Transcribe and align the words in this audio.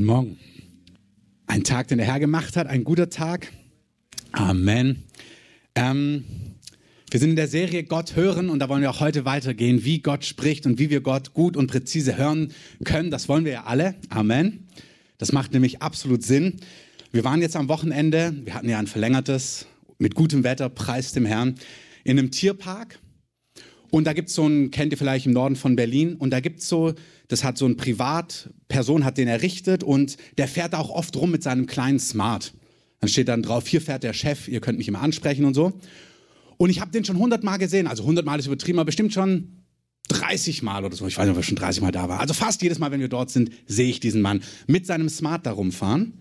Guten 0.00 0.12
Morgen. 0.12 0.38
Ein 1.46 1.62
Tag, 1.62 1.88
den 1.88 1.98
der 1.98 2.06
Herr 2.06 2.18
gemacht 2.18 2.56
hat, 2.56 2.66
ein 2.66 2.84
guter 2.84 3.10
Tag. 3.10 3.52
Amen. 4.32 5.02
Ähm, 5.74 6.24
wir 7.10 7.20
sind 7.20 7.28
in 7.28 7.36
der 7.36 7.48
Serie 7.48 7.84
Gott 7.84 8.16
hören 8.16 8.48
und 8.48 8.60
da 8.60 8.70
wollen 8.70 8.80
wir 8.80 8.88
auch 8.88 9.00
heute 9.00 9.26
weitergehen, 9.26 9.84
wie 9.84 9.98
Gott 9.98 10.24
spricht 10.24 10.64
und 10.64 10.78
wie 10.78 10.88
wir 10.88 11.02
Gott 11.02 11.34
gut 11.34 11.54
und 11.54 11.66
präzise 11.66 12.16
hören 12.16 12.54
können. 12.82 13.10
Das 13.10 13.28
wollen 13.28 13.44
wir 13.44 13.52
ja 13.52 13.64
alle. 13.64 13.94
Amen. 14.08 14.68
Das 15.18 15.32
macht 15.32 15.52
nämlich 15.52 15.82
absolut 15.82 16.22
Sinn. 16.22 16.56
Wir 17.12 17.22
waren 17.22 17.42
jetzt 17.42 17.54
am 17.54 17.68
Wochenende, 17.68 18.34
wir 18.46 18.54
hatten 18.54 18.70
ja 18.70 18.78
ein 18.78 18.86
verlängertes, 18.86 19.66
mit 19.98 20.14
gutem 20.14 20.44
Wetter, 20.44 20.70
preis 20.70 21.12
dem 21.12 21.26
Herrn, 21.26 21.56
in 22.04 22.18
einem 22.18 22.30
Tierpark. 22.30 23.00
Und 23.90 24.06
da 24.06 24.14
gibt's 24.14 24.32
so 24.32 24.44
einen, 24.44 24.70
kennt 24.70 24.92
ihr 24.92 24.98
vielleicht 24.98 25.26
im 25.26 25.32
Norden 25.32 25.56
von 25.56 25.76
Berlin, 25.76 26.14
und 26.14 26.30
da 26.30 26.40
gibt's 26.40 26.68
so, 26.68 26.94
das 27.30 27.44
hat 27.44 27.56
so 27.56 27.64
ein 27.64 27.76
Privatperson, 27.76 29.04
hat 29.04 29.16
den 29.16 29.28
errichtet 29.28 29.84
und 29.84 30.16
der 30.36 30.48
fährt 30.48 30.72
da 30.72 30.78
auch 30.78 30.90
oft 30.90 31.16
rum 31.16 31.30
mit 31.30 31.44
seinem 31.44 31.66
kleinen 31.66 32.00
Smart. 32.00 32.52
Dann 32.98 33.08
steht 33.08 33.28
dann 33.28 33.42
drauf, 33.42 33.68
hier 33.68 33.80
fährt 33.80 34.02
der 34.02 34.12
Chef, 34.12 34.48
ihr 34.48 34.60
könnt 34.60 34.78
mich 34.78 34.88
immer 34.88 35.00
ansprechen 35.00 35.44
und 35.44 35.54
so. 35.54 35.72
Und 36.56 36.70
ich 36.70 36.80
habe 36.80 36.90
den 36.90 37.04
schon 37.04 37.18
hundertmal 37.18 37.58
gesehen, 37.58 37.86
also 37.86 38.02
hundertmal 38.02 38.40
ist 38.40 38.46
übertrieben, 38.46 38.80
aber 38.80 38.86
bestimmt 38.86 39.14
schon 39.14 39.62
30 40.08 40.64
Mal 40.64 40.84
oder 40.84 40.96
so. 40.96 41.06
Ich 41.06 41.16
weiß 41.16 41.24
nicht, 41.24 41.30
ob 41.30 41.38
er 41.38 41.44
schon 41.44 41.56
30 41.56 41.82
Mal 41.82 41.92
da 41.92 42.08
war. 42.08 42.18
Also 42.18 42.34
fast 42.34 42.62
jedes 42.62 42.80
Mal, 42.80 42.90
wenn 42.90 43.00
wir 43.00 43.08
dort 43.08 43.30
sind, 43.30 43.50
sehe 43.66 43.88
ich 43.88 44.00
diesen 44.00 44.22
Mann 44.22 44.42
mit 44.66 44.84
seinem 44.84 45.08
Smart 45.08 45.46
da 45.46 45.52
rumfahren. 45.52 46.14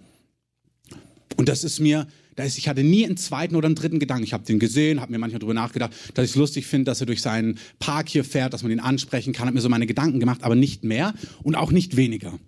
Und 1.37 1.49
das 1.49 1.63
ist 1.63 1.79
mir 1.79 2.05
da 2.39 2.45
ist, 2.45 2.57
ich 2.57 2.70
hatte 2.70 2.84
nie 2.84 3.05
einen 3.05 3.17
zweiten 3.17 3.57
oder 3.57 3.66
einen 3.66 3.75
dritten 3.75 3.99
Gedanken. 3.99 4.23
Ich 4.23 4.31
habe 4.31 4.45
den 4.45 4.59
gesehen, 4.59 5.02
habe 5.02 5.11
mir 5.11 5.20
manchmal 5.20 5.39
darüber 5.39 5.53
nachgedacht, 5.53 5.91
dass 6.13 6.23
ich 6.23 6.31
es 6.31 6.38
lustig 6.38 6.67
finde, 6.67 6.85
dass 6.85 7.02
er 7.02 7.05
durch 7.05 7.21
seinen 7.21 7.59
Park 7.79 8.07
hier 8.07 8.23
fährt, 8.23 8.53
dass 8.53 8.63
man 8.63 8.71
ihn 8.71 8.79
ansprechen 8.79 9.34
kann, 9.34 9.48
habe 9.48 9.55
mir 9.55 9.62
so 9.62 9.67
meine 9.67 9.88
Gedanken 9.88 10.21
gemacht, 10.21 10.43
aber 10.43 10.55
nicht 10.55 10.85
mehr 10.85 11.13
und 11.43 11.55
auch 11.55 11.71
nicht 11.71 11.98
weniger. 11.98 12.39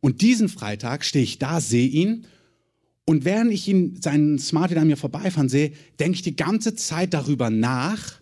Und 0.00 0.20
diesen 0.20 0.48
Freitag 0.48 1.04
stehe 1.04 1.22
ich 1.22 1.38
da, 1.38 1.60
sehe 1.60 1.86
ihn 1.86 2.26
und 3.04 3.24
während 3.24 3.52
ich 3.52 3.68
ihn, 3.68 3.96
seinen 4.02 4.40
Smart 4.40 4.76
an 4.76 4.88
mir 4.88 4.96
vorbeifahren 4.96 5.48
sehe, 5.48 5.72
denke 6.00 6.16
ich 6.16 6.22
die 6.22 6.34
ganze 6.34 6.74
Zeit 6.74 7.14
darüber 7.14 7.48
nach, 7.48 8.20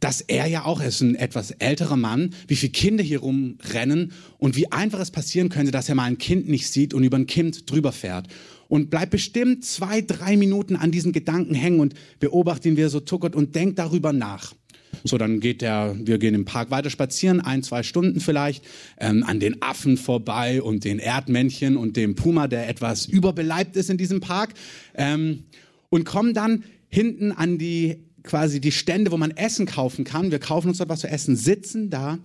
dass 0.00 0.22
er 0.22 0.46
ja 0.46 0.64
auch, 0.64 0.80
er 0.80 0.88
ist 0.88 1.02
ein 1.02 1.16
etwas 1.16 1.50
älterer 1.50 1.98
Mann, 1.98 2.30
wie 2.48 2.56
viele 2.56 2.72
Kinder 2.72 3.04
hier 3.04 3.20
rumrennen 3.20 4.12
und 4.38 4.56
wie 4.56 4.72
einfach 4.72 5.00
es 5.00 5.10
passieren 5.10 5.50
könnte, 5.50 5.70
dass 5.70 5.90
er 5.90 5.96
mal 5.96 6.04
ein 6.04 6.16
Kind 6.16 6.48
nicht 6.48 6.66
sieht 6.68 6.94
und 6.94 7.04
über 7.04 7.18
ein 7.18 7.26
Kind 7.26 7.70
drüber 7.70 7.92
fährt 7.92 8.28
und 8.70 8.88
bleib 8.88 9.10
bestimmt 9.10 9.64
zwei, 9.64 10.00
drei 10.00 10.36
Minuten 10.36 10.76
an 10.76 10.92
diesen 10.92 11.12
Gedanken 11.12 11.54
hängen 11.54 11.80
und 11.80 11.94
beobachte 12.20 12.68
ihn, 12.68 12.76
wie 12.76 12.82
er 12.82 12.88
so 12.88 13.00
tuckert 13.00 13.34
und 13.34 13.54
denkt 13.56 13.80
darüber 13.80 14.12
nach. 14.12 14.54
So, 15.02 15.18
dann 15.18 15.40
geht 15.40 15.60
der, 15.60 15.96
wir 15.98 16.18
gehen 16.18 16.34
im 16.34 16.44
Park 16.44 16.70
weiter 16.70 16.88
spazieren, 16.88 17.40
ein, 17.40 17.64
zwei 17.64 17.82
Stunden 17.82 18.20
vielleicht, 18.20 18.64
ähm, 18.98 19.24
an 19.24 19.40
den 19.40 19.60
Affen 19.60 19.96
vorbei 19.96 20.62
und 20.62 20.84
den 20.84 21.00
Erdmännchen 21.00 21.76
und 21.76 21.96
dem 21.96 22.14
Puma, 22.14 22.46
der 22.46 22.68
etwas 22.68 23.06
überbeleibt 23.06 23.76
ist 23.76 23.90
in 23.90 23.98
diesem 23.98 24.20
Park, 24.20 24.54
ähm, 24.94 25.44
und 25.88 26.04
kommen 26.04 26.32
dann 26.32 26.62
hinten 26.88 27.32
an 27.32 27.58
die, 27.58 28.04
quasi 28.22 28.60
die 28.60 28.72
Stände, 28.72 29.10
wo 29.10 29.16
man 29.16 29.32
Essen 29.32 29.66
kaufen 29.66 30.04
kann. 30.04 30.30
Wir 30.30 30.38
kaufen 30.38 30.68
uns 30.68 30.78
dort 30.78 30.90
was 30.90 31.00
zu 31.00 31.08
essen, 31.08 31.34
sitzen 31.34 31.90
da 31.90 32.18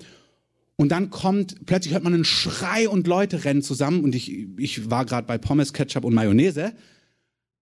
und 0.77 0.89
dann 0.89 1.09
kommt, 1.09 1.65
plötzlich 1.65 1.93
hört 1.93 2.03
man 2.03 2.13
einen 2.13 2.25
Schrei 2.25 2.89
und 2.89 3.07
Leute 3.07 3.45
rennen 3.45 3.61
zusammen. 3.61 4.03
Und 4.03 4.13
ich, 4.13 4.47
ich 4.57 4.89
war 4.89 5.05
gerade 5.05 5.25
bei 5.25 5.37
Pommes, 5.37 5.71
Ketchup 5.71 6.03
und 6.03 6.13
Mayonnaise. 6.13 6.73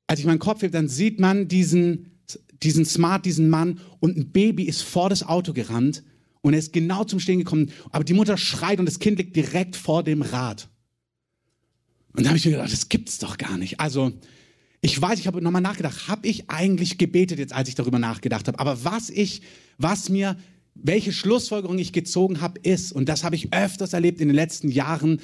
Als 0.08 0.20
ich 0.20 0.26
meinen 0.26 0.40
Kopf 0.40 0.64
hebe, 0.64 0.72
dann 0.72 0.88
sieht 0.88 1.20
man 1.20 1.48
diesen, 1.48 2.12
diesen 2.64 2.86
Smart, 2.86 3.26
diesen 3.26 3.50
Mann 3.50 3.80
und 4.00 4.18
ein 4.18 4.32
Baby 4.32 4.64
ist 4.64 4.82
vor 4.82 5.10
das 5.10 5.24
Auto 5.24 5.54
gerannt 5.54 6.04
und 6.42 6.54
er 6.54 6.60
ist 6.60 6.74
genau 6.74 7.04
zum 7.04 7.20
Stehen 7.20 7.40
gekommen. 7.40 7.72
Aber 7.92 8.04
die 8.04 8.14
Mutter 8.14 8.36
schreit 8.36 8.80
und 8.80 8.86
das 8.88 9.00
Kind 9.00 9.20
liegt 9.20 9.36
direkt 9.36 9.76
vor 9.76 10.04
dem 10.04 10.24
Rad. 10.24 10.70
Und 12.14 12.24
da 12.24 12.30
habe 12.30 12.38
ich 12.38 12.46
mir 12.46 12.52
gedacht, 12.52 12.74
das 12.74 12.90
gibt's 12.90 13.20
doch 13.20 13.38
gar 13.38 13.58
nicht. 13.58 13.80
Also, 13.80 14.12
ich 14.82 15.00
weiß, 15.02 15.20
ich 15.20 15.28
habe 15.28 15.42
nochmal 15.42 15.62
nachgedacht, 15.62 16.08
habe 16.08 16.28
ich 16.28 16.50
eigentlich 16.50 16.98
gebetet 16.98 17.40
jetzt, 17.40 17.54
als 17.54 17.70
ich 17.70 17.76
darüber 17.76 18.00
nachgedacht 18.00 18.48
habe. 18.48 18.60
Aber 18.60 18.84
was 18.84 19.10
ich, 19.10 19.42
was 19.78 20.10
mir 20.10 20.36
welche 20.76 21.12
Schlussfolgerung 21.12 21.78
ich 21.78 21.94
gezogen 21.94 22.42
habe, 22.42 22.60
ist, 22.62 22.92
und 22.92 23.10
das 23.10 23.24
habe 23.24 23.36
ich 23.36 23.54
öfters 23.54 23.94
erlebt 23.94 24.22
in 24.22 24.28
den 24.28 24.36
letzten 24.36 24.70
Jahren 24.70 25.22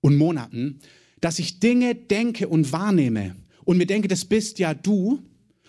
und 0.00 0.16
Monaten, 0.16 0.80
dass 1.20 1.38
ich 1.38 1.60
Dinge 1.60 1.94
denke 1.94 2.48
und 2.48 2.72
wahrnehme 2.72 3.36
und 3.64 3.76
mir 3.76 3.86
denke, 3.86 4.08
das 4.08 4.24
bist 4.24 4.58
ja 4.58 4.74
du 4.74 5.22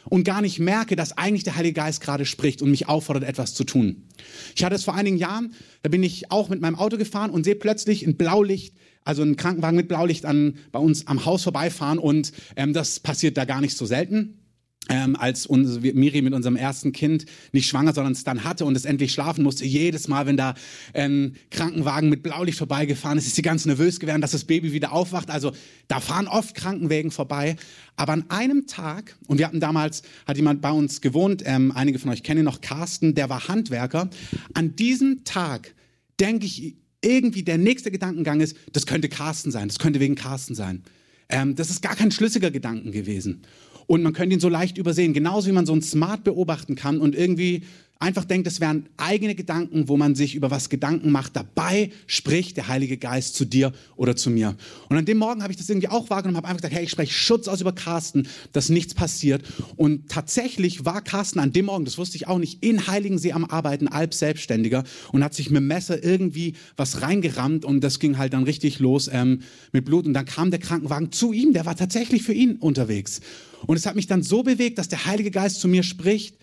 und 0.05 0.23
gar 0.23 0.41
nicht 0.41 0.59
merke, 0.59 0.95
dass 0.95 1.17
eigentlich 1.17 1.43
der 1.43 1.55
Heilige 1.55 1.73
Geist 1.73 2.01
gerade 2.01 2.25
spricht 2.25 2.61
und 2.61 2.71
mich 2.71 2.87
auffordert, 2.87 3.23
etwas 3.23 3.53
zu 3.53 3.63
tun. 3.63 4.07
Ich 4.55 4.63
hatte 4.63 4.75
es 4.75 4.83
vor 4.83 4.95
einigen 4.95 5.17
Jahren, 5.17 5.53
da 5.83 5.89
bin 5.89 6.03
ich 6.03 6.31
auch 6.31 6.49
mit 6.49 6.61
meinem 6.61 6.75
Auto 6.75 6.97
gefahren 6.97 7.31
und 7.31 7.43
sehe 7.43 7.55
plötzlich 7.55 8.05
ein 8.05 8.17
Blaulicht, 8.17 8.75
also 9.03 9.21
einen 9.21 9.35
Krankenwagen 9.35 9.77
mit 9.77 9.87
Blaulicht 9.87 10.25
an, 10.25 10.55
bei 10.71 10.79
uns 10.79 11.07
am 11.07 11.25
Haus 11.25 11.43
vorbeifahren 11.43 11.99
und 11.99 12.31
ähm, 12.55 12.73
das 12.73 12.99
passiert 12.99 13.37
da 13.37 13.45
gar 13.45 13.61
nicht 13.61 13.75
so 13.75 13.85
selten 13.85 14.41
ähm, 14.89 15.15
als 15.15 15.45
uns, 15.45 15.79
Miri 15.79 16.21
mit 16.21 16.33
unserem 16.33 16.55
ersten 16.55 16.91
Kind 16.91 17.25
nicht 17.51 17.67
schwanger, 17.67 17.93
sondern 17.93 18.13
es 18.13 18.23
dann 18.23 18.43
hatte 18.43 18.65
und 18.65 18.75
es 18.75 18.85
endlich 18.85 19.13
schlafen 19.13 19.43
musste, 19.43 19.63
jedes 19.65 20.07
Mal, 20.07 20.25
wenn 20.25 20.37
da 20.37 20.55
ein 20.93 21.35
Krankenwagen 21.51 22.09
mit 22.09 22.23
Blaulicht 22.23 22.57
vorbeigefahren 22.57 23.17
ist, 23.17 23.27
ist 23.27 23.35
sie 23.35 23.41
ganz 23.41 23.65
nervös 23.65 23.99
geworden, 23.99 24.21
dass 24.21 24.31
das 24.31 24.43
Baby 24.43 24.73
wieder 24.73 24.91
aufwacht. 24.91 25.29
Also 25.29 25.51
da 25.87 25.99
fahren 25.99 26.27
oft 26.27 26.55
Krankenwägen 26.55 27.11
vorbei. 27.11 27.55
Aber 27.95 28.13
an 28.13 28.25
einem 28.29 28.67
Tag, 28.67 29.15
und 29.27 29.37
wir 29.37 29.47
hatten 29.47 29.59
damals, 29.59 30.01
hat 30.25 30.37
jemand 30.37 30.61
bei 30.61 30.71
uns 30.71 30.99
gewohnt, 31.01 31.43
ähm, 31.45 31.71
einige 31.71 31.99
von 31.99 32.09
euch 32.09 32.23
kennen 32.23 32.39
ihn 32.39 32.45
noch, 32.45 32.61
Carsten, 32.61 33.13
der 33.13 33.29
war 33.29 33.47
Handwerker. 33.47 34.09
An 34.53 34.75
diesem 34.75 35.23
Tag 35.23 35.75
denke 36.19 36.45
ich, 36.45 36.75
irgendwie 37.03 37.43
der 37.43 37.57
nächste 37.57 37.91
Gedankengang 37.91 38.41
ist, 38.41 38.55
das 38.73 38.85
könnte 38.85 39.09
Carsten 39.09 39.51
sein, 39.51 39.67
das 39.67 39.79
könnte 39.79 39.99
wegen 39.99 40.15
Carsten 40.15 40.55
sein. 40.55 40.83
Ähm, 41.29 41.55
das 41.55 41.69
ist 41.69 41.81
gar 41.81 41.95
kein 41.95 42.11
schlüssiger 42.11 42.51
Gedanken 42.51 42.91
gewesen 42.91 43.43
und 43.87 44.03
man 44.03 44.13
könnte 44.13 44.33
ihn 44.33 44.39
so 44.39 44.49
leicht 44.49 44.77
übersehen. 44.77 45.13
Genauso 45.13 45.47
wie 45.47 45.53
man 45.53 45.65
so 45.65 45.73
ein 45.73 45.81
Smart 45.81 46.23
beobachten 46.23 46.75
kann 46.75 46.99
und 46.99 47.15
irgendwie 47.15 47.63
einfach 48.01 48.25
denkt, 48.25 48.47
es 48.47 48.59
wären 48.59 48.88
eigene 48.97 49.35
Gedanken, 49.35 49.88
wo 49.88 49.95
man 49.95 50.16
sich 50.16 50.35
über 50.35 50.50
was 50.50 50.69
Gedanken 50.69 51.12
macht. 51.12 51.35
Dabei 51.35 51.91
spricht 52.07 52.57
der 52.57 52.67
Heilige 52.67 52.97
Geist 52.97 53.35
zu 53.35 53.45
dir 53.45 53.72
oder 53.95 54.16
zu 54.16 54.29
mir. 54.29 54.56
Und 54.89 54.97
an 54.97 55.06
dem 55.06 55.19
Morgen 55.19 55.44
habe 55.44 55.53
ich 55.53 55.57
das 55.57 55.69
irgendwie 55.69 55.88
auch 55.88 56.09
wahrgenommen, 56.09 56.38
habe 56.38 56.47
einfach 56.47 56.61
gesagt, 56.61 56.73
hey, 56.73 56.84
ich 56.84 56.90
spreche 56.90 57.13
Schutz 57.13 57.47
aus 57.47 57.61
über 57.61 57.73
Carsten, 57.73 58.28
dass 58.53 58.69
nichts 58.69 58.95
passiert. 58.95 59.44
Und 59.75 60.09
tatsächlich 60.09 60.84
war 60.84 61.01
Carsten 61.01 61.40
an 61.40 61.53
dem 61.53 61.66
Morgen, 61.66 61.85
das 61.85 61.97
wusste 61.97 62.17
ich 62.17 62.28
auch 62.28 62.40
nicht, 62.40 62.63
in 62.63 62.88
Heiligensee 62.88 63.34
am 63.34 63.45
Arbeiten, 63.45 63.90
halb 63.90 64.13
selbstständiger 64.13 64.84
und 65.11 65.23
hat 65.23 65.35
sich 65.35 65.50
mit 65.51 65.61
dem 65.61 65.67
Messer 65.67 66.03
irgendwie 66.03 66.53
was 66.75 67.03
reingerammt 67.03 67.66
und 67.66 67.81
das 67.81 68.00
ging 68.00 68.17
halt 68.17 68.34
dann 68.34 68.44
richtig 68.44 68.79
los 68.79 69.09
ähm, 69.11 69.41
mit 69.72 69.85
Blut. 69.85 70.07
Und 70.07 70.13
dann 70.13 70.25
kam 70.25 70.50
der 70.50 70.59
Krankenwagen 70.59 71.11
zu 71.11 71.34
ihm, 71.34 71.53
der 71.53 71.66
war 71.66 71.75
tatsächlich 71.75 72.23
für 72.23 72.34
ihn 72.34 72.56
unterwegs. 72.56 73.22
Und 73.67 73.78
es 73.78 73.85
hat 73.85 73.95
mich 73.95 74.07
dann 74.07 74.23
so 74.23 74.41
bewegt, 74.41 74.79
dass 74.79 74.90
der 74.90 75.06
Heilige 75.06 75.29
Geist 75.29 75.59
zu 75.61 75.67
mir 75.67 75.84
spricht, 75.84 76.35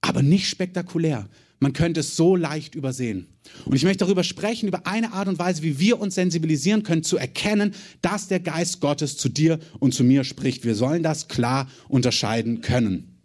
aber 0.00 0.22
nicht 0.22 0.48
spektakulär. 0.48 1.28
Man 1.58 1.74
könnte 1.74 2.00
es 2.00 2.16
so 2.16 2.36
leicht 2.36 2.74
übersehen. 2.74 3.26
Und 3.66 3.76
ich 3.76 3.84
möchte 3.84 4.04
darüber 4.04 4.24
sprechen, 4.24 4.66
über 4.66 4.86
eine 4.86 5.12
Art 5.12 5.28
und 5.28 5.38
Weise, 5.38 5.62
wie 5.62 5.78
wir 5.78 6.00
uns 6.00 6.14
sensibilisieren 6.14 6.82
können, 6.82 7.02
zu 7.02 7.18
erkennen, 7.18 7.74
dass 8.00 8.28
der 8.28 8.40
Geist 8.40 8.80
Gottes 8.80 9.18
zu 9.18 9.28
dir 9.28 9.58
und 9.78 9.92
zu 9.92 10.02
mir 10.02 10.24
spricht. 10.24 10.64
Wir 10.64 10.74
sollen 10.74 11.02
das 11.02 11.28
klar 11.28 11.68
unterscheiden 11.88 12.62
können. 12.62 13.20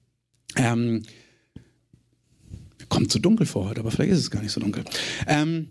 Ähm, 0.57 1.03
kommt 2.89 3.11
zu 3.11 3.19
dunkel 3.19 3.45
vor 3.45 3.69
heute, 3.69 3.79
aber 3.79 3.91
vielleicht 3.91 4.11
ist 4.11 4.19
es 4.19 4.31
gar 4.31 4.41
nicht 4.41 4.51
so 4.51 4.59
dunkel. 4.59 4.83
Ähm, 5.27 5.69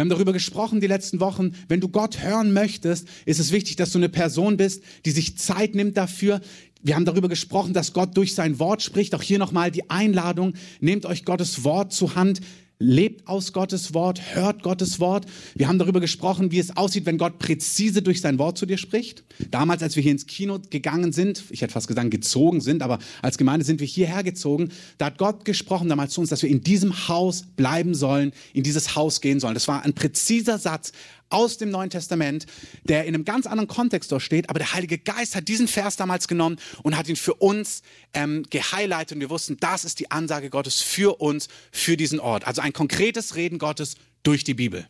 wir 0.00 0.04
haben 0.04 0.08
darüber 0.08 0.32
gesprochen 0.32 0.80
die 0.80 0.86
letzten 0.86 1.20
Wochen. 1.20 1.52
Wenn 1.68 1.82
du 1.82 1.88
Gott 1.90 2.22
hören 2.22 2.54
möchtest, 2.54 3.06
ist 3.26 3.38
es 3.38 3.52
wichtig, 3.52 3.76
dass 3.76 3.90
du 3.90 3.98
eine 3.98 4.08
Person 4.08 4.56
bist, 4.56 4.82
die 5.04 5.10
sich 5.10 5.36
Zeit 5.36 5.74
nimmt 5.74 5.98
dafür, 5.98 6.40
wir 6.82 6.94
haben 6.94 7.04
darüber 7.04 7.28
gesprochen, 7.28 7.74
dass 7.74 7.92
Gott 7.92 8.16
durch 8.16 8.34
sein 8.34 8.58
Wort 8.58 8.80
spricht. 8.80 9.14
Auch 9.14 9.20
hier 9.20 9.38
nochmal 9.38 9.70
die 9.70 9.90
Einladung. 9.90 10.54
Nehmt 10.80 11.04
euch 11.04 11.26
Gottes 11.26 11.64
Wort 11.64 11.92
zur 11.92 12.14
Hand. 12.14 12.40
Lebt 12.82 13.28
aus 13.28 13.52
Gottes 13.52 13.92
Wort, 13.92 14.34
hört 14.34 14.62
Gottes 14.62 15.00
Wort. 15.00 15.26
Wir 15.54 15.68
haben 15.68 15.78
darüber 15.78 16.00
gesprochen, 16.00 16.50
wie 16.50 16.58
es 16.58 16.78
aussieht, 16.78 17.04
wenn 17.04 17.18
Gott 17.18 17.38
präzise 17.38 18.00
durch 18.00 18.22
sein 18.22 18.38
Wort 18.38 18.56
zu 18.56 18.64
dir 18.64 18.78
spricht. 18.78 19.22
Damals, 19.50 19.82
als 19.82 19.96
wir 19.96 20.02
hier 20.02 20.12
ins 20.12 20.26
Kino 20.26 20.58
gegangen 20.70 21.12
sind, 21.12 21.44
ich 21.50 21.60
hätte 21.60 21.74
fast 21.74 21.88
gesagt 21.88 22.10
gezogen 22.10 22.62
sind, 22.62 22.82
aber 22.82 22.98
als 23.20 23.36
Gemeinde 23.36 23.66
sind 23.66 23.80
wir 23.80 23.86
hierher 23.86 24.22
gezogen, 24.22 24.70
da 24.96 25.06
hat 25.06 25.18
Gott 25.18 25.44
gesprochen 25.44 25.90
damals 25.90 26.14
zu 26.14 26.22
uns, 26.22 26.30
dass 26.30 26.42
wir 26.42 26.48
in 26.48 26.62
diesem 26.62 27.06
Haus 27.06 27.42
bleiben 27.54 27.94
sollen, 27.94 28.32
in 28.54 28.62
dieses 28.62 28.96
Haus 28.96 29.20
gehen 29.20 29.40
sollen. 29.40 29.52
Das 29.52 29.68
war 29.68 29.84
ein 29.84 29.92
präziser 29.92 30.56
Satz, 30.58 30.92
aus 31.30 31.56
dem 31.56 31.70
Neuen 31.70 31.90
Testament, 31.90 32.46
der 32.84 33.04
in 33.06 33.14
einem 33.14 33.24
ganz 33.24 33.46
anderen 33.46 33.68
Kontext 33.68 34.12
dort 34.12 34.22
steht. 34.22 34.50
Aber 34.50 34.58
der 34.58 34.72
Heilige 34.74 34.98
Geist 34.98 35.34
hat 35.34 35.48
diesen 35.48 35.68
Vers 35.68 35.96
damals 35.96 36.28
genommen 36.28 36.58
und 36.82 36.96
hat 36.96 37.08
ihn 37.08 37.16
für 37.16 37.34
uns 37.34 37.82
ähm, 38.12 38.44
gehighlightet. 38.50 39.16
Und 39.16 39.20
wir 39.20 39.30
wussten, 39.30 39.56
das 39.58 39.84
ist 39.84 40.00
die 40.00 40.10
Ansage 40.10 40.50
Gottes 40.50 40.80
für 40.80 41.20
uns, 41.20 41.48
für 41.72 41.96
diesen 41.96 42.20
Ort. 42.20 42.46
Also 42.46 42.60
ein 42.60 42.72
konkretes 42.72 43.36
Reden 43.36 43.58
Gottes 43.58 43.94
durch 44.22 44.44
die 44.44 44.54
Bibel. 44.54 44.86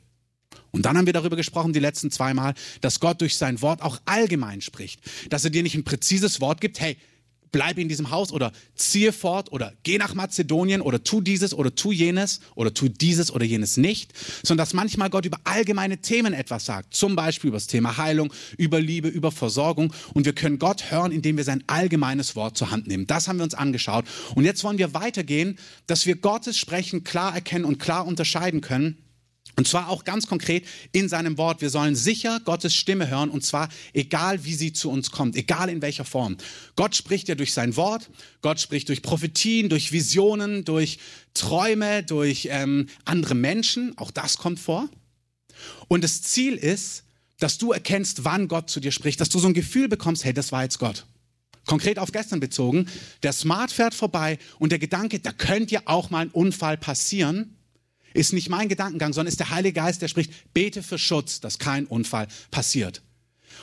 Und 0.72 0.86
dann 0.86 0.96
haben 0.96 1.06
wir 1.06 1.12
darüber 1.12 1.36
gesprochen, 1.36 1.72
die 1.72 1.80
letzten 1.80 2.10
zweimal, 2.10 2.54
dass 2.80 3.00
Gott 3.00 3.20
durch 3.20 3.36
sein 3.36 3.60
Wort 3.60 3.82
auch 3.82 4.00
allgemein 4.04 4.60
spricht. 4.60 5.00
Dass 5.28 5.44
er 5.44 5.50
dir 5.50 5.62
nicht 5.62 5.74
ein 5.74 5.84
präzises 5.84 6.40
Wort 6.40 6.60
gibt, 6.60 6.80
hey, 6.80 6.96
bleib 7.52 7.78
in 7.78 7.88
diesem 7.88 8.10
Haus 8.10 8.32
oder 8.32 8.52
ziehe 8.74 9.12
fort 9.12 9.52
oder 9.52 9.72
geh 9.82 9.98
nach 9.98 10.14
Mazedonien 10.14 10.80
oder 10.80 11.02
tu 11.02 11.20
dieses 11.20 11.54
oder 11.54 11.74
tu 11.74 11.92
jenes 11.92 12.40
oder 12.54 12.72
tu 12.72 12.88
dieses 12.88 13.32
oder 13.32 13.44
jenes 13.44 13.76
nicht, 13.76 14.12
sondern 14.42 14.64
dass 14.64 14.74
manchmal 14.74 15.10
Gott 15.10 15.26
über 15.26 15.38
allgemeine 15.44 15.98
Themen 15.98 16.32
etwas 16.32 16.64
sagt, 16.64 16.94
zum 16.94 17.16
Beispiel 17.16 17.48
über 17.48 17.56
das 17.56 17.66
Thema 17.66 17.96
Heilung, 17.96 18.32
über 18.56 18.80
Liebe, 18.80 19.08
über 19.08 19.32
Versorgung. 19.32 19.92
Und 20.14 20.26
wir 20.26 20.34
können 20.34 20.58
Gott 20.58 20.90
hören, 20.90 21.12
indem 21.12 21.36
wir 21.36 21.44
sein 21.44 21.64
allgemeines 21.66 22.36
Wort 22.36 22.56
zur 22.56 22.70
Hand 22.70 22.86
nehmen. 22.86 23.06
Das 23.06 23.28
haben 23.28 23.38
wir 23.38 23.44
uns 23.44 23.54
angeschaut. 23.54 24.04
Und 24.34 24.44
jetzt 24.44 24.64
wollen 24.64 24.78
wir 24.78 24.94
weitergehen, 24.94 25.58
dass 25.86 26.06
wir 26.06 26.16
Gottes 26.16 26.58
Sprechen 26.58 27.04
klar 27.04 27.34
erkennen 27.34 27.64
und 27.64 27.78
klar 27.78 28.06
unterscheiden 28.06 28.60
können 28.60 28.98
und 29.60 29.68
zwar 29.68 29.90
auch 29.90 30.04
ganz 30.04 30.26
konkret 30.26 30.64
in 30.92 31.10
seinem 31.10 31.36
Wort. 31.36 31.60
Wir 31.60 31.68
sollen 31.68 31.94
sicher 31.94 32.40
Gottes 32.46 32.74
Stimme 32.74 33.10
hören 33.10 33.28
und 33.28 33.44
zwar 33.44 33.68
egal, 33.92 34.42
wie 34.46 34.54
sie 34.54 34.72
zu 34.72 34.90
uns 34.90 35.10
kommt, 35.10 35.36
egal 35.36 35.68
in 35.68 35.82
welcher 35.82 36.06
Form. 36.06 36.38
Gott 36.76 36.96
spricht 36.96 37.28
ja 37.28 37.34
durch 37.34 37.52
sein 37.52 37.76
Wort, 37.76 38.08
Gott 38.40 38.58
spricht 38.58 38.88
durch 38.88 39.02
Prophetien, 39.02 39.68
durch 39.68 39.92
Visionen, 39.92 40.64
durch 40.64 40.98
Träume, 41.34 42.02
durch 42.02 42.48
ähm, 42.50 42.86
andere 43.04 43.34
Menschen. 43.34 43.98
Auch 43.98 44.10
das 44.10 44.38
kommt 44.38 44.58
vor. 44.58 44.88
Und 45.88 46.04
das 46.04 46.22
Ziel 46.22 46.54
ist, 46.54 47.04
dass 47.38 47.58
du 47.58 47.72
erkennst, 47.72 48.24
wann 48.24 48.48
Gott 48.48 48.70
zu 48.70 48.80
dir 48.80 48.92
spricht, 48.92 49.20
dass 49.20 49.28
du 49.28 49.38
so 49.38 49.48
ein 49.48 49.52
Gefühl 49.52 49.88
bekommst, 49.88 50.24
hey, 50.24 50.32
das 50.32 50.52
war 50.52 50.62
jetzt 50.62 50.78
Gott. 50.78 51.04
Konkret 51.66 51.98
auf 51.98 52.12
gestern 52.12 52.40
bezogen, 52.40 52.88
der 53.22 53.34
Smart 53.34 53.72
fährt 53.72 53.92
vorbei 53.92 54.38
und 54.58 54.72
der 54.72 54.78
Gedanke, 54.78 55.20
da 55.20 55.32
könnte 55.32 55.74
ja 55.74 55.82
auch 55.84 56.08
mal 56.08 56.20
ein 56.20 56.30
Unfall 56.30 56.78
passieren 56.78 57.58
ist 58.14 58.32
nicht 58.32 58.48
mein 58.48 58.68
Gedankengang, 58.68 59.12
sondern 59.12 59.28
ist 59.28 59.40
der 59.40 59.50
Heilige 59.50 59.80
Geist, 59.80 60.02
der 60.02 60.08
spricht, 60.08 60.52
bete 60.52 60.82
für 60.82 60.98
Schutz, 60.98 61.40
dass 61.40 61.58
kein 61.58 61.86
Unfall 61.86 62.28
passiert. 62.50 63.02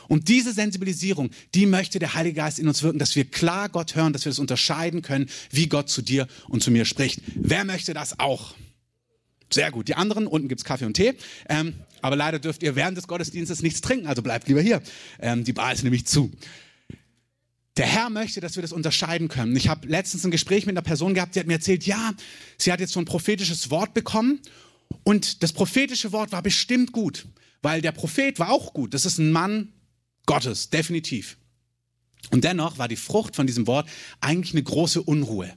Und 0.07 0.29
diese 0.29 0.53
Sensibilisierung, 0.53 1.31
die 1.53 1.65
möchte 1.65 1.99
der 1.99 2.13
Heilige 2.13 2.35
Geist 2.35 2.59
in 2.59 2.67
uns 2.67 2.81
wirken, 2.83 2.99
dass 2.99 3.15
wir 3.15 3.25
klar 3.25 3.69
Gott 3.69 3.95
hören, 3.95 4.13
dass 4.13 4.25
wir 4.25 4.29
das 4.29 4.39
unterscheiden 4.39 5.01
können, 5.01 5.29
wie 5.51 5.67
Gott 5.67 5.89
zu 5.89 6.01
dir 6.01 6.27
und 6.47 6.63
zu 6.63 6.71
mir 6.71 6.85
spricht. 6.85 7.21
Wer 7.35 7.65
möchte 7.65 7.93
das 7.93 8.19
auch? 8.19 8.55
Sehr 9.51 9.71
gut. 9.71 9.87
Die 9.87 9.95
anderen, 9.95 10.27
unten 10.27 10.47
gibt's 10.47 10.63
Kaffee 10.63 10.85
und 10.85 10.93
Tee. 10.93 11.13
Ähm, 11.47 11.73
aber 12.01 12.15
leider 12.15 12.39
dürft 12.39 12.63
ihr 12.63 12.75
während 12.75 12.97
des 12.97 13.07
Gottesdienstes 13.07 13.61
nichts 13.61 13.81
trinken, 13.81 14.07
also 14.07 14.21
bleibt 14.21 14.47
lieber 14.47 14.61
hier. 14.61 14.81
Ähm, 15.19 15.43
die 15.43 15.53
Bar 15.53 15.73
ist 15.73 15.83
nämlich 15.83 16.05
zu. 16.05 16.31
Der 17.77 17.85
Herr 17.85 18.09
möchte, 18.09 18.41
dass 18.41 18.55
wir 18.55 18.63
das 18.63 18.73
unterscheiden 18.73 19.27
können. 19.27 19.55
Ich 19.55 19.69
habe 19.69 19.87
letztens 19.87 20.25
ein 20.25 20.31
Gespräch 20.31 20.65
mit 20.65 20.73
einer 20.73 20.81
Person 20.81 21.13
gehabt, 21.13 21.35
die 21.35 21.39
hat 21.39 21.47
mir 21.47 21.53
erzählt, 21.53 21.85
ja, 21.85 22.13
sie 22.57 22.71
hat 22.71 22.79
jetzt 22.79 22.93
so 22.93 22.99
ein 22.99 23.05
prophetisches 23.05 23.69
Wort 23.69 23.93
bekommen 23.93 24.41
und 25.03 25.43
das 25.43 25.53
prophetische 25.53 26.11
Wort 26.11 26.31
war 26.31 26.41
bestimmt 26.41 26.91
gut, 26.91 27.27
weil 27.61 27.81
der 27.81 27.91
Prophet 27.91 28.39
war 28.39 28.49
auch 28.49 28.73
gut. 28.73 28.93
Das 28.93 29.05
ist 29.05 29.19
ein 29.19 29.31
Mann 29.31 29.73
Gottes, 30.25 30.71
definitiv. 30.71 31.37
Und 32.31 32.43
dennoch 32.43 32.79
war 32.79 32.87
die 32.87 32.95
Frucht 32.95 33.35
von 33.35 33.45
diesem 33.45 33.67
Wort 33.67 33.87
eigentlich 34.21 34.53
eine 34.53 34.63
große 34.63 35.01
Unruhe. 35.01 35.53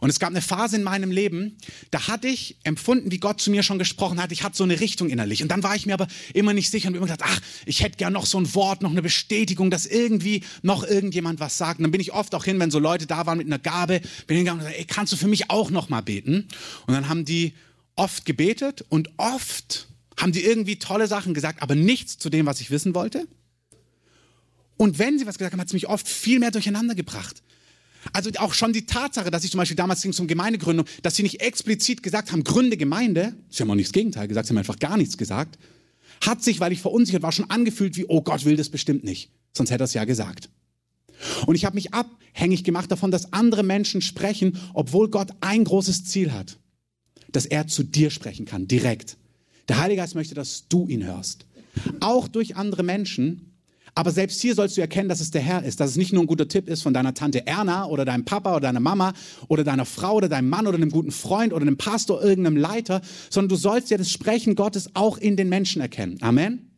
Und 0.00 0.10
es 0.10 0.18
gab 0.18 0.30
eine 0.30 0.42
Phase 0.42 0.76
in 0.76 0.82
meinem 0.82 1.10
Leben, 1.10 1.56
da 1.90 2.08
hatte 2.08 2.28
ich 2.28 2.56
empfunden, 2.62 3.10
wie 3.10 3.18
Gott 3.18 3.40
zu 3.40 3.50
mir 3.50 3.62
schon 3.62 3.78
gesprochen 3.78 4.20
hat. 4.20 4.32
Ich 4.32 4.42
hatte 4.42 4.56
so 4.56 4.64
eine 4.64 4.80
Richtung 4.80 5.08
innerlich. 5.08 5.42
Und 5.42 5.48
dann 5.48 5.62
war 5.62 5.74
ich 5.74 5.86
mir 5.86 5.94
aber 5.94 6.06
immer 6.34 6.52
nicht 6.52 6.70
sicher 6.70 6.88
und 6.88 6.94
habe 6.94 7.06
immer 7.06 7.12
gedacht, 7.12 7.30
ach, 7.32 7.40
ich 7.64 7.82
hätte 7.82 7.96
gern 7.96 8.12
noch 8.12 8.26
so 8.26 8.38
ein 8.38 8.54
Wort, 8.54 8.82
noch 8.82 8.90
eine 8.90 9.02
Bestätigung, 9.02 9.70
dass 9.70 9.86
irgendwie 9.86 10.42
noch 10.62 10.84
irgendjemand 10.84 11.40
was 11.40 11.56
sagt. 11.56 11.78
Und 11.78 11.84
dann 11.84 11.90
bin 11.90 12.00
ich 12.00 12.12
oft 12.12 12.34
auch 12.34 12.44
hin, 12.44 12.60
wenn 12.60 12.70
so 12.70 12.78
Leute 12.78 13.06
da 13.06 13.26
waren 13.26 13.38
mit 13.38 13.46
einer 13.46 13.58
Gabe, 13.58 14.00
bin 14.26 14.36
hingegangen 14.36 14.60
und 14.60 14.66
gesagt, 14.66 14.78
ey, 14.78 14.84
kannst 14.84 15.12
du 15.12 15.16
für 15.16 15.28
mich 15.28 15.50
auch 15.50 15.70
noch 15.70 15.88
mal 15.88 16.02
beten? 16.02 16.48
Und 16.86 16.94
dann 16.94 17.08
haben 17.08 17.24
die 17.24 17.54
oft 17.96 18.26
gebetet 18.26 18.84
und 18.88 19.10
oft 19.16 19.88
haben 20.18 20.32
die 20.32 20.44
irgendwie 20.44 20.78
tolle 20.78 21.06
Sachen 21.06 21.34
gesagt, 21.34 21.62
aber 21.62 21.74
nichts 21.74 22.18
zu 22.18 22.30
dem, 22.30 22.46
was 22.46 22.60
ich 22.60 22.70
wissen 22.70 22.94
wollte. 22.94 23.26
Und 24.76 24.98
wenn 24.98 25.18
sie 25.18 25.26
was 25.26 25.38
gesagt 25.38 25.52
haben, 25.52 25.60
hat 25.60 25.68
es 25.68 25.72
mich 25.72 25.88
oft 25.88 26.06
viel 26.06 26.38
mehr 26.38 26.50
durcheinander 26.50 26.94
gebracht. 26.94 27.42
Also 28.12 28.30
auch 28.38 28.54
schon 28.54 28.72
die 28.72 28.86
Tatsache, 28.86 29.30
dass 29.30 29.44
ich 29.44 29.50
zum 29.50 29.58
Beispiel 29.58 29.76
damals 29.76 30.02
ging 30.02 30.12
zum 30.12 30.26
Gemeindegründung, 30.26 30.86
dass 31.02 31.16
sie 31.16 31.22
nicht 31.22 31.40
explizit 31.40 32.02
gesagt 32.02 32.32
haben, 32.32 32.44
Gründe 32.44 32.76
Gemeinde, 32.76 33.34
sie 33.50 33.62
haben 33.62 33.70
auch 33.70 33.74
nichts 33.74 33.92
Gegenteil 33.92 34.28
gesagt, 34.28 34.46
sie 34.46 34.52
haben 34.52 34.58
einfach 34.58 34.78
gar 34.78 34.96
nichts 34.96 35.16
gesagt, 35.16 35.58
hat 36.20 36.42
sich, 36.42 36.60
weil 36.60 36.72
ich 36.72 36.80
verunsichert 36.80 37.22
war, 37.22 37.32
schon 37.32 37.50
angefühlt 37.50 37.96
wie, 37.96 38.06
oh 38.06 38.22
Gott 38.22 38.44
will 38.44 38.56
das 38.56 38.70
bestimmt 38.70 39.04
nicht. 39.04 39.30
Sonst 39.52 39.70
hätte 39.70 39.84
er 39.84 39.86
es 39.86 39.94
ja 39.94 40.04
gesagt. 40.04 40.50
Und 41.46 41.54
ich 41.54 41.64
habe 41.64 41.74
mich 41.74 41.94
abhängig 41.94 42.64
gemacht 42.64 42.90
davon, 42.90 43.10
dass 43.10 43.32
andere 43.32 43.62
Menschen 43.62 44.02
sprechen, 44.02 44.58
obwohl 44.74 45.08
Gott 45.08 45.30
ein 45.40 45.64
großes 45.64 46.04
Ziel 46.04 46.32
hat, 46.32 46.58
dass 47.32 47.46
er 47.46 47.66
zu 47.66 47.82
dir 47.82 48.10
sprechen 48.10 48.46
kann, 48.46 48.68
direkt. 48.68 49.16
Der 49.68 49.78
Heilige 49.78 50.02
Geist 50.02 50.14
möchte, 50.14 50.34
dass 50.34 50.68
du 50.68 50.86
ihn 50.88 51.04
hörst. 51.04 51.46
Auch 52.00 52.28
durch 52.28 52.56
andere 52.56 52.82
Menschen, 52.82 53.55
aber 53.96 54.10
selbst 54.10 54.42
hier 54.42 54.54
sollst 54.54 54.76
du 54.76 54.82
erkennen, 54.82 55.08
dass 55.08 55.20
es 55.20 55.30
der 55.30 55.40
Herr 55.40 55.64
ist, 55.64 55.80
dass 55.80 55.92
es 55.92 55.96
nicht 55.96 56.12
nur 56.12 56.22
ein 56.22 56.26
guter 56.26 56.46
Tipp 56.46 56.68
ist 56.68 56.82
von 56.82 56.92
deiner 56.92 57.14
Tante 57.14 57.46
Erna 57.46 57.86
oder 57.86 58.04
deinem 58.04 58.26
Papa 58.26 58.50
oder 58.50 58.60
deiner 58.60 58.78
Mama 58.78 59.14
oder 59.48 59.64
deiner 59.64 59.86
Frau 59.86 60.16
oder 60.16 60.28
deinem 60.28 60.50
Mann 60.50 60.66
oder 60.66 60.76
einem 60.76 60.90
guten 60.90 61.10
Freund 61.10 61.54
oder 61.54 61.62
einem 61.62 61.78
Pastor, 61.78 62.22
irgendeinem 62.22 62.58
Leiter, 62.58 63.00
sondern 63.30 63.48
du 63.48 63.56
sollst 63.56 63.90
ja 63.90 63.96
das 63.96 64.10
Sprechen 64.10 64.54
Gottes 64.54 64.90
auch 64.92 65.16
in 65.16 65.38
den 65.38 65.48
Menschen 65.48 65.80
erkennen. 65.80 66.18
Amen. 66.20 66.72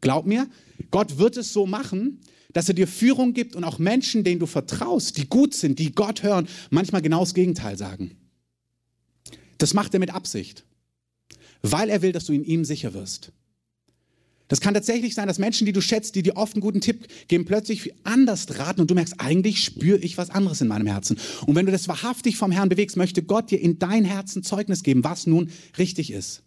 Glaub 0.00 0.26
mir, 0.26 0.48
Gott 0.90 1.18
wird 1.18 1.36
es 1.36 1.52
so 1.52 1.64
machen, 1.64 2.20
dass 2.52 2.66
er 2.68 2.74
dir 2.74 2.88
Führung 2.88 3.32
gibt 3.32 3.54
und 3.54 3.62
auch 3.62 3.78
Menschen, 3.78 4.24
denen 4.24 4.40
du 4.40 4.46
vertraust, 4.46 5.18
die 5.18 5.28
gut 5.28 5.54
sind, 5.54 5.78
die 5.78 5.94
Gott 5.94 6.24
hören, 6.24 6.48
manchmal 6.70 7.02
genau 7.02 7.20
das 7.20 7.34
Gegenteil 7.34 7.78
sagen. 7.78 8.16
Das 9.58 9.74
macht 9.74 9.94
er 9.94 10.00
mit 10.00 10.12
Absicht, 10.12 10.64
weil 11.62 11.88
er 11.88 12.02
will, 12.02 12.10
dass 12.10 12.24
du 12.24 12.32
in 12.32 12.42
ihm 12.42 12.64
sicher 12.64 12.94
wirst. 12.94 13.30
Das 14.48 14.60
kann 14.60 14.74
tatsächlich 14.74 15.14
sein, 15.14 15.26
dass 15.26 15.38
Menschen, 15.38 15.66
die 15.66 15.72
du 15.72 15.80
schätzt, 15.80 16.14
die 16.14 16.22
dir 16.22 16.36
oft 16.36 16.54
einen 16.54 16.60
guten 16.60 16.80
Tipp 16.80 17.06
geben, 17.28 17.44
plötzlich 17.44 17.92
anders 18.04 18.58
raten 18.58 18.80
und 18.80 18.90
du 18.90 18.94
merkst, 18.94 19.14
eigentlich 19.18 19.60
spüre 19.60 19.98
ich 19.98 20.18
was 20.18 20.30
anderes 20.30 20.60
in 20.60 20.68
meinem 20.68 20.86
Herzen. 20.86 21.18
Und 21.46 21.56
wenn 21.56 21.66
du 21.66 21.72
das 21.72 21.88
wahrhaftig 21.88 22.36
vom 22.36 22.52
Herrn 22.52 22.68
bewegst, 22.68 22.96
möchte 22.96 23.22
Gott 23.22 23.50
dir 23.50 23.60
in 23.60 23.78
dein 23.78 24.04
Herzen 24.04 24.42
Zeugnis 24.44 24.82
geben, 24.82 25.02
was 25.02 25.26
nun 25.26 25.50
richtig 25.78 26.12
ist. 26.12 26.42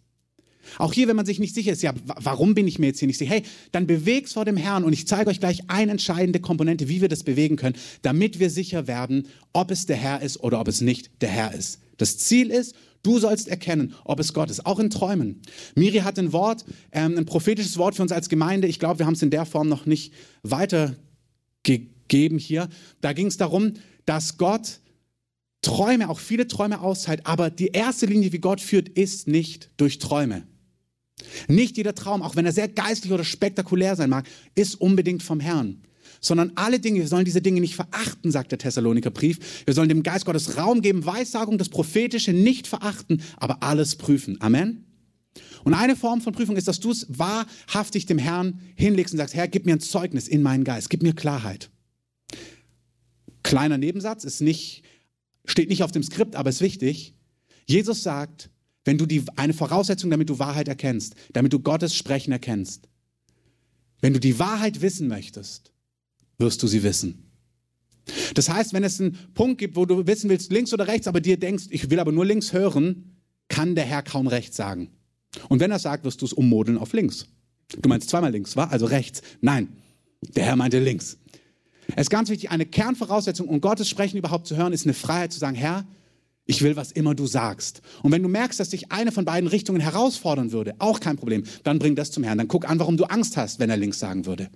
Auch 0.78 0.92
hier, 0.92 1.08
wenn 1.08 1.16
man 1.16 1.26
sich 1.26 1.40
nicht 1.40 1.54
sicher 1.54 1.72
ist, 1.72 1.82
ja, 1.82 1.92
warum 2.04 2.54
bin 2.54 2.68
ich 2.68 2.78
mir 2.78 2.86
jetzt 2.86 3.00
hier 3.00 3.08
nicht 3.08 3.18
sicher? 3.18 3.32
Hey, 3.32 3.42
dann 3.72 3.86
beweg's 3.86 4.34
vor 4.34 4.44
dem 4.44 4.56
Herrn 4.56 4.84
und 4.84 4.92
ich 4.92 5.06
zeige 5.06 5.30
euch 5.30 5.40
gleich 5.40 5.68
eine 5.68 5.92
entscheidende 5.92 6.40
Komponente, 6.40 6.88
wie 6.88 7.00
wir 7.00 7.08
das 7.08 7.24
bewegen 7.24 7.56
können, 7.56 7.76
damit 8.02 8.38
wir 8.38 8.50
sicher 8.50 8.86
werden, 8.86 9.26
ob 9.52 9.70
es 9.70 9.86
der 9.86 9.96
Herr 9.96 10.22
ist 10.22 10.40
oder 10.42 10.60
ob 10.60 10.68
es 10.68 10.80
nicht 10.80 11.10
der 11.22 11.30
Herr 11.30 11.54
ist. 11.54 11.80
Das 11.96 12.18
Ziel 12.18 12.50
ist, 12.50 12.74
Du 13.02 13.18
sollst 13.18 13.48
erkennen, 13.48 13.94
ob 14.04 14.20
es 14.20 14.34
Gott 14.34 14.50
ist, 14.50 14.66
auch 14.66 14.78
in 14.78 14.90
Träumen. 14.90 15.40
Miri 15.74 15.98
hat 15.98 16.18
ein 16.18 16.32
Wort, 16.32 16.64
ähm, 16.92 17.16
ein 17.16 17.24
prophetisches 17.24 17.78
Wort 17.78 17.94
für 17.94 18.02
uns 18.02 18.12
als 18.12 18.28
Gemeinde. 18.28 18.68
Ich 18.68 18.78
glaube, 18.78 18.98
wir 18.98 19.06
haben 19.06 19.14
es 19.14 19.22
in 19.22 19.30
der 19.30 19.46
Form 19.46 19.68
noch 19.68 19.86
nicht 19.86 20.12
weitergegeben 20.42 22.38
hier. 22.38 22.68
Da 23.00 23.12
ging 23.12 23.28
es 23.28 23.36
darum, 23.36 23.74
dass 24.04 24.36
Gott 24.36 24.80
Träume, 25.62 26.08
auch 26.08 26.20
viele 26.20 26.46
Träume 26.46 26.80
auszahlt, 26.80 27.26
aber 27.26 27.50
die 27.50 27.68
erste 27.68 28.06
Linie, 28.06 28.32
wie 28.32 28.38
Gott 28.38 28.60
führt, 28.60 28.88
ist 28.88 29.28
nicht 29.28 29.70
durch 29.76 29.98
Träume. 29.98 30.46
Nicht 31.48 31.76
jeder 31.76 31.94
Traum, 31.94 32.22
auch 32.22 32.34
wenn 32.34 32.46
er 32.46 32.52
sehr 32.52 32.68
geistlich 32.68 33.12
oder 33.12 33.24
spektakulär 33.24 33.94
sein 33.94 34.08
mag, 34.08 34.26
ist 34.54 34.74
unbedingt 34.74 35.22
vom 35.22 35.38
Herrn 35.38 35.82
sondern 36.20 36.52
alle 36.54 36.78
Dinge, 36.78 37.00
wir 37.00 37.08
sollen 37.08 37.24
diese 37.24 37.42
Dinge 37.42 37.60
nicht 37.60 37.74
verachten, 37.74 38.30
sagt 38.30 38.52
der 38.52 38.58
Thessaloniker 38.58 39.10
Brief. 39.10 39.64
Wir 39.64 39.74
sollen 39.74 39.88
dem 39.88 40.02
Geist 40.02 40.26
Gottes 40.26 40.56
Raum 40.56 40.82
geben, 40.82 41.06
Weissagung, 41.06 41.58
das 41.58 41.70
Prophetische 41.70 42.32
nicht 42.32 42.66
verachten, 42.66 43.22
aber 43.36 43.62
alles 43.62 43.96
prüfen. 43.96 44.40
Amen. 44.40 44.84
Und 45.64 45.74
eine 45.74 45.96
Form 45.96 46.20
von 46.20 46.32
Prüfung 46.32 46.56
ist, 46.56 46.68
dass 46.68 46.80
du 46.80 46.90
es 46.90 47.06
wahrhaftig 47.08 48.06
dem 48.06 48.18
Herrn 48.18 48.60
hinlegst 48.76 49.14
und 49.14 49.18
sagst, 49.18 49.34
Herr, 49.34 49.48
gib 49.48 49.66
mir 49.66 49.72
ein 49.72 49.80
Zeugnis 49.80 50.28
in 50.28 50.42
meinen 50.42 50.64
Geist, 50.64 50.90
gib 50.90 51.02
mir 51.02 51.14
Klarheit. 51.14 51.70
Kleiner 53.42 53.78
Nebensatz, 53.78 54.24
ist 54.24 54.40
nicht, 54.40 54.82
steht 55.44 55.68
nicht 55.68 55.82
auf 55.82 55.92
dem 55.92 56.02
Skript, 56.02 56.36
aber 56.36 56.50
ist 56.50 56.60
wichtig. 56.60 57.14
Jesus 57.66 58.02
sagt, 58.02 58.50
wenn 58.84 58.98
du 58.98 59.06
die, 59.06 59.22
eine 59.36 59.52
Voraussetzung, 59.52 60.10
damit 60.10 60.28
du 60.28 60.38
Wahrheit 60.38 60.68
erkennst, 60.68 61.14
damit 61.32 61.52
du 61.52 61.60
Gottes 61.60 61.94
Sprechen 61.94 62.32
erkennst, 62.32 62.88
wenn 64.00 64.14
du 64.14 64.20
die 64.20 64.38
Wahrheit 64.38 64.80
wissen 64.80 65.08
möchtest, 65.08 65.72
wirst 66.40 66.62
du 66.62 66.66
sie 66.66 66.82
wissen. 66.82 67.30
Das 68.34 68.48
heißt, 68.48 68.72
wenn 68.72 68.84
es 68.84 69.00
einen 69.00 69.16
Punkt 69.34 69.58
gibt, 69.58 69.76
wo 69.76 69.84
du 69.84 70.06
wissen 70.06 70.30
willst, 70.30 70.50
links 70.50 70.72
oder 70.72 70.88
rechts, 70.88 71.06
aber 71.06 71.20
dir 71.20 71.38
denkst, 71.38 71.64
ich 71.70 71.90
will 71.90 72.00
aber 72.00 72.12
nur 72.12 72.24
links 72.24 72.52
hören, 72.52 73.16
kann 73.48 73.74
der 73.74 73.84
Herr 73.84 74.02
kaum 74.02 74.26
rechts 74.26 74.56
sagen. 74.56 74.90
Und 75.48 75.60
wenn 75.60 75.70
er 75.70 75.78
sagt, 75.78 76.04
wirst 76.04 76.22
du 76.22 76.26
es 76.26 76.32
ummodeln 76.32 76.78
auf 76.78 76.92
links. 76.92 77.26
Du 77.80 77.88
meinst 77.88 78.10
zweimal 78.10 78.32
links, 78.32 78.56
war? 78.56 78.72
Also 78.72 78.86
rechts. 78.86 79.22
Nein, 79.40 79.68
der 80.34 80.44
Herr 80.44 80.56
meinte 80.56 80.80
links. 80.80 81.18
Es 81.96 82.02
ist 82.02 82.10
ganz 82.10 82.30
wichtig, 82.30 82.50
eine 82.50 82.66
Kernvoraussetzung, 82.66 83.48
um 83.48 83.60
Gottes 83.60 83.88
Sprechen 83.88 84.16
überhaupt 84.16 84.46
zu 84.46 84.56
hören, 84.56 84.72
ist 84.72 84.86
eine 84.86 84.94
Freiheit 84.94 85.32
zu 85.32 85.38
sagen, 85.38 85.56
Herr, 85.56 85.84
ich 86.46 86.62
will, 86.62 86.76
was 86.76 86.90
immer 86.90 87.14
du 87.14 87.26
sagst. 87.26 87.80
Und 88.02 88.12
wenn 88.12 88.22
du 88.22 88.28
merkst, 88.28 88.58
dass 88.58 88.70
dich 88.70 88.90
eine 88.90 89.12
von 89.12 89.24
beiden 89.24 89.48
Richtungen 89.48 89.80
herausfordern 89.80 90.52
würde, 90.52 90.74
auch 90.78 90.98
kein 91.00 91.16
Problem, 91.16 91.44
dann 91.62 91.78
bring 91.78 91.94
das 91.94 92.10
zum 92.10 92.24
Herrn. 92.24 92.38
Dann 92.38 92.48
guck 92.48 92.68
an, 92.68 92.78
warum 92.80 92.96
du 92.96 93.04
Angst 93.04 93.36
hast, 93.36 93.60
wenn 93.60 93.70
er 93.70 93.76
links 93.76 93.98
sagen 93.98 94.26
würde. 94.26 94.50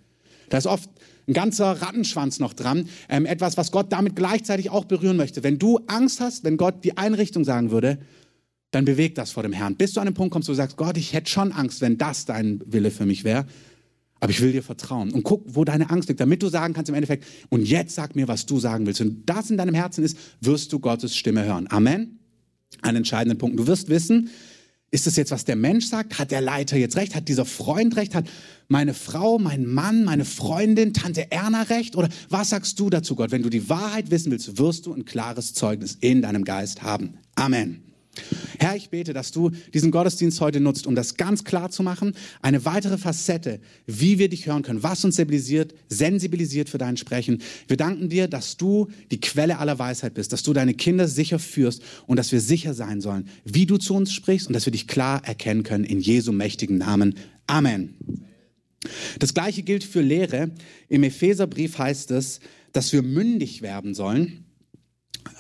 Da 0.49 0.59
ist 0.59 0.67
oft 0.67 0.89
ein 1.27 1.33
ganzer 1.33 1.81
Rattenschwanz 1.81 2.39
noch 2.39 2.53
dran. 2.53 2.89
Ähm, 3.09 3.27
etwas, 3.27 3.57
was 3.57 3.73
Gott 3.73 3.93
damit 3.93 4.17
gleichzeitig 4.17 4.71
auch 4.71 4.85
berühren 4.85 5.17
möchte. 5.17 5.43
Wenn 5.43 5.59
du 5.59 5.81
Angst 5.87 6.21
hast, 6.21 6.45
wenn 6.45 6.57
Gott 6.57 6.85
die 6.85 6.97
Einrichtung 6.97 7.45
sagen 7.45 7.71
würde, 7.71 7.99
dann 8.71 8.85
beweg 8.85 9.15
das 9.15 9.31
vor 9.31 9.43
dem 9.43 9.53
Herrn. 9.53 9.77
Bis 9.77 9.93
du 9.93 10.01
an 10.01 10.07
den 10.07 10.15
Punkt 10.15 10.33
kommst, 10.33 10.49
wo 10.49 10.53
du 10.53 10.57
sagst, 10.57 10.77
Gott, 10.77 10.97
ich 10.97 11.13
hätte 11.13 11.31
schon 11.31 11.53
Angst, 11.53 11.81
wenn 11.81 11.97
das 11.97 12.25
dein 12.25 12.61
Wille 12.67 12.91
für 12.91 13.07
mich 13.07 13.25
wäre. 13.25 13.47
Aber 14.21 14.31
ich 14.31 14.41
will 14.41 14.53
dir 14.53 14.63
vertrauen. 14.63 15.13
Und 15.13 15.23
guck, 15.23 15.45
wo 15.47 15.65
deine 15.65 15.91
Angst 15.91 16.09
liegt, 16.09 16.21
damit 16.21 16.43
du 16.43 16.49
sagen 16.49 16.75
kannst 16.75 16.89
im 16.89 16.95
Endeffekt, 16.95 17.25
und 17.51 17.63
jetzt 17.63 17.95
sag 17.95 18.17
mir, 18.17 18.27
was 18.27 18.47
du 18.47 18.59
sagen 18.59 18.87
willst. 18.87 19.01
Wenn 19.01 19.23
das 19.27 19.51
in 19.51 19.59
deinem 19.59 19.75
Herzen 19.75 20.03
ist, 20.03 20.17
wirst 20.41 20.73
du 20.73 20.79
Gottes 20.79 21.17
Stimme 21.17 21.45
hören. 21.45 21.67
Amen. 21.71 22.19
Ein 22.83 22.97
entscheidender 22.97 23.39
Punkt. 23.39 23.59
Du 23.59 23.67
wirst 23.67 23.89
wissen, 23.89 24.31
ist 24.95 25.09
das 25.09 25.17
jetzt, 25.17 25.33
was 25.33 25.45
der 25.45 25.57
Mensch 25.57 25.87
sagt? 25.87 26.21
Hat 26.21 26.31
der 26.31 26.41
Leiter 26.41 26.77
jetzt 26.77 26.97
recht? 26.97 27.17
Hat 27.17 27.27
dieser 27.27 27.45
Freund 27.45 27.97
recht? 27.97 28.15
Hat 28.15 28.27
meine 28.69 28.95
Frau, 28.95 29.39
mein 29.41 29.67
Mann, 29.67 30.05
meine 30.05 30.25
Freundin, 30.25 30.95
Tante 30.95 31.33
Erna 31.33 31.63
recht? 31.63 31.97
Oder 31.97 32.09
was 32.29 32.51
sagst 32.51 32.79
du 32.79 32.91
dazu, 32.91 33.17
Gott? 33.17 33.33
Wenn 33.33 33.43
du 33.43 33.51
die 33.51 33.69
Wahrheit 33.69 34.13
wissen 34.13 34.31
willst, 34.31 34.57
wirst 34.57 34.87
du 34.87 34.95
ein 34.95 35.05
klares 35.05 35.53
Zeugnis 35.53 35.99
in 36.01 36.23
deinem 36.23 36.45
Geist 36.45 36.83
haben. 36.83 37.15
Amen. 37.35 37.94
Herr, 38.59 38.76
ich 38.76 38.90
bete, 38.90 39.12
dass 39.12 39.33
du 39.33 39.50
diesen 39.73 39.90
Gottesdienst 39.90 40.40
heute 40.40 40.61
nutzt, 40.61 40.87
um 40.87 40.94
das 40.94 41.16
ganz 41.16 41.44
klar 41.44 41.71
zu 41.71 41.83
machen. 41.83 42.14
Eine 42.42 42.64
weitere 42.64 42.99
Facette, 42.99 43.61
wie 43.87 44.18
wir 44.18 44.28
dich 44.28 44.47
hören 44.47 44.62
können, 44.62 44.83
was 44.83 45.04
uns 45.04 45.16
sensibilisiert, 45.16 45.75
sensibilisiert 45.88 46.68
für 46.68 46.78
dein 46.78 46.97
Sprechen. 46.97 47.42
Wir 47.66 47.76
danken 47.76 48.09
dir, 48.09 48.28
dass 48.28 48.56
du 48.56 48.88
die 49.11 49.21
Quelle 49.21 49.59
aller 49.59 49.78
Weisheit 49.78 50.14
bist, 50.14 50.33
dass 50.33 50.42
du 50.42 50.52
deine 50.52 50.75
Kinder 50.75 51.09
sicher 51.09 51.38
führst 51.38 51.83
und 52.06 52.16
dass 52.16 52.33
wir 52.33 52.40
sicher 52.40 52.75
sein 52.75 53.00
sollen, 53.00 53.28
wie 53.44 53.66
du 53.66 53.78
zu 53.78 53.94
uns 53.94 54.12
sprichst 54.12 54.47
und 54.47 54.52
dass 54.52 54.66
wir 54.66 54.73
dich 54.73 54.87
klar 54.87 55.25
erkennen 55.25 55.62
können 55.62 55.85
in 55.85 56.00
Jesu 56.00 56.33
mächtigen 56.33 56.78
Namen. 56.78 57.14
Amen. 57.47 57.94
Das 59.18 59.33
gleiche 59.33 59.62
gilt 59.62 59.85
für 59.85 60.02
Lehre. 60.02 60.50
Im 60.88 61.02
Epheserbrief 61.02 61.78
heißt 61.78 62.11
es, 62.11 62.40
dass 62.73 62.92
wir 62.92 63.02
mündig 63.02 63.62
werden 63.62 63.94
sollen. 63.94 64.44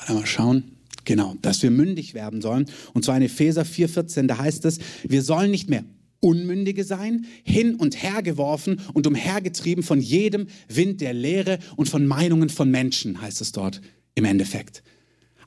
Mal 0.08 0.26
schauen. 0.26 0.64
Genau, 1.04 1.34
dass 1.42 1.62
wir 1.62 1.70
mündig 1.70 2.14
werden 2.14 2.40
sollen. 2.40 2.66
Und 2.92 3.04
zwar 3.04 3.16
in 3.16 3.22
Epheser 3.22 3.62
4,14, 3.62 4.26
da 4.26 4.38
heißt 4.38 4.64
es, 4.64 4.78
wir 5.06 5.22
sollen 5.22 5.50
nicht 5.50 5.68
mehr 5.68 5.84
Unmündige 6.20 6.84
sein, 6.84 7.26
hin 7.42 7.74
und 7.74 8.02
her 8.02 8.22
geworfen 8.22 8.80
und 8.94 9.06
umhergetrieben 9.06 9.84
von 9.84 10.00
jedem 10.00 10.46
Wind 10.68 11.02
der 11.02 11.12
Lehre 11.12 11.58
und 11.76 11.90
von 11.90 12.06
Meinungen 12.06 12.48
von 12.48 12.70
Menschen, 12.70 13.20
heißt 13.20 13.42
es 13.42 13.52
dort 13.52 13.82
im 14.14 14.24
Endeffekt. 14.24 14.82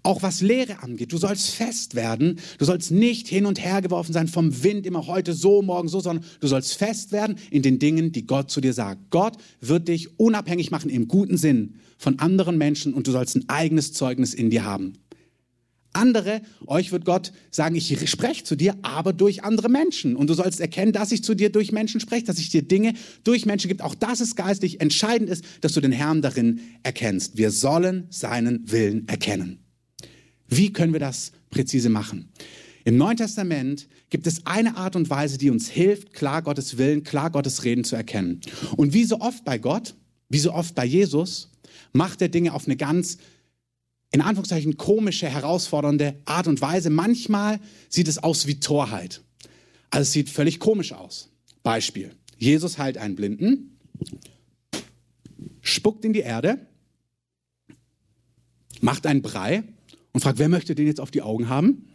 Auch 0.03 0.21
was 0.21 0.41
Lehre 0.41 0.83
angeht, 0.83 1.11
du 1.11 1.17
sollst 1.17 1.49
fest 1.49 1.95
werden, 1.95 2.39
du 2.59 2.65
sollst 2.65 2.91
nicht 2.91 3.27
hin 3.27 3.47
und 3.47 3.59
her 3.59 3.81
geworfen 3.81 4.13
sein 4.13 4.27
vom 4.27 4.63
Wind, 4.63 4.85
immer 4.85 5.07
heute 5.07 5.33
so, 5.33 5.63
morgen 5.63 5.89
so, 5.89 5.99
sondern 5.99 6.23
du 6.39 6.47
sollst 6.47 6.75
fest 6.75 7.11
werden 7.11 7.37
in 7.49 7.63
den 7.63 7.79
Dingen, 7.79 8.11
die 8.11 8.27
Gott 8.27 8.51
zu 8.51 8.61
dir 8.61 8.73
sagt. 8.73 9.09
Gott 9.09 9.37
wird 9.59 9.87
dich 9.87 10.19
unabhängig 10.19 10.69
machen 10.69 10.91
im 10.91 11.07
guten 11.07 11.37
Sinn 11.37 11.75
von 11.97 12.19
anderen 12.19 12.59
Menschen 12.59 12.93
und 12.93 13.07
du 13.07 13.11
sollst 13.11 13.35
ein 13.35 13.49
eigenes 13.49 13.93
Zeugnis 13.93 14.35
in 14.35 14.51
dir 14.51 14.63
haben. 14.63 14.93
Andere, 15.97 16.41
euch 16.67 16.91
wird 16.91 17.05
Gott 17.05 17.31
sagen, 17.49 17.75
ich 17.75 18.09
spreche 18.09 18.43
zu 18.43 18.55
dir, 18.55 18.75
aber 18.83 19.13
durch 19.13 19.43
andere 19.43 19.67
Menschen. 19.67 20.15
Und 20.15 20.29
du 20.29 20.35
sollst 20.35 20.59
erkennen, 20.59 20.93
dass 20.93 21.11
ich 21.11 21.23
zu 21.23 21.33
dir 21.33 21.51
durch 21.51 21.71
Menschen 21.71 21.99
spreche, 21.99 22.25
dass 22.25 22.37
ich 22.37 22.49
dir 22.49 22.61
Dinge 22.61 22.93
durch 23.23 23.47
Menschen 23.47 23.67
gibt. 23.67 23.81
Auch 23.81 23.95
das 23.95 24.21
ist 24.21 24.35
geistlich. 24.35 24.79
Entscheidend 24.79 25.27
ist, 25.27 25.43
dass 25.61 25.73
du 25.73 25.81
den 25.81 25.91
Herrn 25.91 26.21
darin 26.21 26.61
erkennst. 26.83 27.37
Wir 27.37 27.49
sollen 27.49 28.05
seinen 28.11 28.71
Willen 28.71 29.07
erkennen. 29.07 29.59
Wie 30.47 30.71
können 30.71 30.93
wir 30.93 30.99
das 30.99 31.31
präzise 31.49 31.89
machen? 31.89 32.29
Im 32.85 32.97
Neuen 32.97 33.17
Testament 33.17 33.87
gibt 34.11 34.27
es 34.27 34.45
eine 34.45 34.77
Art 34.77 34.95
und 34.95 35.09
Weise, 35.09 35.39
die 35.39 35.49
uns 35.49 35.67
hilft, 35.67 36.13
klar 36.13 36.43
Gottes 36.43 36.77
Willen, 36.77 37.03
klar 37.03 37.31
Gottes 37.31 37.63
Reden 37.63 37.83
zu 37.83 37.95
erkennen. 37.95 38.39
Und 38.77 38.93
wie 38.93 39.03
so 39.03 39.19
oft 39.19 39.43
bei 39.43 39.57
Gott, 39.57 39.95
wie 40.29 40.39
so 40.39 40.53
oft 40.53 40.75
bei 40.75 40.85
Jesus, 40.85 41.51
macht 41.91 42.21
er 42.21 42.29
Dinge 42.29 42.53
auf 42.53 42.65
eine 42.65 42.77
ganz 42.77 43.17
in 44.11 44.21
Anführungszeichen 44.21 44.77
komische, 44.77 45.27
herausfordernde 45.27 46.21
Art 46.25 46.47
und 46.47 46.61
Weise. 46.61 46.89
Manchmal 46.89 47.59
sieht 47.89 48.07
es 48.07 48.17
aus 48.17 48.47
wie 48.47 48.59
Torheit. 48.59 49.21
Also 49.89 50.03
es 50.03 50.11
sieht 50.11 50.29
völlig 50.29 50.59
komisch 50.59 50.93
aus. 50.93 51.29
Beispiel. 51.63 52.11
Jesus 52.37 52.77
heilt 52.77 52.97
einen 52.97 53.15
Blinden, 53.15 53.77
spuckt 55.61 56.05
in 56.05 56.13
die 56.13 56.19
Erde, 56.19 56.67
macht 58.79 59.05
einen 59.05 59.21
Brei 59.21 59.63
und 60.13 60.21
fragt, 60.21 60.39
wer 60.39 60.49
möchte 60.49 60.75
den 60.75 60.87
jetzt 60.87 60.99
auf 60.99 61.11
die 61.11 61.21
Augen 61.21 61.49
haben? 61.49 61.89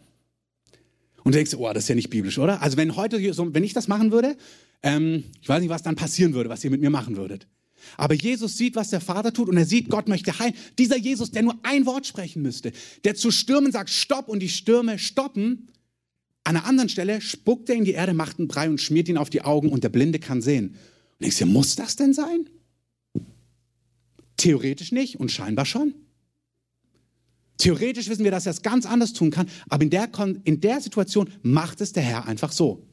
Und 1.23 1.33
du 1.33 1.37
denkst, 1.37 1.55
oh, 1.55 1.71
das 1.73 1.83
ist 1.83 1.89
ja 1.89 1.95
nicht 1.95 2.09
biblisch, 2.09 2.37
oder? 2.37 2.61
Also 2.61 2.75
wenn 2.77 2.95
heute, 2.95 3.17
wenn 3.21 3.63
ich 3.63 3.73
das 3.73 3.87
machen 3.87 4.11
würde, 4.11 4.35
ähm, 4.83 5.23
ich 5.41 5.47
weiß 5.47 5.61
nicht, 5.61 5.69
was 5.69 5.81
dann 5.81 5.95
passieren 5.95 6.33
würde, 6.33 6.49
was 6.49 6.63
ihr 6.63 6.69
mit 6.69 6.81
mir 6.81 6.89
machen 6.89 7.15
würdet. 7.15 7.47
Aber 7.97 8.13
Jesus 8.13 8.57
sieht, 8.57 8.75
was 8.75 8.89
der 8.89 9.01
Vater 9.01 9.33
tut 9.33 9.49
und 9.49 9.57
er 9.57 9.65
sieht, 9.65 9.89
Gott 9.89 10.07
möchte 10.07 10.37
heilen. 10.39 10.55
Dieser 10.77 10.97
Jesus, 10.97 11.31
der 11.31 11.43
nur 11.43 11.57
ein 11.63 11.85
Wort 11.85 12.07
sprechen 12.07 12.41
müsste, 12.41 12.71
der 13.03 13.15
zu 13.15 13.31
Stürmen 13.31 13.71
sagt, 13.71 13.89
stopp 13.89 14.27
und 14.27 14.39
die 14.39 14.49
Stürme 14.49 14.99
stoppen. 14.99 15.69
An 16.43 16.57
einer 16.57 16.65
anderen 16.65 16.89
Stelle 16.89 17.21
spuckt 17.21 17.69
er 17.69 17.75
in 17.75 17.85
die 17.85 17.91
Erde, 17.91 18.13
macht 18.13 18.39
einen 18.39 18.47
Brei 18.47 18.69
und 18.69 18.81
schmiert 18.81 19.07
ihn 19.07 19.17
auf 19.17 19.29
die 19.29 19.41
Augen 19.41 19.69
und 19.69 19.83
der 19.83 19.89
Blinde 19.89 20.19
kann 20.19 20.41
sehen. 20.41 20.75
Und 21.19 21.27
ich 21.27 21.35
sehe, 21.35 21.47
muss 21.47 21.75
das 21.75 21.95
denn 21.95 22.13
sein? 22.13 22.49
Theoretisch 24.37 24.91
nicht 24.91 25.19
und 25.19 25.31
scheinbar 25.31 25.65
schon. 25.65 25.93
Theoretisch 27.57 28.09
wissen 28.09 28.23
wir, 28.23 28.31
dass 28.31 28.45
er 28.45 28.51
es 28.51 28.61
ganz 28.61 28.85
anders 28.85 29.13
tun 29.13 29.31
kann, 29.31 29.47
aber 29.69 29.83
in 29.83 29.89
der, 29.89 30.09
in 30.43 30.59
der 30.59 30.81
Situation 30.81 31.29
macht 31.43 31.81
es 31.81 31.93
der 31.93 32.03
Herr 32.03 32.25
einfach 32.25 32.51
so. 32.51 32.85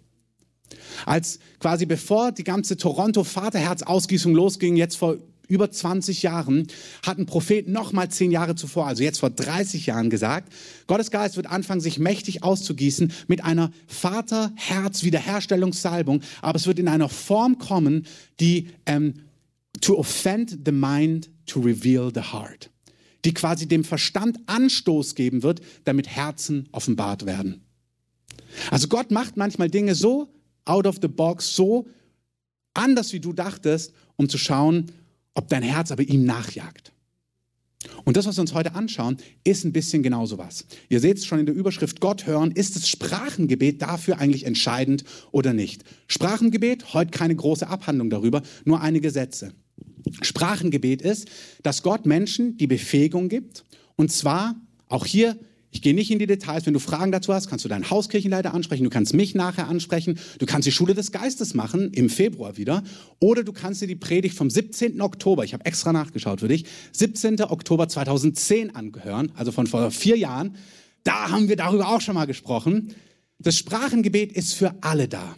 Als 1.06 1.38
quasi 1.58 1.86
bevor 1.86 2.32
die 2.32 2.44
ganze 2.44 2.76
Toronto-Vaterherz-Ausgießung 2.76 4.34
losging, 4.34 4.76
jetzt 4.76 4.96
vor 4.96 5.16
über 5.50 5.70
20 5.70 6.22
Jahren, 6.22 6.68
hat 7.04 7.18
ein 7.18 7.26
Prophet 7.26 7.68
noch 7.68 7.92
mal 7.92 8.08
zehn 8.08 8.30
Jahre 8.30 8.54
zuvor, 8.54 8.86
also 8.86 9.02
jetzt 9.02 9.18
vor 9.18 9.28
30 9.30 9.86
Jahren 9.86 10.08
gesagt, 10.08 10.52
Gottes 10.86 11.10
Geist 11.10 11.36
wird 11.36 11.48
anfangen, 11.48 11.80
sich 11.80 11.98
mächtig 11.98 12.44
auszugießen 12.44 13.12
mit 13.26 13.42
einer 13.44 13.72
Vaterherz-Wiederherstellungssalbung, 13.88 16.20
aber 16.40 16.54
es 16.56 16.68
wird 16.68 16.78
in 16.78 16.88
einer 16.88 17.08
Form 17.08 17.58
kommen, 17.58 18.06
die 18.38 18.68
ähm, 18.86 19.14
to 19.80 19.98
offend 19.98 20.60
the 20.64 20.70
mind, 20.72 21.30
to 21.46 21.58
reveal 21.60 22.12
the 22.14 22.22
heart, 22.32 22.70
die 23.24 23.34
quasi 23.34 23.66
dem 23.66 23.82
Verstand 23.82 24.38
Anstoß 24.46 25.16
geben 25.16 25.42
wird, 25.42 25.62
damit 25.84 26.06
Herzen 26.08 26.68
offenbart 26.70 27.26
werden. 27.26 27.64
Also 28.70 28.86
Gott 28.88 29.10
macht 29.10 29.36
manchmal 29.36 29.68
Dinge 29.68 29.96
so 29.96 30.32
out 30.64 30.86
of 30.86 30.98
the 31.00 31.08
box, 31.08 31.54
so 31.54 31.86
anders 32.74 33.12
wie 33.12 33.20
du 33.20 33.32
dachtest, 33.32 33.92
um 34.16 34.28
zu 34.28 34.38
schauen, 34.38 34.86
ob 35.34 35.48
dein 35.48 35.62
Herz 35.62 35.90
aber 35.90 36.02
ihm 36.02 36.24
nachjagt. 36.24 36.92
Und 38.04 38.16
das, 38.16 38.26
was 38.26 38.36
wir 38.36 38.42
uns 38.42 38.52
heute 38.52 38.74
anschauen, 38.74 39.16
ist 39.42 39.64
ein 39.64 39.72
bisschen 39.72 40.02
genauso 40.02 40.36
was. 40.36 40.66
Ihr 40.90 41.00
seht 41.00 41.16
es 41.16 41.24
schon 41.24 41.38
in 41.38 41.46
der 41.46 41.54
Überschrift 41.54 42.00
Gott 42.00 42.26
hören. 42.26 42.50
Ist 42.50 42.76
das 42.76 42.88
Sprachengebet 42.88 43.80
dafür 43.80 44.18
eigentlich 44.18 44.44
entscheidend 44.44 45.04
oder 45.32 45.54
nicht? 45.54 45.84
Sprachengebet, 46.06 46.92
heute 46.92 47.10
keine 47.10 47.34
große 47.34 47.66
Abhandlung 47.68 48.10
darüber, 48.10 48.42
nur 48.64 48.80
einige 48.82 49.10
Sätze. 49.10 49.54
Sprachengebet 50.20 51.00
ist, 51.00 51.28
dass 51.62 51.82
Gott 51.82 52.04
Menschen 52.04 52.58
die 52.58 52.66
Befähigung 52.66 53.28
gibt, 53.28 53.64
und 53.96 54.12
zwar 54.12 54.56
auch 54.88 55.06
hier 55.06 55.38
ich 55.70 55.82
gehe 55.82 55.94
nicht 55.94 56.10
in 56.10 56.18
die 56.18 56.26
Details. 56.26 56.66
Wenn 56.66 56.74
du 56.74 56.80
Fragen 56.80 57.12
dazu 57.12 57.32
hast, 57.32 57.48
kannst 57.48 57.64
du 57.64 57.68
deinen 57.68 57.90
Hauskirchenleiter 57.90 58.52
ansprechen. 58.54 58.84
Du 58.84 58.90
kannst 58.90 59.14
mich 59.14 59.34
nachher 59.34 59.68
ansprechen. 59.68 60.18
Du 60.38 60.46
kannst 60.46 60.66
die 60.66 60.72
Schule 60.72 60.94
des 60.94 61.12
Geistes 61.12 61.54
machen 61.54 61.92
im 61.92 62.10
Februar 62.10 62.56
wieder. 62.56 62.82
Oder 63.20 63.44
du 63.44 63.52
kannst 63.52 63.80
dir 63.80 63.86
die 63.86 63.96
Predigt 63.96 64.36
vom 64.36 64.50
17. 64.50 65.00
Oktober, 65.00 65.44
ich 65.44 65.52
habe 65.54 65.64
extra 65.64 65.92
nachgeschaut 65.92 66.40
für 66.40 66.48
dich, 66.48 66.64
17. 66.92 67.40
Oktober 67.42 67.88
2010 67.88 68.74
angehören, 68.74 69.32
also 69.36 69.52
von 69.52 69.66
vor 69.66 69.90
vier 69.90 70.16
Jahren. 70.16 70.56
Da 71.04 71.30
haben 71.30 71.48
wir 71.48 71.56
darüber 71.56 71.88
auch 71.88 72.00
schon 72.00 72.14
mal 72.14 72.26
gesprochen. 72.26 72.94
Das 73.38 73.56
Sprachengebet 73.56 74.32
ist 74.32 74.54
für 74.54 74.74
alle 74.82 75.08
da. 75.08 75.36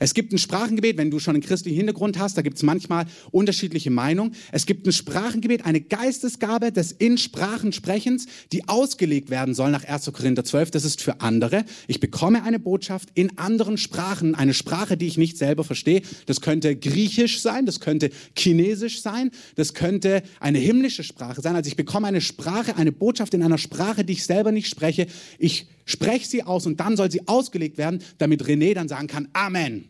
Es 0.00 0.14
gibt 0.14 0.32
ein 0.32 0.38
Sprachengebet, 0.38 0.96
wenn 0.96 1.10
du 1.10 1.18
schon 1.18 1.34
einen 1.34 1.42
christlichen 1.42 1.76
Hintergrund 1.76 2.18
hast, 2.18 2.36
da 2.36 2.42
gibt 2.42 2.56
es 2.56 2.62
manchmal 2.62 3.06
unterschiedliche 3.30 3.90
Meinungen. 3.90 4.34
Es 4.52 4.66
gibt 4.66 4.86
ein 4.86 4.92
Sprachengebet, 4.92 5.64
eine 5.64 5.80
Geistesgabe 5.80 6.72
des 6.72 6.92
in 6.92 7.18
Sprachen 7.18 7.72
Sprechens, 7.72 8.26
die 8.52 8.68
ausgelegt 8.68 9.30
werden 9.30 9.54
soll 9.54 9.70
nach 9.70 9.84
1. 9.84 10.10
Korinther 10.12 10.44
12. 10.44 10.70
Das 10.70 10.84
ist 10.84 11.02
für 11.02 11.20
andere. 11.20 11.64
Ich 11.86 12.00
bekomme 12.00 12.42
eine 12.42 12.58
Botschaft 12.58 13.08
in 13.14 13.38
anderen 13.38 13.78
Sprachen, 13.78 14.34
eine 14.34 14.54
Sprache, 14.54 14.96
die 14.96 15.06
ich 15.06 15.18
nicht 15.18 15.38
selber 15.38 15.64
verstehe. 15.64 16.02
Das 16.26 16.40
könnte 16.40 16.76
Griechisch 16.76 17.40
sein, 17.40 17.66
das 17.66 17.80
könnte 17.80 18.10
Chinesisch 18.36 19.02
sein, 19.02 19.30
das 19.56 19.74
könnte 19.74 20.22
eine 20.40 20.58
himmlische 20.58 21.04
Sprache 21.04 21.40
sein. 21.40 21.56
Also 21.56 21.68
ich 21.68 21.76
bekomme 21.76 22.06
eine 22.06 22.20
Sprache, 22.20 22.76
eine 22.76 22.92
Botschaft 22.92 23.34
in 23.34 23.42
einer 23.42 23.58
Sprache, 23.58 24.04
die 24.04 24.14
ich 24.14 24.24
selber 24.24 24.52
nicht 24.52 24.68
spreche. 24.68 25.06
Ich 25.38 25.66
spreche 25.84 26.26
sie 26.26 26.42
aus 26.42 26.66
und 26.66 26.80
dann 26.80 26.96
soll 26.96 27.10
sie 27.10 27.26
ausgelegt 27.28 27.78
werden, 27.78 28.02
damit 28.18 28.42
René 28.44 28.74
dann 28.74 28.88
sagen 28.88 29.06
kann, 29.06 29.28
Amen. 29.32 29.88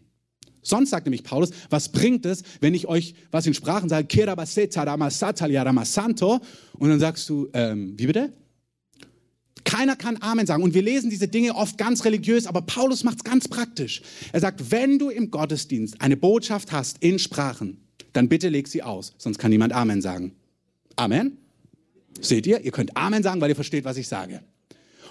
Sonst 0.62 0.90
sagt 0.90 1.06
nämlich 1.06 1.24
Paulus, 1.24 1.50
was 1.68 1.90
bringt 1.90 2.24
es, 2.24 2.42
wenn 2.60 2.74
ich 2.74 2.88
euch 2.88 3.14
was 3.30 3.46
in 3.46 3.54
Sprachen 3.54 3.88
sage, 3.88 4.08
und 6.78 6.88
dann 6.88 7.00
sagst 7.00 7.28
du, 7.28 7.48
ähm, 7.52 7.94
wie 7.98 8.06
bitte? 8.06 8.32
Keiner 9.64 9.96
kann 9.96 10.18
Amen 10.20 10.46
sagen. 10.46 10.62
Und 10.62 10.74
wir 10.74 10.82
lesen 10.82 11.10
diese 11.10 11.28
Dinge 11.28 11.54
oft 11.54 11.78
ganz 11.78 12.04
religiös, 12.04 12.46
aber 12.46 12.62
Paulus 12.62 13.02
macht 13.04 13.18
es 13.18 13.24
ganz 13.24 13.48
praktisch. 13.48 14.02
Er 14.32 14.40
sagt, 14.40 14.70
wenn 14.70 14.98
du 14.98 15.10
im 15.10 15.30
Gottesdienst 15.30 16.00
eine 16.00 16.16
Botschaft 16.16 16.72
hast 16.72 17.02
in 17.02 17.18
Sprachen, 17.18 17.78
dann 18.12 18.28
bitte 18.28 18.48
leg 18.48 18.68
sie 18.68 18.82
aus, 18.82 19.14
sonst 19.18 19.38
kann 19.38 19.50
niemand 19.50 19.72
Amen 19.72 20.00
sagen. 20.00 20.32
Amen? 20.96 21.38
Seht 22.20 22.46
ihr? 22.46 22.60
Ihr 22.60 22.70
könnt 22.70 22.96
Amen 22.96 23.22
sagen, 23.22 23.40
weil 23.40 23.50
ihr 23.50 23.54
versteht, 23.54 23.84
was 23.84 23.96
ich 23.96 24.06
sage. 24.08 24.40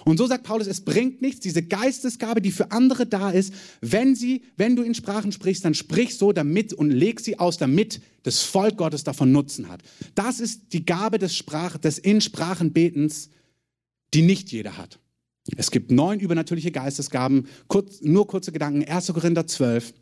Und 0.04 0.18
so 0.18 0.26
sagt 0.26 0.44
Paulus, 0.44 0.66
es 0.66 0.82
bringt 0.82 1.22
nichts, 1.22 1.40
diese 1.40 1.62
Geistesgabe, 1.62 2.42
die 2.42 2.50
für 2.50 2.70
andere 2.70 3.06
da 3.06 3.30
ist, 3.30 3.54
wenn 3.80 4.14
sie, 4.14 4.42
wenn 4.56 4.76
du 4.76 4.82
in 4.82 4.94
Sprachen 4.94 5.32
sprichst, 5.32 5.64
dann 5.64 5.74
sprich 5.74 6.16
so 6.16 6.32
damit 6.32 6.72
und 6.72 6.90
leg 6.90 7.20
sie 7.20 7.38
aus, 7.38 7.56
damit 7.56 8.00
das 8.22 8.42
Volk 8.42 8.76
Gottes 8.76 9.04
davon 9.04 9.32
Nutzen 9.32 9.68
hat. 9.68 9.82
Das 10.14 10.40
ist 10.40 10.72
die 10.72 10.84
Gabe 10.84 11.18
des 11.18 11.36
Sprach, 11.36 11.78
des 11.78 11.98
in 11.98 12.20
Sprachen 12.20 12.72
Betens, 12.72 13.30
die 14.12 14.22
nicht 14.22 14.52
jeder 14.52 14.76
hat. 14.76 14.98
Es 15.56 15.70
gibt 15.70 15.90
neun 15.90 16.20
übernatürliche 16.20 16.70
Geistesgaben, 16.70 17.48
kurz, 17.68 18.00
nur 18.00 18.26
kurze 18.26 18.52
Gedanken, 18.52 18.84
1. 18.84 19.08
Korinther 19.12 19.46
12. 19.46 19.92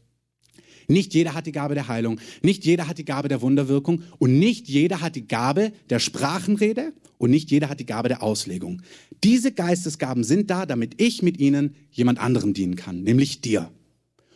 Nicht 0.88 1.14
jeder 1.14 1.34
hat 1.34 1.46
die 1.46 1.52
Gabe 1.52 1.74
der 1.74 1.88
Heilung, 1.88 2.20
nicht 2.42 2.64
jeder 2.64 2.88
hat 2.88 2.98
die 2.98 3.04
Gabe 3.04 3.28
der 3.28 3.42
Wunderwirkung 3.42 4.02
und 4.18 4.38
nicht 4.38 4.68
jeder 4.68 5.00
hat 5.00 5.16
die 5.16 5.26
Gabe 5.26 5.72
der 5.90 5.98
Sprachenrede 5.98 6.92
und 7.18 7.30
nicht 7.30 7.50
jeder 7.50 7.68
hat 7.68 7.80
die 7.80 7.86
Gabe 7.86 8.08
der 8.08 8.22
Auslegung. 8.22 8.82
Diese 9.22 9.52
Geistesgaben 9.52 10.24
sind 10.24 10.50
da, 10.50 10.66
damit 10.66 11.00
ich 11.00 11.22
mit 11.22 11.38
ihnen 11.38 11.74
jemand 11.90 12.18
anderem 12.18 12.54
dienen 12.54 12.76
kann, 12.76 13.02
nämlich 13.02 13.40
dir. 13.40 13.70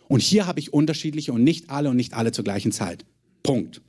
Und 0.09 0.23
hier 0.23 0.47
habe 0.47 0.61
ich 0.61 0.73
unterschiedliche 0.73 1.33
und 1.33 1.43
nicht 1.43 1.71
alle 1.71 1.91
und 1.91 1.97
nicht 1.97 2.15
alle 2.15 2.33
zur 2.33 2.45
gleichen 2.45 2.73
Zeit. 2.73 3.05
Punkt. 3.43 3.81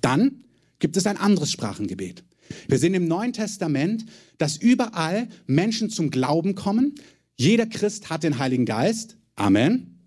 Dann 0.00 0.44
gibt 0.78 0.96
es 0.96 1.06
ein 1.06 1.16
anderes 1.16 1.50
Sprachengebet. 1.50 2.24
Wir 2.66 2.78
sehen 2.78 2.94
im 2.94 3.08
Neuen 3.08 3.32
Testament, 3.32 4.04
dass 4.38 4.56
überall 4.56 5.28
Menschen 5.46 5.90
zum 5.90 6.10
Glauben 6.10 6.54
kommen. 6.54 6.94
Jeder 7.36 7.66
Christ 7.66 8.10
hat 8.10 8.22
den 8.22 8.38
Heiligen 8.38 8.64
Geist. 8.64 9.16
Amen. 9.36 9.97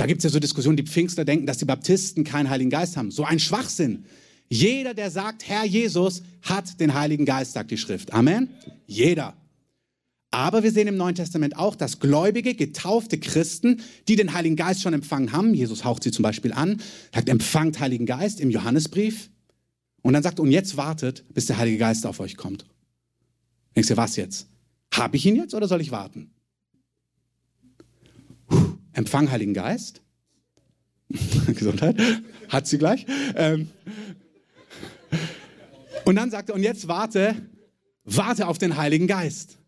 Da 0.00 0.06
gibt 0.06 0.20
es 0.20 0.24
ja 0.24 0.30
so 0.30 0.40
Diskussionen, 0.40 0.78
die 0.78 0.84
Pfingster 0.84 1.26
denken, 1.26 1.44
dass 1.44 1.58
die 1.58 1.66
Baptisten 1.66 2.24
keinen 2.24 2.48
Heiligen 2.48 2.70
Geist 2.70 2.96
haben. 2.96 3.10
So 3.10 3.24
ein 3.24 3.38
Schwachsinn. 3.38 4.06
Jeder, 4.48 4.94
der 4.94 5.10
sagt, 5.10 5.46
Herr 5.46 5.66
Jesus, 5.66 6.22
hat 6.40 6.80
den 6.80 6.94
Heiligen 6.94 7.26
Geist, 7.26 7.52
sagt 7.52 7.70
die 7.70 7.76
Schrift. 7.76 8.14
Amen. 8.14 8.48
Jeder. 8.86 9.34
Aber 10.30 10.62
wir 10.62 10.72
sehen 10.72 10.88
im 10.88 10.96
Neuen 10.96 11.16
Testament 11.16 11.54
auch, 11.58 11.76
dass 11.76 12.00
gläubige, 12.00 12.54
getaufte 12.54 13.18
Christen, 13.18 13.82
die 14.08 14.16
den 14.16 14.32
Heiligen 14.32 14.56
Geist 14.56 14.80
schon 14.80 14.94
empfangen 14.94 15.32
haben, 15.32 15.52
Jesus 15.52 15.84
haucht 15.84 16.02
sie 16.02 16.12
zum 16.12 16.22
Beispiel 16.22 16.54
an, 16.54 16.80
sagt, 17.12 17.28
empfangt 17.28 17.78
Heiligen 17.78 18.06
Geist 18.06 18.40
im 18.40 18.50
Johannesbrief. 18.50 19.28
Und 20.00 20.14
dann 20.14 20.22
sagt, 20.22 20.40
und 20.40 20.50
jetzt 20.50 20.78
wartet, 20.78 21.26
bis 21.34 21.44
der 21.44 21.58
Heilige 21.58 21.76
Geist 21.76 22.06
auf 22.06 22.20
euch 22.20 22.38
kommt. 22.38 22.64
Denkst 23.76 23.90
du, 23.90 23.98
was 23.98 24.16
jetzt? 24.16 24.46
Habe 24.94 25.18
ich 25.18 25.26
ihn 25.26 25.36
jetzt 25.36 25.52
oder 25.52 25.68
soll 25.68 25.82
ich 25.82 25.90
warten? 25.90 26.30
Empfang 28.92 29.30
Heiligen 29.30 29.54
Geist. 29.54 30.02
Gesundheit. 31.46 31.96
Hat 32.48 32.66
sie 32.66 32.78
gleich. 32.78 33.06
Ähm. 33.36 33.68
Und 36.04 36.16
dann 36.16 36.30
sagt 36.30 36.48
er, 36.48 36.54
und 36.54 36.62
jetzt 36.62 36.88
warte, 36.88 37.36
warte 38.04 38.46
auf 38.46 38.58
den 38.58 38.76
Heiligen 38.76 39.06
Geist. 39.06 39.58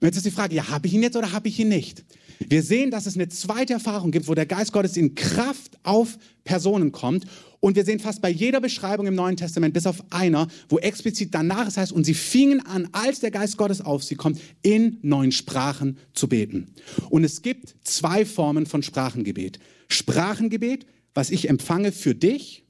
Und 0.00 0.06
jetzt 0.06 0.16
ist 0.16 0.26
die 0.26 0.30
Frage, 0.30 0.54
ja, 0.54 0.68
habe 0.68 0.86
ich 0.86 0.94
ihn 0.94 1.02
jetzt 1.02 1.16
oder 1.16 1.32
habe 1.32 1.48
ich 1.48 1.58
ihn 1.58 1.68
nicht? 1.68 2.04
Wir 2.48 2.62
sehen, 2.62 2.90
dass 2.90 3.06
es 3.06 3.14
eine 3.14 3.28
zweite 3.28 3.74
Erfahrung 3.74 4.10
gibt, 4.10 4.26
wo 4.26 4.34
der 4.34 4.46
Geist 4.46 4.72
Gottes 4.72 4.96
in 4.96 5.14
Kraft 5.14 5.78
auf 5.82 6.18
Personen 6.44 6.90
kommt. 6.90 7.26
Und 7.60 7.76
wir 7.76 7.84
sehen 7.84 8.00
fast 8.00 8.22
bei 8.22 8.30
jeder 8.30 8.60
Beschreibung 8.60 9.06
im 9.06 9.14
Neuen 9.14 9.36
Testament, 9.36 9.74
bis 9.74 9.86
auf 9.86 10.02
einer, 10.10 10.48
wo 10.70 10.78
explizit 10.78 11.34
danach 11.34 11.68
es 11.68 11.76
heißt, 11.76 11.92
und 11.92 12.04
sie 12.04 12.14
fingen 12.14 12.64
an, 12.64 12.88
als 12.92 13.20
der 13.20 13.30
Geist 13.30 13.58
Gottes 13.58 13.82
auf 13.82 14.02
sie 14.02 14.14
kommt, 14.14 14.40
in 14.62 14.98
neuen 15.02 15.32
Sprachen 15.32 15.98
zu 16.14 16.28
beten. 16.28 16.74
Und 17.10 17.24
es 17.24 17.42
gibt 17.42 17.74
zwei 17.84 18.24
Formen 18.24 18.64
von 18.64 18.82
Sprachengebet. 18.82 19.58
Sprachengebet, 19.88 20.86
was 21.12 21.30
ich 21.30 21.48
empfange 21.48 21.92
für 21.92 22.14
dich, 22.14 22.64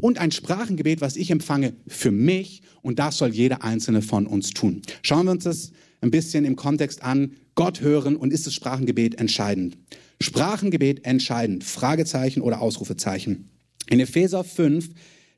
und 0.00 0.18
ein 0.18 0.32
Sprachengebet, 0.32 1.00
was 1.00 1.16
ich 1.16 1.30
empfange 1.30 1.74
für 1.86 2.10
mich. 2.10 2.62
Und 2.80 2.98
das 2.98 3.18
soll 3.18 3.34
jeder 3.34 3.62
einzelne 3.62 4.02
von 4.02 4.26
uns 4.26 4.50
tun. 4.50 4.82
Schauen 5.02 5.26
wir 5.26 5.32
uns 5.32 5.44
das 5.44 5.72
ein 6.02 6.10
bisschen 6.10 6.44
im 6.44 6.56
Kontext 6.56 7.02
an. 7.02 7.32
Gott 7.54 7.80
hören 7.80 8.16
und 8.16 8.32
ist 8.32 8.46
das 8.46 8.54
Sprachengebet 8.54 9.18
entscheidend? 9.18 9.78
Sprachengebet 10.20 11.04
entscheidend? 11.06 11.64
Fragezeichen 11.64 12.42
oder 12.42 12.60
Ausrufezeichen? 12.60 13.50
In 13.88 14.00
Epheser 14.00 14.44
5 14.44 14.90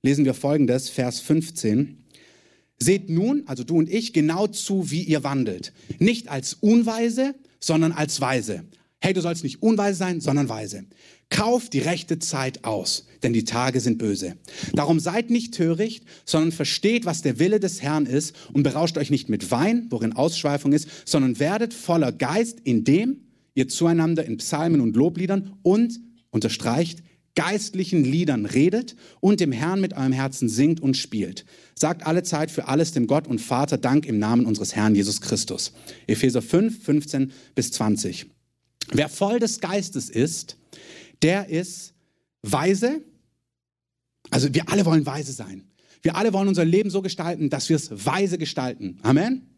lesen 0.03 0.25
wir 0.25 0.35
folgendes, 0.35 0.89
Vers 0.89 1.21
15. 1.21 2.05
Seht 2.79 3.09
nun, 3.09 3.45
also 3.47 3.65
du 3.65 3.79
und 3.79 3.89
ich, 3.89 4.13
genau 4.13 4.47
zu, 4.47 4.91
wie 4.91 5.03
ihr 5.03 5.23
wandelt. 5.23 5.73
Nicht 5.99 6.29
als 6.29 6.55
Unweise, 6.55 7.35
sondern 7.61 7.93
als 7.93 8.21
Weise. 8.21 8.65
Hey, 9.01 9.13
du 9.13 9.21
sollst 9.21 9.45
nicht 9.45 9.63
unweise 9.63 9.99
sein, 9.99 10.21
sondern 10.21 10.49
weise. 10.49 10.85
Kauf 11.31 11.69
die 11.69 11.81
rechte 11.81 12.19
Zeit 12.19 12.65
aus, 12.65 13.07
denn 13.23 13.33
die 13.33 13.45
Tage 13.45 13.81
sind 13.81 13.99
böse. 13.99 14.37
Darum 14.73 15.01
seid 15.01 15.31
nicht 15.31 15.55
töricht, 15.55 16.05
sondern 16.25 16.53
versteht, 16.53 17.07
was 17.07 17.23
der 17.23 17.39
Wille 17.39 17.61
des 17.61 17.83
Herrn 17.83 18.07
ist 18.07 18.35
und 18.53 18.63
berauscht 18.63 18.99
euch 18.99 19.11
nicht 19.11 19.29
mit 19.29 19.51
Wein, 19.51 19.87
worin 19.91 20.13
Ausschweifung 20.13 20.73
ist, 20.73 20.89
sondern 21.05 21.39
werdet 21.39 21.75
voller 21.75 22.13
Geist, 22.13 22.59
indem 22.65 23.23
ihr 23.55 23.69
zueinander 23.69 24.25
in 24.25 24.37
Psalmen 24.37 24.81
und 24.81 24.97
Lobliedern 24.97 25.57
und, 25.63 26.01
unterstreicht, 26.31 27.03
geistlichen 27.35 28.05
Liedern 28.05 28.47
redet 28.47 28.95
und 29.21 29.41
dem 29.41 29.53
Herrn 29.53 29.81
mit 29.81 29.95
eurem 29.95 30.13
Herzen 30.13 30.49
singt 30.49 30.81
und 30.81 30.97
spielt. 30.97 31.45
Sagt 31.75 32.07
alle 32.07 32.23
Zeit 32.23 32.51
für 32.51 32.69
alles 32.69 32.93
dem 32.93 33.07
Gott 33.07 33.27
und 33.27 33.41
Vater 33.41 33.79
Dank 33.79 34.07
im 34.07 34.19
Namen 34.19 34.47
unseres 34.47 34.77
Herrn 34.77 34.95
Jesus 34.95 35.21
Christus. 35.21 35.73
Epheser 36.07 36.43
5, 36.43 36.85
15 36.85 37.33
bis 37.55 37.73
20. 37.73 38.27
Wer 38.93 39.09
voll 39.09 39.41
des 39.41 39.61
Geistes 39.61 40.11
ist, 40.11 40.57
der 41.25 41.49
ist 41.49 41.95
weise. 42.43 43.03
Also 44.31 44.53
wir 44.53 44.69
alle 44.71 44.85
wollen 44.85 45.07
weise 45.07 45.33
sein. 45.33 45.65
Wir 46.03 46.17
alle 46.17 46.35
wollen 46.35 46.49
unser 46.49 46.67
Leben 46.67 46.91
so 46.91 47.01
gestalten, 47.01 47.49
dass 47.49 47.71
wir 47.71 47.77
es 47.77 47.91
weise 48.05 48.37
gestalten. 48.37 48.99
Amen. 49.03 49.49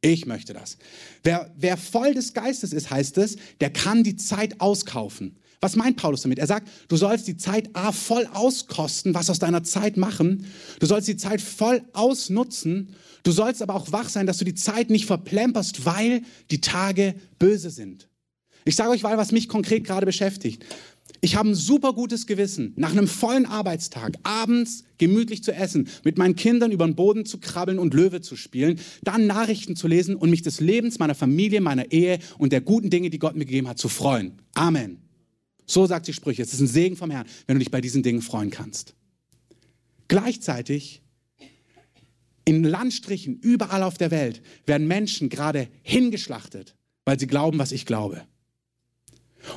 Ich 0.00 0.24
möchte 0.24 0.54
das. 0.54 0.78
Wer, 1.22 1.52
wer 1.58 1.76
voll 1.76 2.14
des 2.14 2.32
Geistes 2.32 2.72
ist, 2.72 2.90
heißt 2.90 3.18
es, 3.18 3.36
der 3.60 3.70
kann 3.70 4.02
die 4.02 4.16
Zeit 4.16 4.62
auskaufen. 4.62 5.36
Was 5.60 5.76
meint 5.76 5.98
Paulus 5.98 6.22
damit? 6.22 6.38
Er 6.38 6.46
sagt, 6.46 6.70
du 6.88 6.96
sollst 6.96 7.28
die 7.28 7.36
Zeit 7.36 7.68
A 7.74 7.92
voll 7.92 8.26
auskosten, 8.32 9.12
was 9.12 9.28
aus 9.28 9.38
deiner 9.38 9.62
Zeit 9.62 9.98
machen. 9.98 10.46
Du 10.78 10.86
sollst 10.86 11.06
die 11.06 11.18
Zeit 11.18 11.42
voll 11.42 11.82
ausnutzen. 11.92 12.94
Du 13.24 13.32
sollst 13.32 13.60
aber 13.60 13.74
auch 13.74 13.92
wach 13.92 14.08
sein, 14.08 14.26
dass 14.26 14.38
du 14.38 14.46
die 14.46 14.54
Zeit 14.54 14.88
nicht 14.88 15.04
verplemperst, 15.04 15.84
weil 15.84 16.22
die 16.50 16.62
Tage 16.62 17.14
böse 17.38 17.68
sind. 17.68 18.08
Ich 18.64 18.76
sage 18.76 18.90
euch 18.90 19.02
mal, 19.02 19.16
was 19.18 19.32
mich 19.32 19.48
konkret 19.48 19.84
gerade 19.84 20.06
beschäftigt. 20.06 20.64
Ich 21.22 21.36
habe 21.36 21.50
ein 21.50 21.54
super 21.54 21.92
gutes 21.92 22.26
Gewissen, 22.26 22.72
nach 22.76 22.92
einem 22.92 23.06
vollen 23.06 23.44
Arbeitstag 23.44 24.16
abends 24.22 24.84
gemütlich 24.96 25.42
zu 25.42 25.52
essen, 25.52 25.88
mit 26.04 26.16
meinen 26.16 26.36
Kindern 26.36 26.72
über 26.72 26.86
den 26.86 26.94
Boden 26.94 27.26
zu 27.26 27.38
krabbeln 27.38 27.78
und 27.78 27.92
Löwe 27.92 28.20
zu 28.20 28.36
spielen, 28.36 28.80
dann 29.02 29.26
Nachrichten 29.26 29.76
zu 29.76 29.86
lesen 29.86 30.14
und 30.14 30.30
mich 30.30 30.42
des 30.42 30.60
Lebens 30.60 30.98
meiner 30.98 31.14
Familie, 31.14 31.60
meiner 31.60 31.92
Ehe 31.92 32.20
und 32.38 32.52
der 32.52 32.60
guten 32.60 32.88
Dinge, 32.90 33.10
die 33.10 33.18
Gott 33.18 33.34
mir 33.34 33.44
gegeben 33.44 33.68
hat, 33.68 33.78
zu 33.78 33.88
freuen. 33.88 34.40
Amen. 34.54 34.98
So 35.66 35.86
sagt 35.86 36.08
die 36.08 36.12
Sprüche. 36.12 36.42
Es 36.42 36.54
ist 36.54 36.60
ein 36.60 36.66
Segen 36.66 36.96
vom 36.96 37.10
Herrn, 37.10 37.26
wenn 37.46 37.56
du 37.56 37.60
dich 37.60 37.70
bei 37.70 37.80
diesen 37.80 38.02
Dingen 38.02 38.22
freuen 38.22 38.50
kannst. 38.50 38.94
Gleichzeitig 40.08 41.02
in 42.44 42.64
Landstrichen 42.64 43.38
überall 43.40 43.82
auf 43.82 43.98
der 43.98 44.10
Welt 44.10 44.42
werden 44.66 44.88
Menschen 44.88 45.28
gerade 45.28 45.68
hingeschlachtet, 45.82 46.74
weil 47.04 47.20
sie 47.20 47.26
glauben, 47.26 47.58
was 47.58 47.72
ich 47.72 47.86
glaube. 47.86 48.22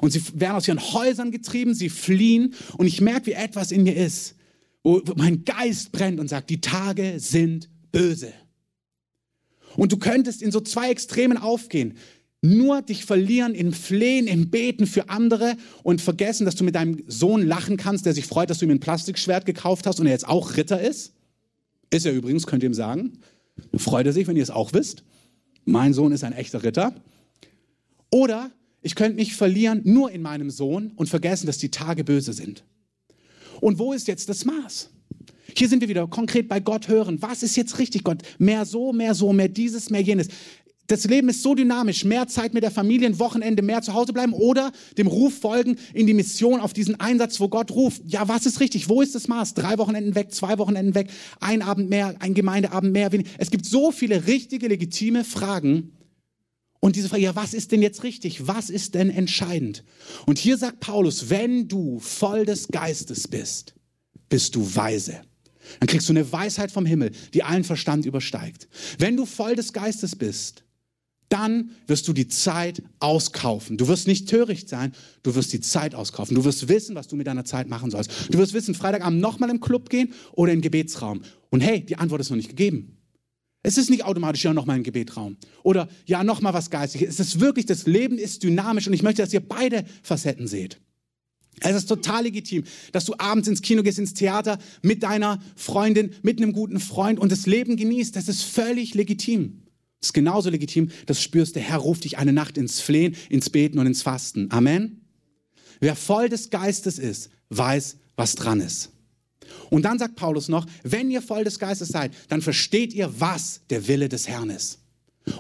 Und 0.02 0.12
sie 0.12 0.22
werden 0.40 0.56
aus 0.56 0.68
ihren 0.68 0.80
Häusern 0.80 1.32
getrieben, 1.32 1.74
sie 1.74 1.90
fliehen. 1.90 2.54
Und 2.78 2.88
ich 2.88 3.02
merke, 3.02 3.28
wie 3.28 3.34
etwas 3.34 3.72
in 3.72 3.84
mir 3.84 3.96
ist, 3.96 4.36
wo 4.84 5.02
mein 5.16 5.46
Geist 5.46 5.92
brennt 5.92 6.20
und 6.20 6.30
sagt, 6.30 6.50
die 6.50 6.62
Tage 6.62 7.20
sind 7.20 7.70
böse. 7.92 8.34
Und 9.76 9.92
du 9.92 9.98
könntest 9.98 10.42
in 10.42 10.52
so 10.52 10.60
zwei 10.62 10.90
Extremen 10.90 11.38
aufgehen. 11.38 11.98
Nur 12.42 12.82
dich 12.82 13.06
verlieren 13.06 13.56
im 13.56 13.72
Flehen, 13.72 14.28
im 14.28 14.50
Beten 14.50 14.86
für 14.86 15.10
andere 15.10 15.56
und 15.82 16.02
vergessen, 16.02 16.44
dass 16.44 16.56
du 16.56 16.66
mit 16.66 16.76
deinem 16.76 17.02
Sohn 17.08 17.42
lachen 17.42 17.78
kannst, 17.78 18.06
der 18.06 18.14
sich 18.14 18.26
freut, 18.26 18.50
dass 18.50 18.58
du 18.58 18.66
ihm 18.66 18.72
ein 18.72 18.82
Plastikschwert 18.82 19.46
gekauft 19.46 19.88
hast 19.88 20.02
und 20.02 20.08
er 20.08 20.12
jetzt 20.12 20.28
auch 20.28 20.58
Ritter 20.58 20.82
ist. 20.82 21.14
Ist 21.90 22.06
er 22.06 22.12
übrigens, 22.12 22.46
könnt 22.46 22.64
ihr 22.64 22.70
ihm 22.70 22.74
sagen. 22.74 23.20
Freut 23.78 24.08
er 24.08 24.14
sich, 24.14 24.28
wenn 24.28 24.36
ihr 24.36 24.44
es 24.44 24.50
auch 24.50 24.74
wisst. 24.74 25.04
Mein 25.64 25.94
Sohn 25.94 26.12
ist 26.12 26.26
ein 26.26 26.34
echter 26.34 26.64
Ritter. 26.64 26.94
Oder 28.10 28.52
ich 28.84 28.96
könnte 28.96 29.16
mich 29.16 29.34
verlieren 29.34 29.82
nur 29.86 30.12
in 30.12 30.22
meinem 30.22 30.50
Sohn 30.50 30.92
und 30.96 31.10
vergessen, 31.10 31.48
dass 31.48 31.58
die 31.58 31.72
Tage 31.72 32.04
böse 32.04 32.34
sind. 32.34 32.64
Und 33.62 33.80
wo 33.80 33.94
ist 33.94 34.08
jetzt 34.08 34.28
das 34.30 34.46
Maß? 34.46 34.90
Hier 35.56 35.70
sind 35.70 35.82
wir 35.82 35.88
wieder 35.88 36.08
konkret 36.08 36.50
bei 36.50 36.60
Gott 36.60 36.90
hören. 36.90 37.22
Was 37.22 37.44
ist 37.44 37.56
jetzt 37.56 37.80
richtig, 37.80 38.04
Gott? 38.04 38.24
Mehr 38.40 38.66
so, 38.66 38.92
mehr 38.92 39.16
so, 39.16 39.32
mehr 39.32 39.48
dieses, 39.48 39.90
mehr 39.90 40.02
jenes. 40.02 40.28
Das 40.88 41.06
Leben 41.06 41.30
ist 41.30 41.42
so 41.42 41.56
dynamisch. 41.56 42.04
Mehr 42.04 42.28
Zeit 42.28 42.54
mit 42.54 42.64
der 42.64 42.72
Familie, 42.72 43.08
ein 43.08 43.20
Wochenende, 43.20 43.62
mehr 43.62 43.82
zu 43.82 43.94
Hause 43.94 44.12
bleiben 44.12 44.34
oder 44.34 44.74
dem 44.98 45.08
Ruf 45.08 45.40
folgen 45.40 45.78
in 45.94 46.08
die 46.08 46.14
Mission, 46.14 46.60
auf 46.60 46.74
diesen 46.74 47.00
Einsatz, 47.00 47.40
wo 47.40 47.48
Gott 47.48 47.72
ruft. 47.72 48.02
Ja, 48.06 48.28
was 48.28 48.46
ist 48.46 48.60
richtig? 48.60 48.90
Wo 48.90 49.02
ist 49.02 49.16
das 49.16 49.30
Maß? 49.30 49.54
Drei 49.54 49.78
Wochenenden 49.78 50.16
weg, 50.16 50.34
zwei 50.34 50.58
Wochenenden 50.58 50.94
weg, 50.94 51.10
ein 51.40 51.62
Abend 51.62 51.90
mehr, 51.90 52.16
ein 52.20 52.34
Gemeindeabend 52.34 52.92
mehr. 52.92 53.10
Es 53.38 53.50
gibt 53.50 53.66
so 53.66 53.92
viele 53.92 54.28
richtige, 54.28 54.68
legitime 54.68 55.24
Fragen, 55.24 55.94
und 56.84 56.98
diese 56.98 57.08
Frage, 57.08 57.24
ja, 57.24 57.34
was 57.34 57.54
ist 57.54 57.72
denn 57.72 57.82
jetzt 57.82 58.04
richtig? 58.04 58.46
Was 58.46 58.70
ist 58.70 58.94
denn 58.94 59.10
entscheidend? 59.10 59.86
Und 60.26 60.38
hier 60.38 60.58
sagt 60.58 60.82
Paulus, 60.82 61.30
wenn 61.30 61.70
du 61.70 61.98
voll 62.00 62.46
des 62.46 62.68
Geistes 62.68 63.26
bist, 63.26 63.74
bist 64.28 64.54
du 64.54 64.76
weise. 64.76 65.22
Dann 65.80 65.88
kriegst 65.88 66.10
du 66.10 66.12
eine 66.12 66.30
Weisheit 66.30 66.72
vom 66.72 66.86
Himmel, 66.86 67.12
die 67.34 67.44
allen 67.44 67.64
Verstand 67.64 68.06
übersteigt. 68.06 68.68
Wenn 68.98 69.16
du 69.16 69.26
voll 69.26 69.56
des 69.56 69.72
Geistes 69.72 70.18
bist, 70.18 70.66
dann 71.30 71.72
wirst 71.88 72.06
du 72.10 72.12
die 72.12 72.28
Zeit 72.28 72.84
auskaufen. 73.00 73.78
Du 73.78 73.88
wirst 73.88 74.06
nicht 74.06 74.28
töricht 74.28 74.68
sein, 74.68 74.92
du 75.24 75.36
wirst 75.36 75.54
die 75.54 75.62
Zeit 75.62 75.96
auskaufen. 75.96 76.36
Du 76.36 76.44
wirst 76.44 76.68
wissen, 76.68 76.96
was 76.96 77.08
du 77.08 77.16
mit 77.16 77.28
deiner 77.28 77.46
Zeit 77.46 77.70
machen 77.70 77.92
sollst. 77.92 78.12
Du 78.30 78.38
wirst 78.40 78.54
wissen, 78.54 78.76
Freitagabend 78.76 79.22
nochmal 79.22 79.50
im 79.52 79.62
Club 79.62 79.90
gehen 79.90 80.12
oder 80.34 80.52
im 80.52 80.60
Gebetsraum. 80.60 81.22
Und 81.50 81.62
hey, 81.62 81.80
die 81.86 81.96
Antwort 81.96 82.20
ist 82.20 82.30
noch 82.30 82.36
nicht 82.36 82.50
gegeben. 82.50 82.93
Es 83.64 83.78
ist 83.78 83.90
nicht 83.90 84.04
automatisch 84.04 84.44
ja 84.44 84.54
nochmal 84.54 84.76
ein 84.76 84.84
Gebetraum 84.84 85.38
oder 85.64 85.88
ja 86.06 86.24
nochmal 86.24 86.54
was 86.54 86.70
Geistliches. 86.70 87.18
Es 87.18 87.20
ist 87.20 87.40
wirklich, 87.40 87.66
das 87.66 87.88
Leben 87.88 88.18
ist 88.18 88.44
dynamisch 88.44 88.88
und 88.88 88.94
ich 88.94 89.04
möchte, 89.04 89.22
dass 89.22 89.34
ihr 89.34 89.40
beide 89.40 89.86
Facetten 90.04 90.48
seht. 90.48 90.80
Es 91.62 91.76
ist 91.76 91.86
total 91.86 92.24
legitim, 92.24 92.66
dass 92.92 93.06
du 93.06 93.14
abends 93.18 93.48
ins 93.48 93.62
Kino 93.62 93.84
gehst, 93.84 94.00
ins 94.00 94.14
Theater 94.14 94.60
mit 94.82 95.04
deiner 95.04 95.42
Freundin, 95.56 96.14
mit 96.24 96.42
einem 96.42 96.52
guten 96.52 96.80
Freund 96.80 97.20
und 97.20 97.32
das 97.32 97.46
Leben 97.46 97.78
genießt. 97.78 98.16
Das 98.16 98.28
ist 98.28 98.44
völlig 98.44 98.96
legitim. 98.96 99.64
Es 100.02 100.10
ist 100.10 100.14
genauso 100.14 100.50
legitim, 100.50 100.90
dass 101.06 101.18
du 101.18 101.24
spürst, 101.24 101.56
der 101.56 101.64
Herr 101.64 101.78
ruft 101.78 102.04
dich 102.04 102.18
eine 102.18 102.34
Nacht 102.34 102.58
ins 102.58 102.82
Flehen, 102.82 103.16
ins 103.30 103.50
Beten 103.50 103.80
und 103.80 103.88
ins 103.88 104.02
Fasten. 104.02 104.52
Amen. 104.52 105.06
Wer 105.80 105.96
voll 105.96 106.28
des 106.28 106.50
Geistes 106.50 107.00
ist, 107.00 107.30
weiß, 107.50 107.98
was 108.18 108.36
dran 108.36 108.60
ist. 108.60 108.93
Und 109.70 109.84
dann 109.84 110.00
sagt 110.00 110.16
Paulus 110.16 110.50
noch, 110.50 110.66
wenn 110.84 111.10
ihr 111.12 111.22
voll 111.22 111.44
des 111.44 111.60
Geistes 111.60 111.90
seid, 111.90 112.12
dann 112.30 112.42
versteht 112.42 112.94
ihr, 112.94 113.20
was 113.20 113.62
der 113.70 113.88
Wille 113.88 114.10
des 114.10 114.28
Herrn 114.28 114.50
ist. 114.50 114.80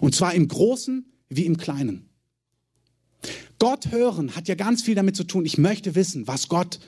Und 0.02 0.16
zwar 0.16 0.34
im 0.34 0.48
Großen 0.48 1.06
wie 1.30 1.46
im 1.46 1.58
Kleinen. 1.58 2.10
Gott 3.60 3.92
hören 3.92 4.36
hat 4.36 4.48
ja 4.48 4.56
ganz 4.56 4.84
viel 4.84 4.96
damit 4.96 5.16
zu 5.16 5.24
tun. 5.24 5.46
Ich 5.46 5.58
möchte 5.58 5.96
wissen, 5.96 6.28
was 6.28 6.50
Gott, 6.50 6.80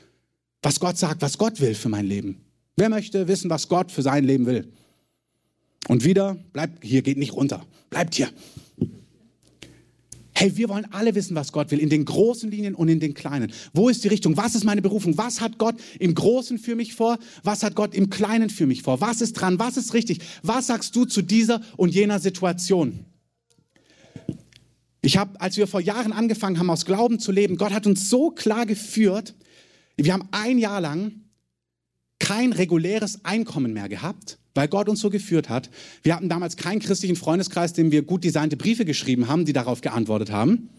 was 0.61 0.79
Gott 0.79 0.97
sagt, 0.97 1.21
was 1.21 1.37
Gott 1.37 1.61
will 1.61 1.75
für 1.75 1.89
mein 1.89 2.05
Leben. 2.05 2.41
Wer 2.75 2.89
möchte 2.89 3.27
wissen, 3.27 3.49
was 3.49 3.69
Gott 3.69 3.91
für 3.91 4.01
sein 4.01 4.25
Leben 4.25 4.45
will? 4.45 4.71
Und 5.87 6.03
wieder, 6.03 6.35
bleibt 6.51 6.83
hier, 6.83 7.01
geht 7.01 7.17
nicht 7.17 7.33
runter. 7.33 7.65
Bleibt 7.89 8.15
hier. 8.15 8.29
Hey, 10.37 10.57
wir 10.57 10.67
wollen 10.67 10.85
alle 10.91 11.15
wissen, 11.15 11.33
was 11.33 11.53
Gott 11.53 11.71
will, 11.71 11.79
in 11.79 11.89
den 11.89 12.03
großen 12.03 12.51
Linien 12.51 12.75
und 12.75 12.89
in 12.89 12.99
den 12.99 13.13
kleinen. 13.13 13.53
Wo 13.73 13.87
ist 13.87 14.03
die 14.03 14.09
Richtung? 14.09 14.35
Was 14.35 14.53
ist 14.53 14.65
meine 14.65 14.81
Berufung? 14.81 15.17
Was 15.17 15.39
hat 15.39 15.57
Gott 15.57 15.75
im 15.97 16.13
Großen 16.13 16.59
für 16.59 16.75
mich 16.75 16.93
vor? 16.93 17.17
Was 17.43 17.63
hat 17.63 17.73
Gott 17.73 17.95
im 17.95 18.09
Kleinen 18.09 18.49
für 18.49 18.67
mich 18.67 18.81
vor? 18.81 18.99
Was 18.99 19.21
ist 19.21 19.33
dran? 19.33 19.59
Was 19.59 19.77
ist 19.77 19.93
richtig? 19.93 20.19
Was 20.43 20.67
sagst 20.67 20.93
du 20.95 21.05
zu 21.05 21.21
dieser 21.21 21.61
und 21.77 21.95
jener 21.95 22.19
Situation? 22.19 23.05
Ich 25.01 25.17
habe, 25.17 25.39
als 25.39 25.55
wir 25.55 25.67
vor 25.67 25.79
Jahren 25.79 26.11
angefangen 26.11 26.59
haben, 26.59 26.69
aus 26.69 26.85
Glauben 26.85 27.19
zu 27.19 27.31
leben, 27.31 27.55
Gott 27.55 27.71
hat 27.71 27.87
uns 27.87 28.09
so 28.09 28.31
klar 28.31 28.65
geführt. 28.65 29.35
Wir 29.95 30.11
haben 30.11 30.27
ein 30.31 30.57
Jahr 30.57 30.81
lang 30.81 31.21
kein 32.19 32.51
reguläres 32.51 33.23
Einkommen 33.23 33.71
mehr 33.71 33.87
gehabt, 33.87 34.37
weil 34.55 34.67
Gott 34.67 34.89
uns 34.89 34.99
so 34.99 35.11
geführt 35.11 35.49
hat. 35.49 35.69
Wir 36.01 36.15
hatten 36.15 36.29
damals 36.29 36.57
keinen 36.57 36.79
christlichen 36.79 37.15
Freundeskreis, 37.15 37.73
dem 37.73 37.91
wir 37.91 38.01
gut 38.01 38.23
designte 38.23 38.57
Briefe 38.57 38.85
geschrieben 38.85 39.27
haben, 39.27 39.45
die 39.45 39.53
darauf 39.53 39.81
geantwortet 39.81 40.31
haben. 40.31 40.69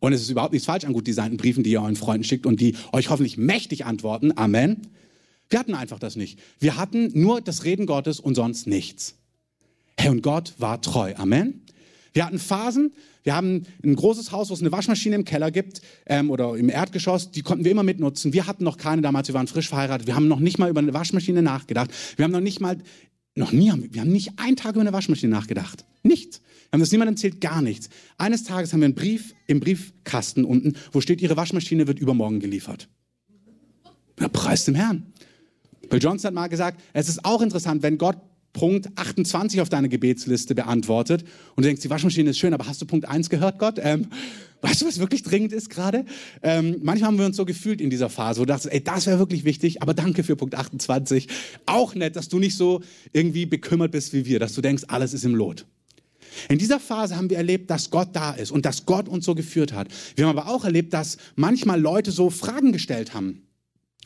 Und 0.00 0.12
es 0.12 0.22
ist 0.22 0.30
überhaupt 0.30 0.52
nichts 0.52 0.66
falsch 0.66 0.84
an 0.84 0.92
gut 0.92 1.06
designten 1.06 1.36
Briefen, 1.36 1.62
die 1.62 1.70
ihr 1.70 1.80
euren 1.80 1.96
Freunden 1.96 2.24
schickt 2.24 2.44
und 2.44 2.60
die 2.60 2.74
euch 2.92 3.08
hoffentlich 3.08 3.38
mächtig 3.38 3.86
antworten. 3.86 4.36
Amen. 4.36 4.82
Wir 5.48 5.58
hatten 5.58 5.74
einfach 5.74 5.98
das 5.98 6.16
nicht. 6.16 6.38
Wir 6.58 6.76
hatten 6.76 7.10
nur 7.14 7.40
das 7.40 7.64
Reden 7.64 7.86
Gottes 7.86 8.20
und 8.20 8.34
sonst 8.34 8.66
nichts. 8.66 9.14
Hey, 9.98 10.10
und 10.10 10.22
Gott 10.22 10.54
war 10.58 10.80
treu. 10.80 11.14
Amen. 11.16 11.62
Wir 12.12 12.26
hatten 12.26 12.38
Phasen, 12.38 12.92
wir 13.22 13.34
haben 13.34 13.66
ein 13.84 13.94
großes 13.94 14.32
Haus, 14.32 14.50
wo 14.50 14.54
es 14.54 14.60
eine 14.60 14.72
Waschmaschine 14.72 15.14
im 15.14 15.24
Keller 15.24 15.50
gibt 15.50 15.82
ähm, 16.06 16.30
oder 16.30 16.56
im 16.56 16.68
Erdgeschoss, 16.68 17.30
die 17.30 17.42
konnten 17.42 17.64
wir 17.64 17.70
immer 17.70 17.82
mitnutzen. 17.82 18.32
Wir 18.32 18.46
hatten 18.46 18.64
noch 18.64 18.78
keine 18.78 19.02
damals, 19.02 19.28
wir 19.28 19.34
waren 19.34 19.46
frisch 19.46 19.68
verheiratet. 19.68 20.06
Wir 20.06 20.16
haben 20.16 20.26
noch 20.26 20.40
nicht 20.40 20.58
mal 20.58 20.70
über 20.70 20.80
eine 20.80 20.94
Waschmaschine 20.94 21.42
nachgedacht. 21.42 21.90
Wir 22.16 22.24
haben 22.24 22.32
noch 22.32 22.40
nicht 22.40 22.60
mal, 22.60 22.78
noch 23.34 23.52
nie, 23.52 23.72
wir 23.92 24.00
haben 24.00 24.12
nicht 24.12 24.32
einen 24.38 24.56
Tag 24.56 24.72
über 24.72 24.80
eine 24.80 24.92
Waschmaschine 24.92 25.32
nachgedacht. 25.32 25.84
Nichts. 26.02 26.40
Wir 26.40 26.72
haben 26.74 26.80
das 26.80 26.92
niemandem 26.92 27.14
erzählt, 27.14 27.40
gar 27.40 27.62
nichts. 27.62 27.88
Eines 28.18 28.44
Tages 28.44 28.72
haben 28.72 28.80
wir 28.80 28.86
einen 28.86 28.94
Brief 28.94 29.34
im 29.46 29.60
Briefkasten 29.60 30.44
unten, 30.44 30.74
wo 30.92 31.00
steht, 31.00 31.20
Ihre 31.20 31.36
Waschmaschine 31.36 31.86
wird 31.86 31.98
übermorgen 31.98 32.40
geliefert. 32.40 32.88
Ja, 34.18 34.28
preis 34.28 34.64
dem 34.64 34.74
Herrn. 34.74 35.12
Bill 35.88 36.00
Johnson 36.00 36.28
hat 36.28 36.34
mal 36.34 36.48
gesagt, 36.48 36.80
es 36.92 37.08
ist 37.08 37.24
auch 37.24 37.42
interessant, 37.42 37.82
wenn 37.82 37.98
Gott 37.98 38.18
Punkt 38.52 38.88
28 38.96 39.60
auf 39.60 39.68
deine 39.68 39.88
Gebetsliste 39.88 40.54
beantwortet 40.54 41.22
und 41.54 41.64
du 41.64 41.68
denkst, 41.68 41.82
die 41.82 41.90
Waschmaschine 41.90 42.30
ist 42.30 42.38
schön, 42.38 42.52
aber 42.52 42.66
hast 42.66 42.82
du 42.82 42.86
Punkt 42.86 43.08
1 43.08 43.30
gehört, 43.30 43.58
Gott? 43.58 43.78
Ähm, 43.80 44.08
weißt 44.62 44.82
du, 44.82 44.86
was 44.86 44.98
wirklich 44.98 45.22
dringend 45.22 45.52
ist 45.52 45.70
gerade? 45.70 46.04
Ähm, 46.42 46.76
manchmal 46.82 47.08
haben 47.08 47.18
wir 47.18 47.26
uns 47.26 47.36
so 47.36 47.44
gefühlt 47.44 47.80
in 47.80 47.90
dieser 47.90 48.08
Phase, 48.08 48.40
wo 48.40 48.44
du 48.44 48.48
dachtest, 48.48 48.72
ey, 48.72 48.82
das 48.82 49.06
wäre 49.06 49.18
wirklich 49.18 49.44
wichtig, 49.44 49.82
aber 49.82 49.94
danke 49.94 50.22
für 50.24 50.36
Punkt 50.36 50.54
28. 50.54 51.28
Auch 51.66 51.94
nett, 51.94 52.16
dass 52.16 52.28
du 52.28 52.38
nicht 52.38 52.56
so 52.56 52.80
irgendwie 53.12 53.46
bekümmert 53.46 53.92
bist 53.92 54.12
wie 54.12 54.26
wir, 54.26 54.38
dass 54.38 54.54
du 54.54 54.60
denkst, 54.60 54.84
alles 54.88 55.14
ist 55.14 55.24
im 55.24 55.34
Lot. 55.34 55.66
In 56.48 56.58
dieser 56.58 56.78
Phase 56.80 57.16
haben 57.16 57.30
wir 57.30 57.36
erlebt, 57.36 57.70
dass 57.70 57.90
Gott 57.90 58.10
da 58.12 58.32
ist 58.32 58.50
und 58.50 58.64
dass 58.64 58.86
Gott 58.86 59.08
uns 59.08 59.24
so 59.24 59.34
geführt 59.34 59.72
hat. 59.72 59.88
Wir 60.16 60.26
haben 60.26 60.38
aber 60.38 60.48
auch 60.48 60.64
erlebt, 60.64 60.92
dass 60.92 61.16
manchmal 61.34 61.80
Leute 61.80 62.12
so 62.12 62.30
Fragen 62.30 62.72
gestellt 62.72 63.14
haben. 63.14 63.42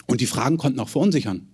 Und 0.07 0.21
die 0.21 0.27
Fragen 0.27 0.59
konnten 0.59 0.81
auch 0.81 0.88
verunsichern. 0.88 1.49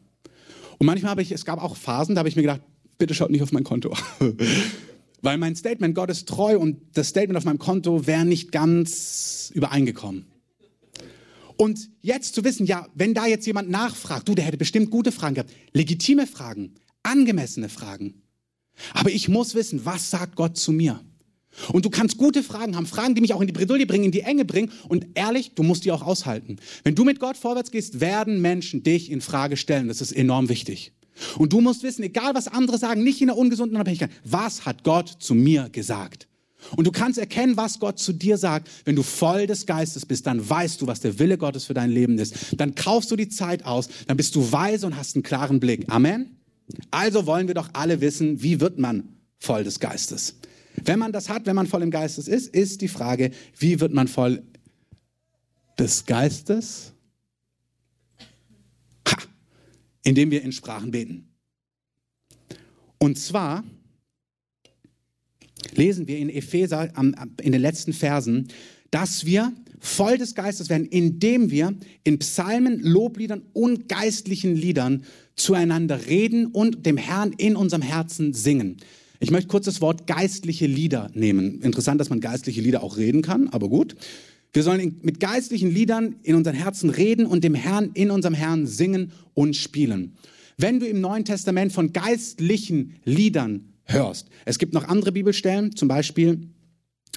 Und 0.78 0.86
manchmal 0.86 1.10
habe 1.10 1.22
ich, 1.22 1.32
es 1.32 1.44
gab 1.44 1.62
auch 1.62 1.76
Phasen, 1.76 2.14
da 2.14 2.20
habe 2.20 2.28
ich 2.28 2.36
mir 2.36 2.42
gedacht, 2.42 2.62
bitte 2.98 3.14
schaut 3.14 3.30
nicht 3.30 3.42
auf 3.42 3.52
mein 3.52 3.64
Konto. 3.64 3.94
Weil 5.22 5.38
mein 5.38 5.54
Statement, 5.54 5.94
Gott 5.94 6.10
ist 6.10 6.28
treu 6.28 6.58
und 6.58 6.80
das 6.94 7.08
Statement 7.08 7.36
auf 7.36 7.44
meinem 7.44 7.58
Konto 7.58 8.06
wäre 8.06 8.24
nicht 8.24 8.52
ganz 8.52 9.50
übereingekommen. 9.54 10.26
Und 11.56 11.90
jetzt 12.00 12.34
zu 12.34 12.42
wissen, 12.42 12.64
ja, 12.64 12.86
wenn 12.94 13.12
da 13.12 13.26
jetzt 13.26 13.46
jemand 13.46 13.68
nachfragt, 13.68 14.26
du, 14.28 14.34
der 14.34 14.46
hätte 14.46 14.56
bestimmt 14.56 14.90
gute 14.90 15.12
Fragen 15.12 15.34
gehabt, 15.34 15.52
legitime 15.74 16.26
Fragen, 16.26 16.74
angemessene 17.02 17.68
Fragen. 17.68 18.22
Aber 18.94 19.10
ich 19.10 19.28
muss 19.28 19.54
wissen, 19.54 19.84
was 19.84 20.10
sagt 20.10 20.36
Gott 20.36 20.56
zu 20.56 20.72
mir? 20.72 21.04
Und 21.72 21.84
du 21.84 21.90
kannst 21.90 22.16
gute 22.16 22.42
Fragen 22.42 22.76
haben, 22.76 22.86
Fragen, 22.86 23.14
die 23.14 23.20
mich 23.20 23.34
auch 23.34 23.40
in 23.40 23.46
die 23.46 23.52
Bredouille 23.52 23.86
bringen, 23.86 24.04
in 24.04 24.12
die 24.12 24.20
Enge 24.20 24.44
bringen. 24.44 24.70
Und 24.88 25.06
ehrlich, 25.14 25.54
du 25.54 25.62
musst 25.62 25.84
die 25.84 25.92
auch 25.92 26.02
aushalten. 26.02 26.56
Wenn 26.84 26.94
du 26.94 27.04
mit 27.04 27.20
Gott 27.20 27.36
vorwärts 27.36 27.70
gehst, 27.70 28.00
werden 28.00 28.40
Menschen 28.40 28.82
dich 28.82 29.10
in 29.10 29.20
Frage 29.20 29.56
stellen. 29.56 29.88
Das 29.88 30.00
ist 30.00 30.12
enorm 30.12 30.48
wichtig. 30.48 30.92
Und 31.38 31.52
du 31.52 31.60
musst 31.60 31.82
wissen, 31.82 32.02
egal 32.02 32.34
was 32.34 32.48
andere 32.48 32.78
sagen, 32.78 33.02
nicht 33.02 33.20
in 33.20 33.28
der 33.28 33.36
ungesunden 33.36 33.76
Unabhängigkeit, 33.76 34.10
was 34.24 34.64
hat 34.64 34.84
Gott 34.84 35.16
zu 35.18 35.34
mir 35.34 35.68
gesagt? 35.70 36.26
Und 36.76 36.86
du 36.86 36.92
kannst 36.92 37.18
erkennen, 37.18 37.56
was 37.56 37.78
Gott 37.78 37.98
zu 37.98 38.12
dir 38.12 38.36
sagt. 38.36 38.68
Wenn 38.84 38.96
du 38.96 39.02
voll 39.02 39.46
des 39.46 39.66
Geistes 39.66 40.06
bist, 40.06 40.26
dann 40.26 40.48
weißt 40.48 40.80
du, 40.80 40.86
was 40.86 41.00
der 41.00 41.18
Wille 41.18 41.38
Gottes 41.38 41.64
für 41.64 41.74
dein 41.74 41.90
Leben 41.90 42.18
ist. 42.18 42.34
Dann 42.56 42.74
kaufst 42.74 43.10
du 43.10 43.16
die 43.16 43.28
Zeit 43.28 43.64
aus, 43.64 43.88
dann 44.06 44.16
bist 44.16 44.34
du 44.34 44.52
weise 44.52 44.86
und 44.86 44.96
hast 44.96 45.16
einen 45.16 45.22
klaren 45.22 45.60
Blick. 45.60 45.86
Amen. 45.88 46.36
Also 46.90 47.26
wollen 47.26 47.48
wir 47.48 47.54
doch 47.54 47.70
alle 47.72 48.00
wissen, 48.00 48.42
wie 48.42 48.60
wird 48.60 48.78
man 48.78 49.08
voll 49.38 49.64
des 49.64 49.80
Geistes? 49.80 50.36
Wenn 50.84 50.98
man 50.98 51.12
das 51.12 51.28
hat, 51.28 51.46
wenn 51.46 51.56
man 51.56 51.66
voll 51.66 51.82
im 51.82 51.90
Geistes 51.90 52.28
ist, 52.28 52.48
ist 52.54 52.80
die 52.80 52.88
Frage, 52.88 53.32
wie 53.58 53.80
wird 53.80 53.92
man 53.92 54.08
voll 54.08 54.42
des 55.78 56.06
Geistes? 56.06 56.92
Indem 60.04 60.30
wir 60.30 60.42
in 60.42 60.52
Sprachen 60.52 60.90
beten. 60.90 61.28
Und 62.98 63.18
zwar 63.18 63.64
lesen 65.74 66.08
wir 66.08 66.18
in 66.18 66.28
Epheser 66.28 66.92
in 67.42 67.52
den 67.52 67.60
letzten 67.60 67.92
Versen, 67.92 68.48
dass 68.90 69.24
wir 69.24 69.52
voll 69.78 70.18
des 70.18 70.34
Geistes 70.34 70.68
werden, 70.68 70.86
indem 70.86 71.50
wir 71.50 71.74
in 72.04 72.18
Psalmen, 72.18 72.80
Lobliedern 72.80 73.42
und 73.52 73.88
geistlichen 73.88 74.54
Liedern 74.54 75.04
zueinander 75.36 76.06
reden 76.06 76.46
und 76.46 76.84
dem 76.84 76.96
Herrn 76.96 77.32
in 77.32 77.56
unserem 77.56 77.82
Herzen 77.82 78.34
singen. 78.34 78.76
Ich 79.20 79.30
möchte 79.30 79.48
kurz 79.48 79.66
das 79.66 79.80
Wort 79.80 80.06
geistliche 80.06 80.66
Lieder 80.66 81.10
nehmen. 81.14 81.60
Interessant, 81.62 82.00
dass 82.00 82.10
man 82.10 82.20
geistliche 82.20 82.60
Lieder 82.60 82.82
auch 82.82 82.96
reden 82.96 83.22
kann, 83.22 83.48
aber 83.48 83.68
gut. 83.68 83.94
Wir 84.52 84.62
sollen 84.62 84.98
mit 85.02 85.20
geistlichen 85.20 85.70
Liedern 85.70 86.16
in 86.22 86.34
unseren 86.34 86.56
Herzen 86.56 86.90
reden 86.90 87.26
und 87.26 87.44
dem 87.44 87.54
Herrn 87.54 87.90
in 87.94 88.10
unserem 88.10 88.34
Herrn 88.34 88.66
singen 88.66 89.12
und 89.34 89.54
spielen. 89.56 90.16
Wenn 90.56 90.80
du 90.80 90.86
im 90.86 91.00
Neuen 91.00 91.24
Testament 91.24 91.72
von 91.72 91.92
geistlichen 91.92 92.96
Liedern 93.04 93.72
hörst, 93.84 94.28
es 94.44 94.58
gibt 94.58 94.74
noch 94.74 94.88
andere 94.88 95.12
Bibelstellen, 95.12 95.74
zum 95.76 95.88
Beispiel 95.88 96.48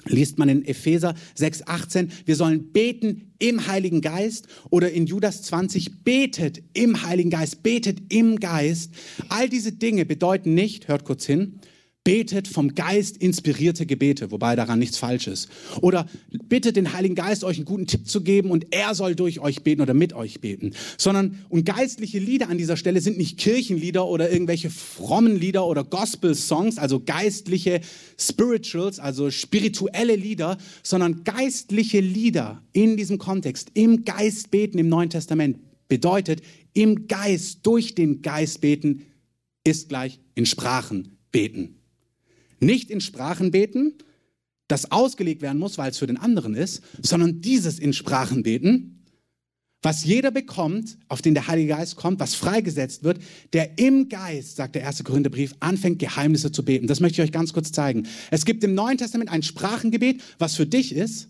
liest 0.06 0.38
man 0.38 0.48
in 0.48 0.64
Epheser 0.64 1.14
6,18, 1.36 2.08
wir 2.24 2.36
sollen 2.36 2.72
beten 2.72 3.32
im 3.38 3.66
Heiligen 3.66 4.00
Geist 4.00 4.48
oder 4.70 4.90
in 4.90 5.06
Judas 5.06 5.42
20, 5.42 6.04
betet 6.04 6.62
im 6.72 7.02
Heiligen 7.02 7.30
Geist, 7.30 7.62
betet 7.62 8.12
im 8.12 8.38
Geist. 8.38 8.92
All 9.28 9.48
diese 9.48 9.72
Dinge 9.72 10.04
bedeuten 10.04 10.54
nicht, 10.54 10.88
hört 10.88 11.04
kurz 11.04 11.24
hin, 11.26 11.60
Betet 12.04 12.48
vom 12.48 12.74
Geist 12.74 13.16
inspirierte 13.16 13.86
Gebete, 13.86 14.30
wobei 14.30 14.56
daran 14.56 14.78
nichts 14.78 14.98
falsch 14.98 15.26
ist. 15.26 15.48
Oder 15.80 16.06
bittet 16.48 16.76
den 16.76 16.92
Heiligen 16.92 17.14
Geist, 17.14 17.44
euch 17.44 17.56
einen 17.56 17.64
guten 17.64 17.86
Tipp 17.86 18.06
zu 18.06 18.22
geben 18.22 18.50
und 18.50 18.66
er 18.72 18.94
soll 18.94 19.14
durch 19.14 19.40
euch 19.40 19.64
beten 19.64 19.80
oder 19.80 19.94
mit 19.94 20.12
euch 20.12 20.42
beten. 20.42 20.74
Sondern, 20.98 21.44
und 21.48 21.64
geistliche 21.64 22.18
Lieder 22.18 22.50
an 22.50 22.58
dieser 22.58 22.76
Stelle 22.76 23.00
sind 23.00 23.16
nicht 23.16 23.38
Kirchenlieder 23.38 24.06
oder 24.06 24.30
irgendwelche 24.30 24.68
frommen 24.68 25.40
Lieder 25.40 25.66
oder 25.66 25.82
Gospel-Songs, 25.82 26.76
also 26.76 27.00
geistliche 27.00 27.80
Spirituals, 28.18 28.98
also 28.98 29.30
spirituelle 29.30 30.16
Lieder, 30.16 30.58
sondern 30.82 31.24
geistliche 31.24 32.00
Lieder 32.00 32.62
in 32.72 32.98
diesem 32.98 33.16
Kontext, 33.16 33.70
im 33.72 34.04
Geist 34.04 34.50
beten 34.50 34.78
im 34.78 34.90
Neuen 34.90 35.08
Testament 35.08 35.58
bedeutet, 35.88 36.42
im 36.72 37.06
Geist, 37.06 37.60
durch 37.62 37.94
den 37.94 38.20
Geist 38.20 38.60
beten, 38.60 39.06
ist 39.64 39.88
gleich 39.88 40.20
in 40.34 40.44
Sprachen 40.44 41.18
beten. 41.30 41.76
Nicht 42.64 42.90
in 42.90 43.00
Sprachen 43.00 43.50
beten, 43.50 43.94
das 44.68 44.90
ausgelegt 44.90 45.42
werden 45.42 45.58
muss, 45.58 45.78
weil 45.78 45.90
es 45.90 45.98
für 45.98 46.06
den 46.06 46.16
anderen 46.16 46.54
ist, 46.54 46.82
sondern 47.02 47.40
dieses 47.40 47.78
in 47.78 47.92
Sprachen 47.92 48.42
beten, 48.42 48.94
was 49.82 50.04
jeder 50.04 50.30
bekommt, 50.30 50.96
auf 51.08 51.20
den 51.20 51.34
der 51.34 51.46
Heilige 51.46 51.68
Geist 51.68 51.96
kommt, 51.96 52.18
was 52.18 52.34
freigesetzt 52.34 53.04
wird, 53.04 53.18
der 53.52 53.78
im 53.78 54.08
Geist, 54.08 54.56
sagt 54.56 54.74
der 54.74 54.82
erste 54.82 55.04
Korintherbrief, 55.04 55.54
anfängt, 55.60 55.98
Geheimnisse 55.98 56.50
zu 56.50 56.64
beten. 56.64 56.86
Das 56.86 57.00
möchte 57.00 57.20
ich 57.20 57.28
euch 57.28 57.32
ganz 57.32 57.52
kurz 57.52 57.70
zeigen. 57.70 58.06
Es 58.30 58.46
gibt 58.46 58.64
im 58.64 58.74
Neuen 58.74 58.96
Testament 58.96 59.30
ein 59.30 59.42
Sprachengebet, 59.42 60.22
was 60.38 60.54
für 60.54 60.66
dich 60.66 60.94
ist. 60.94 61.28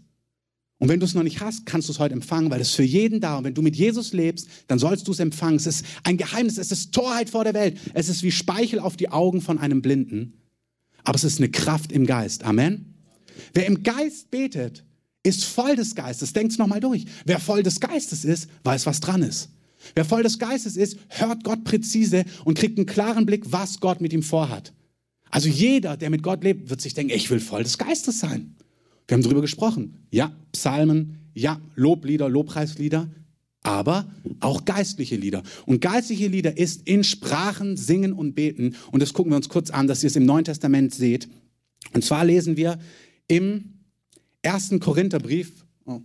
Und 0.79 0.89
wenn 0.89 1.01
du 1.01 1.07
es 1.07 1.15
noch 1.15 1.25
nicht 1.25 1.41
hast, 1.41 1.67
kannst 1.67 1.89
du 1.89 1.93
es 1.93 1.99
heute 1.99 2.15
empfangen, 2.15 2.51
weil 2.51 2.61
es 2.61 2.71
für 2.71 2.85
jeden 2.85 3.21
da. 3.21 3.39
Und 3.39 3.45
wenn 3.45 3.55
du 3.55 3.63
mit 3.63 3.75
Jesus 3.75 4.13
lebst, 4.13 4.49
dann 4.69 4.79
sollst 4.79 5.09
du 5.09 5.13
es 5.13 5.19
empfangen. 5.19 5.57
Es 5.57 5.67
ist 5.67 5.85
ein 6.05 6.17
Geheimnis, 6.17 6.59
es 6.59 6.71
ist 6.71 6.93
Torheit 6.93 7.31
vor 7.31 7.43
der 7.43 7.55
Welt. 7.55 7.79
Es 7.93 8.09
ist 8.09 8.23
wie 8.23 8.31
Speichel 8.31 8.79
auf 8.79 8.97
die 8.97 9.09
Augen 9.09 9.41
von 9.41 9.59
einem 9.59 9.83
Blinden. 9.83 10.44
Aber 11.05 11.17
es 11.17 11.25
ist 11.25 11.39
eine 11.39 11.51
Kraft 11.51 11.93
im 11.93 12.07
Geist. 12.07 12.45
Amen. 12.45 12.95
Wer 13.53 13.67
im 13.67 13.83
Geist 13.83 14.31
betet, 14.31 14.85
ist 15.23 15.45
voll 15.45 15.77
des 15.77 15.95
Geistes. 15.95 16.33
Denkt's 16.33 16.59
nochmal 16.59 16.81
durch. 16.81 17.05
Wer 17.25 17.41
voll 17.41 17.63
des 17.63 17.81
Geistes 17.81 18.25
ist, 18.25 18.49
weiß, 18.65 18.87
was 18.87 19.01
dran 19.01 19.23
ist. 19.23 19.51
Wer 19.95 20.05
voll 20.05 20.23
des 20.23 20.39
Geistes 20.39 20.77
ist, 20.77 20.99
hört 21.09 21.45
Gott 21.45 21.65
präzise 21.65 22.25
und 22.45 22.59
kriegt 22.59 22.79
einen 22.79 22.87
klaren 22.87 23.27
Blick, 23.27 23.45
was 23.53 23.81
Gott 23.81 24.01
mit 24.01 24.13
ihm 24.13 24.23
vorhat. 24.23 24.73
Also 25.31 25.49
jeder, 25.49 25.97
der 25.97 26.11
mit 26.11 26.23
Gott 26.23 26.45
lebt, 26.45 26.71
wird 26.71 26.81
sich 26.81 26.95
denken, 26.95 27.13
ich 27.15 27.31
will 27.31 27.41
voll 27.41 27.65
des 27.65 27.77
Geistes 27.77 28.21
sein. 28.21 28.55
Wir 29.09 29.17
haben 29.17 29.23
darüber 29.23 29.41
gesprochen. 29.41 30.07
Ja, 30.11 30.33
Psalmen, 30.53 31.19
ja, 31.35 31.61
Loblieder, 31.75 32.29
Lobpreislieder, 32.29 33.11
aber 33.65 34.07
auch 34.41 34.65
geistliche 34.65 35.17
Lieder. 35.17 35.43
Und 35.67 35.81
geistliche 35.81 36.29
Lieder 36.29 36.57
ist 36.57 36.87
in 36.87 37.03
Sprachen 37.03 37.77
singen 37.77 38.13
und 38.13 38.35
beten. 38.35 38.77
Und 38.93 39.03
das 39.03 39.13
gucken 39.13 39.33
wir 39.33 39.37
uns 39.37 39.49
kurz 39.49 39.71
an, 39.71 39.89
dass 39.89 40.05
ihr 40.05 40.09
es 40.09 40.17
im 40.17 40.27
Neuen 40.27 40.45
Testament 40.45 40.95
seht. 40.95 41.29
Und 41.93 42.05
zwar 42.05 42.25
lesen 42.25 42.57
wir 42.57 42.79
im 43.27 43.81
ersten 44.43 44.79
Korintherbrief, 44.79 45.65
oh, 45.87 46.01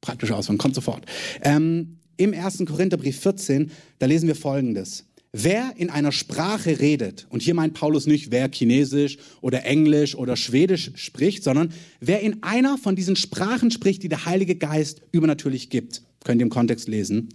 praktisch 0.00 0.32
Auswahl, 0.32 0.56
kommt 0.56 0.74
sofort, 0.74 1.06
ähm, 1.42 1.98
im 2.16 2.32
ersten 2.32 2.66
Korintherbrief 2.66 3.20
14, 3.20 3.70
da 3.98 4.06
lesen 4.06 4.26
wir 4.26 4.34
Folgendes. 4.34 5.04
Wer 5.32 5.74
in 5.76 5.90
einer 5.90 6.12
Sprache 6.12 6.80
redet, 6.80 7.26
und 7.28 7.42
hier 7.42 7.54
meint 7.54 7.74
Paulus 7.74 8.06
nicht, 8.06 8.30
wer 8.30 8.50
Chinesisch 8.50 9.18
oder 9.42 9.64
Englisch 9.64 10.14
oder 10.14 10.34
Schwedisch 10.34 10.92
spricht, 10.94 11.44
sondern 11.44 11.72
wer 12.00 12.20
in 12.20 12.42
einer 12.42 12.78
von 12.78 12.96
diesen 12.96 13.16
Sprachen 13.16 13.70
spricht, 13.70 14.02
die 14.02 14.08
der 14.08 14.24
Heilige 14.24 14.56
Geist 14.56 15.02
übernatürlich 15.12 15.68
gibt, 15.68 16.02
könnt 16.26 16.40
ihr 16.40 16.46
im 16.46 16.50
Kontext 16.50 16.88
lesen, 16.88 17.30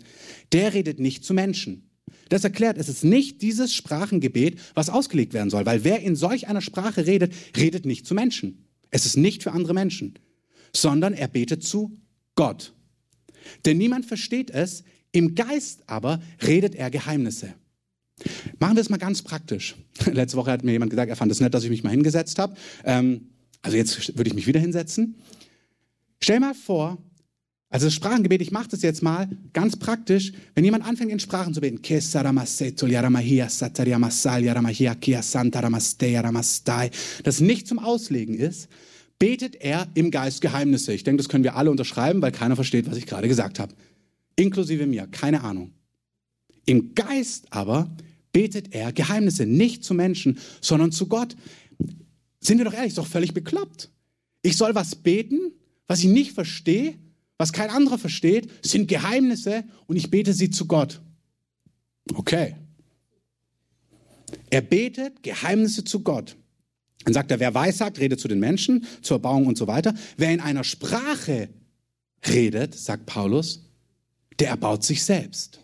der 0.51 0.73
redet 0.73 0.99
nicht 0.99 1.25
zu 1.25 1.33
Menschen. 1.33 1.89
Das 2.29 2.43
erklärt, 2.43 2.77
es 2.77 2.89
ist 2.89 3.03
nicht 3.03 3.41
dieses 3.41 3.73
Sprachengebet, 3.73 4.59
was 4.73 4.89
ausgelegt 4.89 5.33
werden 5.33 5.49
soll, 5.49 5.65
weil 5.65 5.83
wer 5.83 6.01
in 6.01 6.15
solch 6.15 6.47
einer 6.47 6.61
Sprache 6.61 7.07
redet, 7.07 7.33
redet 7.57 7.85
nicht 7.85 8.05
zu 8.05 8.13
Menschen. 8.13 8.67
Es 8.89 9.05
ist 9.05 9.17
nicht 9.17 9.43
für 9.43 9.51
andere 9.51 9.73
Menschen 9.73 10.19
sondern 10.73 11.13
er 11.13 11.27
betet 11.27 11.63
zu 11.63 11.97
Gott. 12.35 12.73
Denn 13.65 13.77
niemand 13.77 14.05
versteht 14.05 14.51
es, 14.51 14.83
im 15.11 15.35
Geist 15.35 15.83
aber 15.87 16.21
redet 16.45 16.75
er 16.75 16.89
Geheimnisse. 16.89 17.53
Machen 18.59 18.75
wir 18.75 18.81
es 18.81 18.89
mal 18.89 18.97
ganz 18.97 19.21
praktisch. 19.21 19.75
Letzte 20.05 20.37
Woche 20.37 20.51
hat 20.51 20.63
mir 20.63 20.71
jemand 20.71 20.91
gesagt, 20.91 21.09
er 21.09 21.15
fand 21.15 21.31
es 21.31 21.39
nett, 21.39 21.53
dass 21.53 21.63
ich 21.63 21.69
mich 21.69 21.83
mal 21.83 21.89
hingesetzt 21.89 22.39
habe. 22.39 22.55
Ähm, 22.85 23.29
also 23.61 23.77
jetzt 23.77 24.17
würde 24.17 24.29
ich 24.29 24.35
mich 24.35 24.47
wieder 24.47 24.59
hinsetzen. 24.59 25.15
Stell 26.19 26.39
mal 26.39 26.53
vor, 26.53 26.99
also 27.71 27.87
das 27.87 27.93
Sprachengebet, 27.93 28.41
ich 28.41 28.51
mache 28.51 28.67
das 28.67 28.81
jetzt 28.81 29.01
mal 29.01 29.29
ganz 29.53 29.77
praktisch, 29.77 30.33
wenn 30.55 30.65
jemand 30.65 30.85
anfängt 30.85 31.09
in 31.09 31.21
Sprachen 31.21 31.53
zu 31.53 31.61
beten, 31.61 31.81
das 37.23 37.39
nicht 37.39 37.67
zum 37.67 37.79
Auslegen 37.79 38.35
ist, 38.35 38.67
betet 39.19 39.55
er 39.55 39.87
im 39.93 40.11
Geist 40.11 40.41
Geheimnisse. 40.41 40.93
Ich 40.93 41.05
denke, 41.05 41.23
das 41.23 41.29
können 41.29 41.45
wir 41.45 41.55
alle 41.55 41.71
unterschreiben, 41.71 42.21
weil 42.21 42.33
keiner 42.33 42.57
versteht, 42.57 42.91
was 42.91 42.97
ich 42.97 43.05
gerade 43.05 43.29
gesagt 43.29 43.57
habe. 43.57 43.73
Inklusive 44.35 44.85
mir, 44.85 45.07
keine 45.07 45.41
Ahnung. 45.41 45.71
Im 46.65 46.93
Geist 46.93 47.45
aber 47.51 47.89
betet 48.33 48.73
er 48.75 48.91
Geheimnisse, 48.91 49.45
nicht 49.45 49.85
zu 49.85 49.93
Menschen, 49.93 50.39
sondern 50.59 50.91
zu 50.91 51.07
Gott. 51.07 51.37
Sind 52.41 52.57
wir 52.57 52.65
doch 52.65 52.73
ehrlich, 52.73 52.89
ist 52.89 52.97
doch 52.97 53.07
völlig 53.07 53.33
bekloppt. 53.33 53.89
Ich 54.41 54.57
soll 54.57 54.75
was 54.75 54.95
beten, 54.95 55.39
was 55.87 55.99
ich 55.99 56.09
nicht 56.09 56.33
verstehe, 56.33 56.95
was 57.41 57.53
kein 57.53 57.71
anderer 57.71 57.97
versteht, 57.97 58.51
sind 58.63 58.87
Geheimnisse 58.87 59.63
und 59.87 59.95
ich 59.95 60.11
bete 60.11 60.31
sie 60.31 60.51
zu 60.51 60.67
Gott. 60.67 61.01
Okay. 62.13 62.55
Er 64.51 64.61
betet 64.61 65.23
Geheimnisse 65.23 65.83
zu 65.83 66.01
Gott. 66.01 66.37
Dann 67.03 67.15
sagt 67.15 67.31
er, 67.31 67.39
wer 67.39 67.55
weissagt, 67.55 67.99
redet 67.99 68.19
zu 68.19 68.27
den 68.27 68.39
Menschen, 68.39 68.85
zur 69.01 69.15
Erbauung 69.15 69.47
und 69.47 69.57
so 69.57 69.65
weiter. 69.65 69.95
Wer 70.17 70.31
in 70.31 70.39
einer 70.39 70.63
Sprache 70.63 71.49
redet, 72.27 72.75
sagt 72.75 73.07
Paulus, 73.07 73.65
der 74.37 74.49
erbaut 74.49 74.83
sich 74.83 75.03
selbst. 75.03 75.61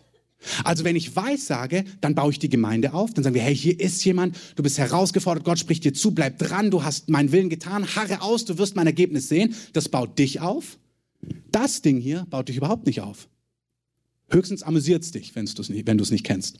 Also 0.64 0.82
wenn 0.82 0.96
ich 0.96 1.14
weissage, 1.14 1.84
dann 2.00 2.16
baue 2.16 2.32
ich 2.32 2.40
die 2.40 2.48
Gemeinde 2.48 2.92
auf, 2.92 3.14
dann 3.14 3.22
sagen 3.22 3.36
wir, 3.36 3.42
hey, 3.42 3.56
hier 3.56 3.78
ist 3.78 4.04
jemand, 4.04 4.36
du 4.56 4.64
bist 4.64 4.78
herausgefordert, 4.78 5.44
Gott 5.44 5.60
spricht 5.60 5.84
dir 5.84 5.94
zu, 5.94 6.10
bleib 6.10 6.38
dran, 6.38 6.72
du 6.72 6.82
hast 6.82 7.08
meinen 7.08 7.30
Willen 7.30 7.50
getan, 7.50 7.94
harre 7.94 8.20
aus, 8.20 8.44
du 8.46 8.58
wirst 8.58 8.74
mein 8.74 8.88
Ergebnis 8.88 9.28
sehen. 9.28 9.54
Das 9.74 9.88
baut 9.88 10.18
dich 10.18 10.40
auf. 10.40 10.76
Das 11.50 11.82
Ding 11.82 11.98
hier 11.98 12.26
baut 12.30 12.48
dich 12.48 12.56
überhaupt 12.56 12.86
nicht 12.86 13.00
auf. 13.00 13.28
Höchstens 14.30 14.62
amüsiert 14.62 15.02
es 15.02 15.10
dich, 15.10 15.34
wenn 15.34 15.46
du 15.46 16.02
es 16.02 16.10
nicht, 16.10 16.24
kennst. 16.24 16.58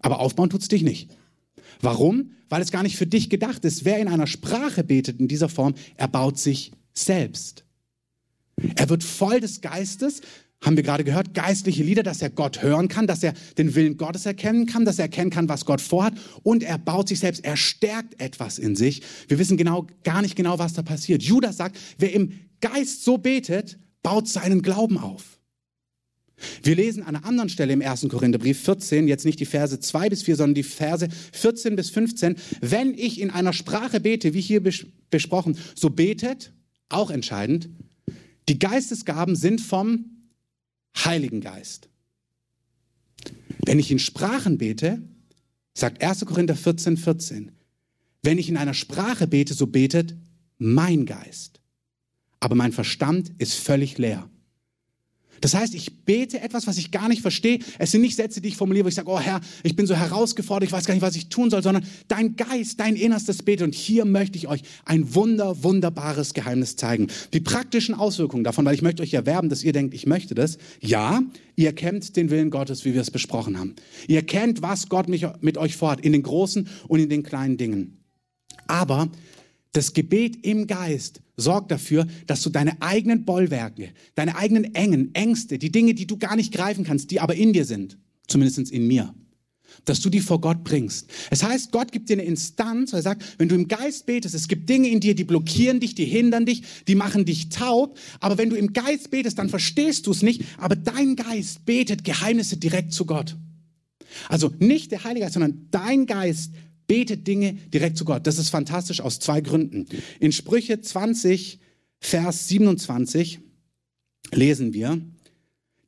Aber 0.00 0.20
aufbauen 0.20 0.50
tut 0.50 0.62
es 0.62 0.68
dich 0.68 0.82
nicht. 0.82 1.10
Warum? 1.80 2.32
Weil 2.48 2.62
es 2.62 2.70
gar 2.70 2.82
nicht 2.82 2.96
für 2.96 3.06
dich 3.06 3.30
gedacht 3.30 3.64
ist. 3.64 3.84
Wer 3.84 3.98
in 3.98 4.08
einer 4.08 4.26
Sprache 4.26 4.84
betet 4.84 5.18
in 5.18 5.28
dieser 5.28 5.48
Form, 5.48 5.74
erbaut 5.96 6.38
sich 6.38 6.72
selbst. 6.92 7.64
Er 8.76 8.88
wird 8.88 9.02
voll 9.02 9.40
des 9.40 9.60
Geistes, 9.60 10.20
haben 10.62 10.76
wir 10.76 10.82
gerade 10.82 11.04
gehört, 11.04 11.34
geistliche 11.34 11.82
Lieder, 11.82 12.02
dass 12.02 12.22
er 12.22 12.30
Gott 12.30 12.62
hören 12.62 12.88
kann, 12.88 13.06
dass 13.06 13.22
er 13.22 13.34
den 13.58 13.74
Willen 13.74 13.98
Gottes 13.98 14.24
erkennen 14.24 14.66
kann, 14.66 14.84
dass 14.84 14.98
er 14.98 15.04
erkennen 15.04 15.30
kann, 15.30 15.48
was 15.48 15.66
Gott 15.66 15.82
vorhat 15.82 16.14
und 16.42 16.62
er 16.62 16.78
baut 16.78 17.08
sich 17.08 17.18
selbst, 17.18 17.44
er 17.44 17.56
stärkt 17.56 18.18
etwas 18.20 18.58
in 18.58 18.74
sich. 18.74 19.02
Wir 19.28 19.38
wissen 19.38 19.58
genau, 19.58 19.86
gar 20.02 20.22
nicht 20.22 20.36
genau, 20.36 20.58
was 20.58 20.72
da 20.72 20.82
passiert. 20.82 21.22
Judas 21.22 21.58
sagt, 21.58 21.78
wer 21.98 22.12
im 22.12 22.32
Geist 22.60 23.04
so 23.04 23.18
betet, 23.18 23.78
baut 24.06 24.28
seinen 24.28 24.62
Glauben 24.62 24.98
auf. 24.98 25.40
Wir 26.62 26.76
lesen 26.76 27.02
an 27.02 27.16
einer 27.16 27.24
anderen 27.24 27.48
Stelle 27.48 27.72
im 27.72 27.82
1. 27.82 28.06
Korintherbrief 28.08 28.62
14, 28.62 29.08
jetzt 29.08 29.24
nicht 29.24 29.40
die 29.40 29.46
Verse 29.46 29.80
2 29.80 30.10
bis 30.10 30.22
4, 30.22 30.36
sondern 30.36 30.54
die 30.54 30.62
Verse 30.62 31.08
14 31.32 31.74
bis 31.74 31.90
15. 31.90 32.36
Wenn 32.60 32.94
ich 32.94 33.20
in 33.20 33.32
einer 33.32 33.52
Sprache 33.52 33.98
bete, 33.98 34.32
wie 34.32 34.40
hier 34.40 34.62
besprochen, 34.62 35.58
so 35.74 35.90
betet, 35.90 36.52
auch 36.88 37.10
entscheidend, 37.10 37.68
die 38.48 38.60
Geistesgaben 38.60 39.34
sind 39.34 39.60
vom 39.60 40.04
Heiligen 40.96 41.40
Geist. 41.40 41.88
Wenn 43.64 43.80
ich 43.80 43.90
in 43.90 43.98
Sprachen 43.98 44.56
bete, 44.56 45.02
sagt 45.74 46.00
1. 46.00 46.26
Korinther 46.26 46.54
14, 46.54 46.96
14, 46.96 47.50
wenn 48.22 48.38
ich 48.38 48.48
in 48.48 48.56
einer 48.56 48.74
Sprache 48.74 49.26
bete, 49.26 49.52
so 49.52 49.66
betet 49.66 50.14
mein 50.58 51.06
Geist. 51.06 51.60
Aber 52.40 52.54
mein 52.54 52.72
Verstand 52.72 53.32
ist 53.38 53.54
völlig 53.54 53.98
leer. 53.98 54.28
Das 55.40 55.54
heißt, 55.54 55.74
ich 55.74 56.04
bete 56.04 56.40
etwas, 56.40 56.66
was 56.66 56.78
ich 56.78 56.90
gar 56.90 57.08
nicht 57.08 57.22
verstehe. 57.22 57.58
Es 57.78 57.90
sind 57.90 58.00
nicht 58.00 58.16
Sätze, 58.16 58.40
die 58.40 58.48
ich 58.48 58.56
formuliere, 58.56 58.84
wo 58.84 58.88
ich 58.88 58.94
sage, 58.94 59.10
oh 59.10 59.20
Herr, 59.20 59.40
ich 59.62 59.76
bin 59.76 59.86
so 59.86 59.94
herausgefordert, 59.94 60.68
ich 60.68 60.72
weiß 60.72 60.86
gar 60.86 60.94
nicht, 60.94 61.02
was 61.02 61.16
ich 61.16 61.28
tun 61.28 61.50
soll, 61.50 61.62
sondern 61.62 61.84
dein 62.08 62.36
Geist, 62.36 62.80
dein 62.80 62.96
Innerstes 62.96 63.42
betet. 63.42 63.66
Und 63.66 63.74
hier 63.74 64.04
möchte 64.04 64.38
ich 64.38 64.48
euch 64.48 64.62
ein 64.84 65.14
wunder, 65.14 65.62
wunderbares 65.62 66.34
Geheimnis 66.34 66.76
zeigen. 66.76 67.08
Die 67.32 67.40
praktischen 67.40 67.94
Auswirkungen 67.94 68.44
davon, 68.44 68.64
weil 68.64 68.74
ich 68.74 68.82
möchte 68.82 69.02
euch 69.02 69.14
erwerben, 69.14 69.48
dass 69.48 69.62
ihr 69.62 69.72
denkt, 69.72 69.94
ich 69.94 70.06
möchte 70.06 70.34
das. 70.34 70.58
Ja, 70.80 71.22
ihr 71.54 71.72
kennt 71.72 72.16
den 72.16 72.30
Willen 72.30 72.50
Gottes, 72.50 72.84
wie 72.84 72.94
wir 72.94 73.00
es 73.00 73.10
besprochen 73.10 73.58
haben. 73.58 73.74
Ihr 74.08 74.22
kennt, 74.22 74.62
was 74.62 74.88
Gott 74.88 75.08
mit 75.08 75.58
euch 75.58 75.76
vorhat, 75.76 76.00
in 76.00 76.12
den 76.12 76.22
großen 76.22 76.68
und 76.88 77.00
in 77.00 77.08
den 77.08 77.22
kleinen 77.22 77.56
Dingen. 77.56 77.98
Aber 78.68 79.08
das 79.76 79.92
Gebet 79.92 80.44
im 80.44 80.66
Geist 80.66 81.20
sorgt 81.36 81.70
dafür, 81.70 82.06
dass 82.26 82.42
du 82.42 82.48
deine 82.48 82.80
eigenen 82.80 83.26
Bollwerke, 83.26 83.90
deine 84.14 84.36
eigenen 84.36 84.74
Engen, 84.74 85.14
Ängste, 85.14 85.58
die 85.58 85.70
Dinge, 85.70 85.92
die 85.92 86.06
du 86.06 86.16
gar 86.16 86.34
nicht 86.34 86.52
greifen 86.52 86.82
kannst, 86.82 87.10
die 87.10 87.20
aber 87.20 87.34
in 87.34 87.52
dir 87.52 87.66
sind, 87.66 87.98
zumindest 88.26 88.70
in 88.70 88.86
mir, 88.86 89.14
dass 89.84 90.00
du 90.00 90.08
die 90.08 90.20
vor 90.20 90.40
Gott 90.40 90.64
bringst. 90.64 91.10
Es 91.30 91.42
heißt, 91.42 91.72
Gott 91.72 91.92
gibt 91.92 92.08
dir 92.08 92.14
eine 92.14 92.22
Instanz, 92.22 92.94
er 92.94 93.02
sagt, 93.02 93.22
wenn 93.38 93.50
du 93.50 93.54
im 93.54 93.68
Geist 93.68 94.06
betest, 94.06 94.34
es 94.34 94.48
gibt 94.48 94.66
Dinge 94.68 94.88
in 94.88 95.00
dir, 95.00 95.14
die 95.14 95.24
blockieren 95.24 95.78
dich, 95.78 95.94
die 95.94 96.06
hindern 96.06 96.46
dich, 96.46 96.62
die 96.88 96.94
machen 96.94 97.26
dich 97.26 97.50
taub, 97.50 97.98
aber 98.20 98.38
wenn 98.38 98.48
du 98.48 98.56
im 98.56 98.72
Geist 98.72 99.10
betest, 99.10 99.38
dann 99.38 99.50
verstehst 99.50 100.06
du 100.06 100.12
es 100.12 100.22
nicht, 100.22 100.42
aber 100.56 100.74
dein 100.74 101.16
Geist 101.16 101.66
betet 101.66 102.02
Geheimnisse 102.02 102.56
direkt 102.56 102.94
zu 102.94 103.04
Gott. 103.04 103.36
Also 104.28 104.52
nicht 104.58 104.92
der 104.92 105.04
Heilige 105.04 105.24
Geist, 105.24 105.34
sondern 105.34 105.68
dein 105.70 106.06
Geist 106.06 106.52
Betet 106.86 107.26
Dinge 107.26 107.54
direkt 107.54 107.96
zu 107.96 108.04
Gott. 108.04 108.26
Das 108.26 108.38
ist 108.38 108.50
fantastisch 108.50 109.00
aus 109.00 109.18
zwei 109.18 109.40
Gründen. 109.40 109.86
In 110.20 110.32
Sprüche 110.32 110.80
20, 110.80 111.58
Vers 111.98 112.48
27 112.48 113.40
lesen 114.32 114.72
wir, 114.72 115.00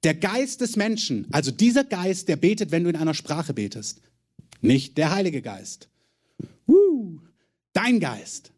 der 0.04 0.14
Geist 0.14 0.60
des 0.60 0.76
Menschen, 0.76 1.26
also 1.32 1.50
dieser 1.50 1.84
Geist, 1.84 2.28
der 2.28 2.36
betet, 2.36 2.70
wenn 2.70 2.84
du 2.84 2.90
in 2.90 2.96
einer 2.96 3.14
Sprache 3.14 3.52
betest, 3.52 4.00
nicht 4.60 4.96
der 4.96 5.12
Heilige 5.12 5.42
Geist. 5.42 5.88
Uh, 6.66 7.18
dein 7.72 8.00
Geist. 8.00 8.52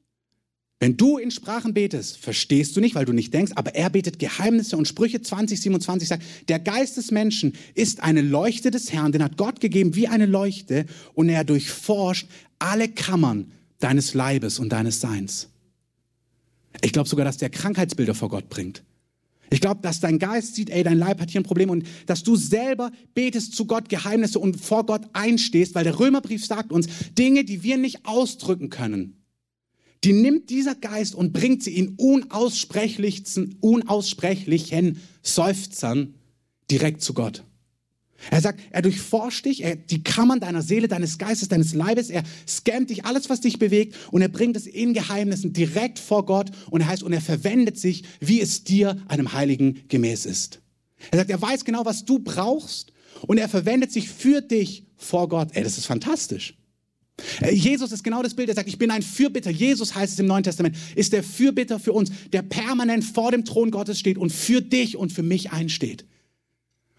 Wenn 0.82 0.96
du 0.96 1.18
in 1.18 1.30
Sprachen 1.30 1.74
betest, 1.74 2.16
verstehst 2.16 2.74
du 2.74 2.80
nicht, 2.80 2.94
weil 2.94 3.04
du 3.04 3.12
nicht 3.12 3.34
denkst, 3.34 3.52
aber 3.54 3.74
er 3.74 3.90
betet 3.90 4.18
Geheimnisse 4.18 4.78
und 4.78 4.88
Sprüche 4.88 5.20
20, 5.20 5.60
27 5.60 6.08
sagt, 6.08 6.22
der 6.48 6.58
Geist 6.58 6.96
des 6.96 7.10
Menschen 7.10 7.52
ist 7.74 8.02
eine 8.02 8.22
Leuchte 8.22 8.70
des 8.70 8.90
Herrn, 8.90 9.12
den 9.12 9.22
hat 9.22 9.36
Gott 9.36 9.60
gegeben 9.60 9.94
wie 9.94 10.08
eine 10.08 10.24
Leuchte 10.24 10.86
und 11.12 11.28
er 11.28 11.44
durchforscht 11.44 12.28
alle 12.58 12.88
Kammern 12.88 13.52
deines 13.78 14.14
Leibes 14.14 14.58
und 14.58 14.70
deines 14.70 15.02
Seins. 15.02 15.48
Ich 16.80 16.94
glaube 16.94 17.10
sogar, 17.10 17.26
dass 17.26 17.36
der 17.36 17.50
Krankheitsbilder 17.50 18.14
vor 18.14 18.30
Gott 18.30 18.48
bringt. 18.48 18.82
Ich 19.50 19.60
glaube, 19.60 19.80
dass 19.82 20.00
dein 20.00 20.18
Geist 20.18 20.54
sieht, 20.54 20.70
ey, 20.70 20.82
dein 20.82 20.96
Leib 20.96 21.20
hat 21.20 21.28
hier 21.28 21.42
ein 21.42 21.44
Problem 21.44 21.68
und 21.68 21.84
dass 22.06 22.22
du 22.22 22.36
selber 22.36 22.90
betest 23.12 23.54
zu 23.54 23.66
Gott 23.66 23.90
Geheimnisse 23.90 24.38
und 24.38 24.58
vor 24.58 24.86
Gott 24.86 25.02
einstehst, 25.12 25.74
weil 25.74 25.84
der 25.84 25.98
Römerbrief 25.98 26.46
sagt 26.46 26.72
uns, 26.72 26.86
Dinge, 27.18 27.44
die 27.44 27.62
wir 27.62 27.76
nicht 27.76 28.06
ausdrücken 28.06 28.70
können, 28.70 29.19
die 30.04 30.12
nimmt 30.12 30.50
dieser 30.50 30.74
Geist 30.74 31.14
und 31.14 31.32
bringt 31.32 31.62
sie 31.62 31.76
in 31.76 31.94
unaussprechlichen, 31.96 33.56
unaussprechlichen 33.60 35.00
Seufzern 35.22 36.14
direkt 36.70 37.02
zu 37.02 37.14
Gott. 37.14 37.44
Er 38.30 38.40
sagt, 38.40 38.60
er 38.70 38.82
durchforscht 38.82 39.46
dich, 39.46 39.62
er, 39.62 39.76
die 39.76 40.02
Kammern 40.02 40.40
deiner 40.40 40.60
Seele, 40.60 40.88
deines 40.88 41.16
Geistes, 41.16 41.48
deines 41.48 41.72
Leibes, 41.72 42.10
er 42.10 42.22
scannt 42.46 42.90
dich, 42.90 43.06
alles, 43.06 43.30
was 43.30 43.40
dich 43.40 43.58
bewegt, 43.58 43.96
und 44.10 44.20
er 44.20 44.28
bringt 44.28 44.56
es 44.56 44.66
in 44.66 44.92
Geheimnissen 44.92 45.54
direkt 45.54 45.98
vor 45.98 46.26
Gott, 46.26 46.50
und 46.70 46.82
er 46.82 46.88
heißt, 46.88 47.02
und 47.02 47.14
er 47.14 47.22
verwendet 47.22 47.78
sich, 47.78 48.04
wie 48.20 48.40
es 48.40 48.62
dir, 48.62 49.02
einem 49.08 49.32
Heiligen, 49.32 49.82
gemäß 49.88 50.26
ist. 50.26 50.60
Er 51.10 51.18
sagt, 51.18 51.30
er 51.30 51.40
weiß 51.40 51.64
genau, 51.64 51.86
was 51.86 52.04
du 52.04 52.18
brauchst, 52.18 52.92
und 53.26 53.38
er 53.38 53.48
verwendet 53.48 53.90
sich 53.90 54.10
für 54.10 54.42
dich 54.42 54.84
vor 54.96 55.28
Gott. 55.28 55.48
Ey, 55.52 55.64
das 55.64 55.78
ist 55.78 55.86
fantastisch. 55.86 56.59
Äh, 57.40 57.54
Jesus 57.54 57.92
ist 57.92 58.04
genau 58.04 58.22
das 58.22 58.34
Bild, 58.34 58.48
er 58.48 58.54
sagt, 58.54 58.68
ich 58.68 58.78
bin 58.78 58.90
ein 58.90 59.02
Fürbitter. 59.02 59.50
Jesus 59.50 59.94
heißt 59.94 60.12
es 60.14 60.18
im 60.18 60.26
Neuen 60.26 60.44
Testament, 60.44 60.76
ist 60.94 61.12
der 61.12 61.22
Fürbitter 61.22 61.78
für 61.78 61.92
uns, 61.92 62.10
der 62.32 62.42
permanent 62.42 63.04
vor 63.04 63.30
dem 63.30 63.44
Thron 63.44 63.70
Gottes 63.70 63.98
steht 63.98 64.18
und 64.18 64.30
für 64.32 64.60
dich 64.60 64.96
und 64.96 65.12
für 65.12 65.22
mich 65.22 65.52
einsteht. 65.52 66.04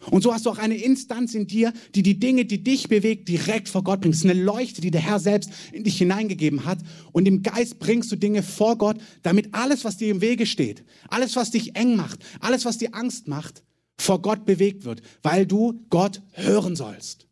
Und 0.10 0.23
so 0.23 0.34
hast 0.34 0.47
du 0.47 0.49
auch 0.49 0.57
eine 0.57 0.75
Instanz 0.75 1.36
in 1.36 1.45
dir, 1.45 1.73
die 1.93 2.01
die 2.01 2.19
Dinge, 2.19 2.45
die 2.45 2.63
dich 2.63 2.89
bewegt, 2.89 3.29
direkt 3.29 3.69
vor 3.69 3.84
Gott 3.84 4.01
bringt. 4.01 4.15
Es 4.15 4.23
ist 4.23 4.29
eine 4.29 4.41
Leuchte, 4.41 4.81
die 4.81 4.89
der 4.89 5.01
Herr 5.01 5.19
selbst 5.19 5.51
in 5.71 5.84
dich 5.84 5.97
hineingegeben 5.97 6.65
hat. 6.65 6.79
Und 7.12 7.27
im 7.27 7.43
Geist 7.43 7.77
bringst 7.77 8.12
du 8.12 8.15
Dinge 8.15 8.41
vor 8.41 8.77
Gott, 8.77 8.97
damit 9.21 9.53
alles, 9.53 9.86
was 9.86 9.97
dir 9.97 10.10
im 10.10 10.21
Wege 10.21 10.47
steht, 10.47 10.84
alles, 11.10 11.36
was 11.36 11.51
dich 11.51 11.75
eng 11.75 11.95
macht, 11.95 12.19
alles, 12.39 12.65
was 12.65 12.79
dir 12.79 12.95
Angst 12.95 13.27
macht, 13.27 13.63
vor 13.99 14.21
Gott 14.23 14.45
bewegt 14.45 14.86
wird, 14.86 15.03
weil 15.21 15.45
du 15.45 15.86
Gott 15.89 16.23
hören 16.31 16.75
sollst. 16.75 17.27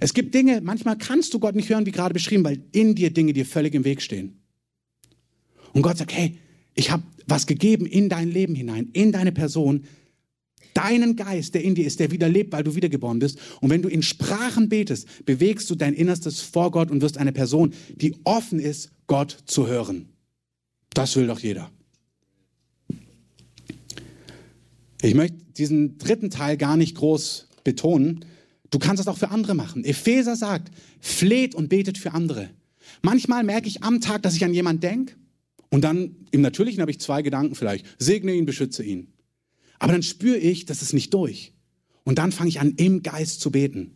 Es 0.00 0.14
gibt 0.14 0.34
Dinge, 0.34 0.60
manchmal 0.62 0.96
kannst 0.98 1.34
du 1.34 1.38
Gott 1.38 1.54
nicht 1.54 1.68
hören, 1.68 1.86
wie 1.86 1.92
gerade 1.92 2.14
beschrieben, 2.14 2.44
weil 2.44 2.62
in 2.72 2.94
dir 2.94 3.10
Dinge 3.12 3.32
dir 3.32 3.46
völlig 3.46 3.74
im 3.74 3.84
Weg 3.84 4.02
stehen. 4.02 4.40
Und 5.72 5.82
Gott 5.82 5.98
sagt, 5.98 6.12
hey, 6.12 6.38
ich 6.74 6.90
habe 6.90 7.02
was 7.26 7.46
gegeben 7.46 7.86
in 7.86 8.08
dein 8.08 8.30
Leben 8.30 8.54
hinein, 8.54 8.88
in 8.92 9.12
deine 9.12 9.32
Person, 9.32 9.84
deinen 10.74 11.16
Geist, 11.16 11.54
der 11.54 11.62
in 11.62 11.74
dir 11.74 11.86
ist, 11.86 12.00
der 12.00 12.10
wieder 12.10 12.28
lebt, 12.28 12.52
weil 12.52 12.64
du 12.64 12.74
wiedergeboren 12.74 13.18
bist. 13.18 13.38
Und 13.60 13.70
wenn 13.70 13.82
du 13.82 13.88
in 13.88 14.02
Sprachen 14.02 14.68
betest, 14.68 15.24
bewegst 15.24 15.68
du 15.70 15.74
dein 15.74 15.94
Innerstes 15.94 16.40
vor 16.40 16.70
Gott 16.70 16.90
und 16.90 17.02
wirst 17.02 17.18
eine 17.18 17.32
Person, 17.32 17.74
die 17.94 18.16
offen 18.24 18.58
ist, 18.58 18.90
Gott 19.06 19.36
zu 19.46 19.66
hören. 19.66 20.08
Das 20.94 21.16
will 21.16 21.26
doch 21.26 21.40
jeder. 21.40 21.70
Ich 25.02 25.14
möchte 25.14 25.38
diesen 25.56 25.98
dritten 25.98 26.30
Teil 26.30 26.56
gar 26.56 26.76
nicht 26.76 26.96
groß 26.96 27.48
betonen. 27.64 28.24
Du 28.70 28.78
kannst 28.78 29.00
das 29.00 29.08
auch 29.08 29.18
für 29.18 29.30
andere 29.30 29.54
machen. 29.54 29.84
Epheser 29.84 30.36
sagt, 30.36 30.70
fleht 31.00 31.54
und 31.54 31.68
betet 31.68 31.98
für 31.98 32.12
andere. 32.12 32.50
Manchmal 33.02 33.44
merke 33.44 33.68
ich 33.68 33.82
am 33.82 34.00
Tag, 34.00 34.22
dass 34.22 34.36
ich 34.36 34.44
an 34.44 34.54
jemanden 34.54 34.80
denke 34.80 35.14
und 35.70 35.82
dann 35.82 36.16
im 36.30 36.40
Natürlichen 36.40 36.80
habe 36.80 36.90
ich 36.90 37.00
zwei 37.00 37.22
Gedanken 37.22 37.54
vielleicht. 37.54 37.86
Segne 37.98 38.34
ihn, 38.34 38.46
beschütze 38.46 38.82
ihn. 38.82 39.08
Aber 39.78 39.92
dann 39.92 40.02
spüre 40.02 40.36
ich, 40.36 40.66
das 40.66 40.82
ist 40.82 40.92
nicht 40.92 41.14
durch. 41.14 41.54
Und 42.04 42.18
dann 42.18 42.32
fange 42.32 42.48
ich 42.50 42.60
an, 42.60 42.74
im 42.76 43.02
Geist 43.02 43.40
zu 43.40 43.50
beten. 43.50 43.92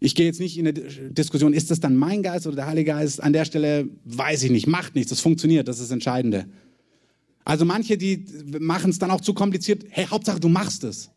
Ich 0.00 0.14
gehe 0.14 0.26
jetzt 0.26 0.40
nicht 0.40 0.58
in 0.58 0.66
eine 0.66 0.72
Diskussion, 0.72 1.52
ist 1.52 1.70
das 1.70 1.80
dann 1.80 1.94
mein 1.96 2.22
Geist 2.22 2.46
oder 2.46 2.56
der 2.56 2.66
Heilige 2.66 2.92
Geist? 2.92 3.22
An 3.22 3.32
der 3.32 3.44
Stelle 3.44 3.88
weiß 4.04 4.42
ich 4.42 4.50
nicht, 4.50 4.66
macht 4.66 4.94
nichts, 4.94 5.10
das 5.10 5.20
funktioniert, 5.20 5.68
das 5.68 5.76
ist 5.76 5.86
das 5.86 5.92
Entscheidende. 5.92 6.46
Also 7.44 7.64
manche, 7.64 7.98
die 7.98 8.24
machen 8.58 8.90
es 8.90 8.98
dann 8.98 9.10
auch 9.10 9.20
zu 9.20 9.34
kompliziert. 9.34 9.84
Hey, 9.90 10.06
Hauptsache, 10.06 10.40
du 10.40 10.48
machst 10.48 10.84
es. 10.84 11.10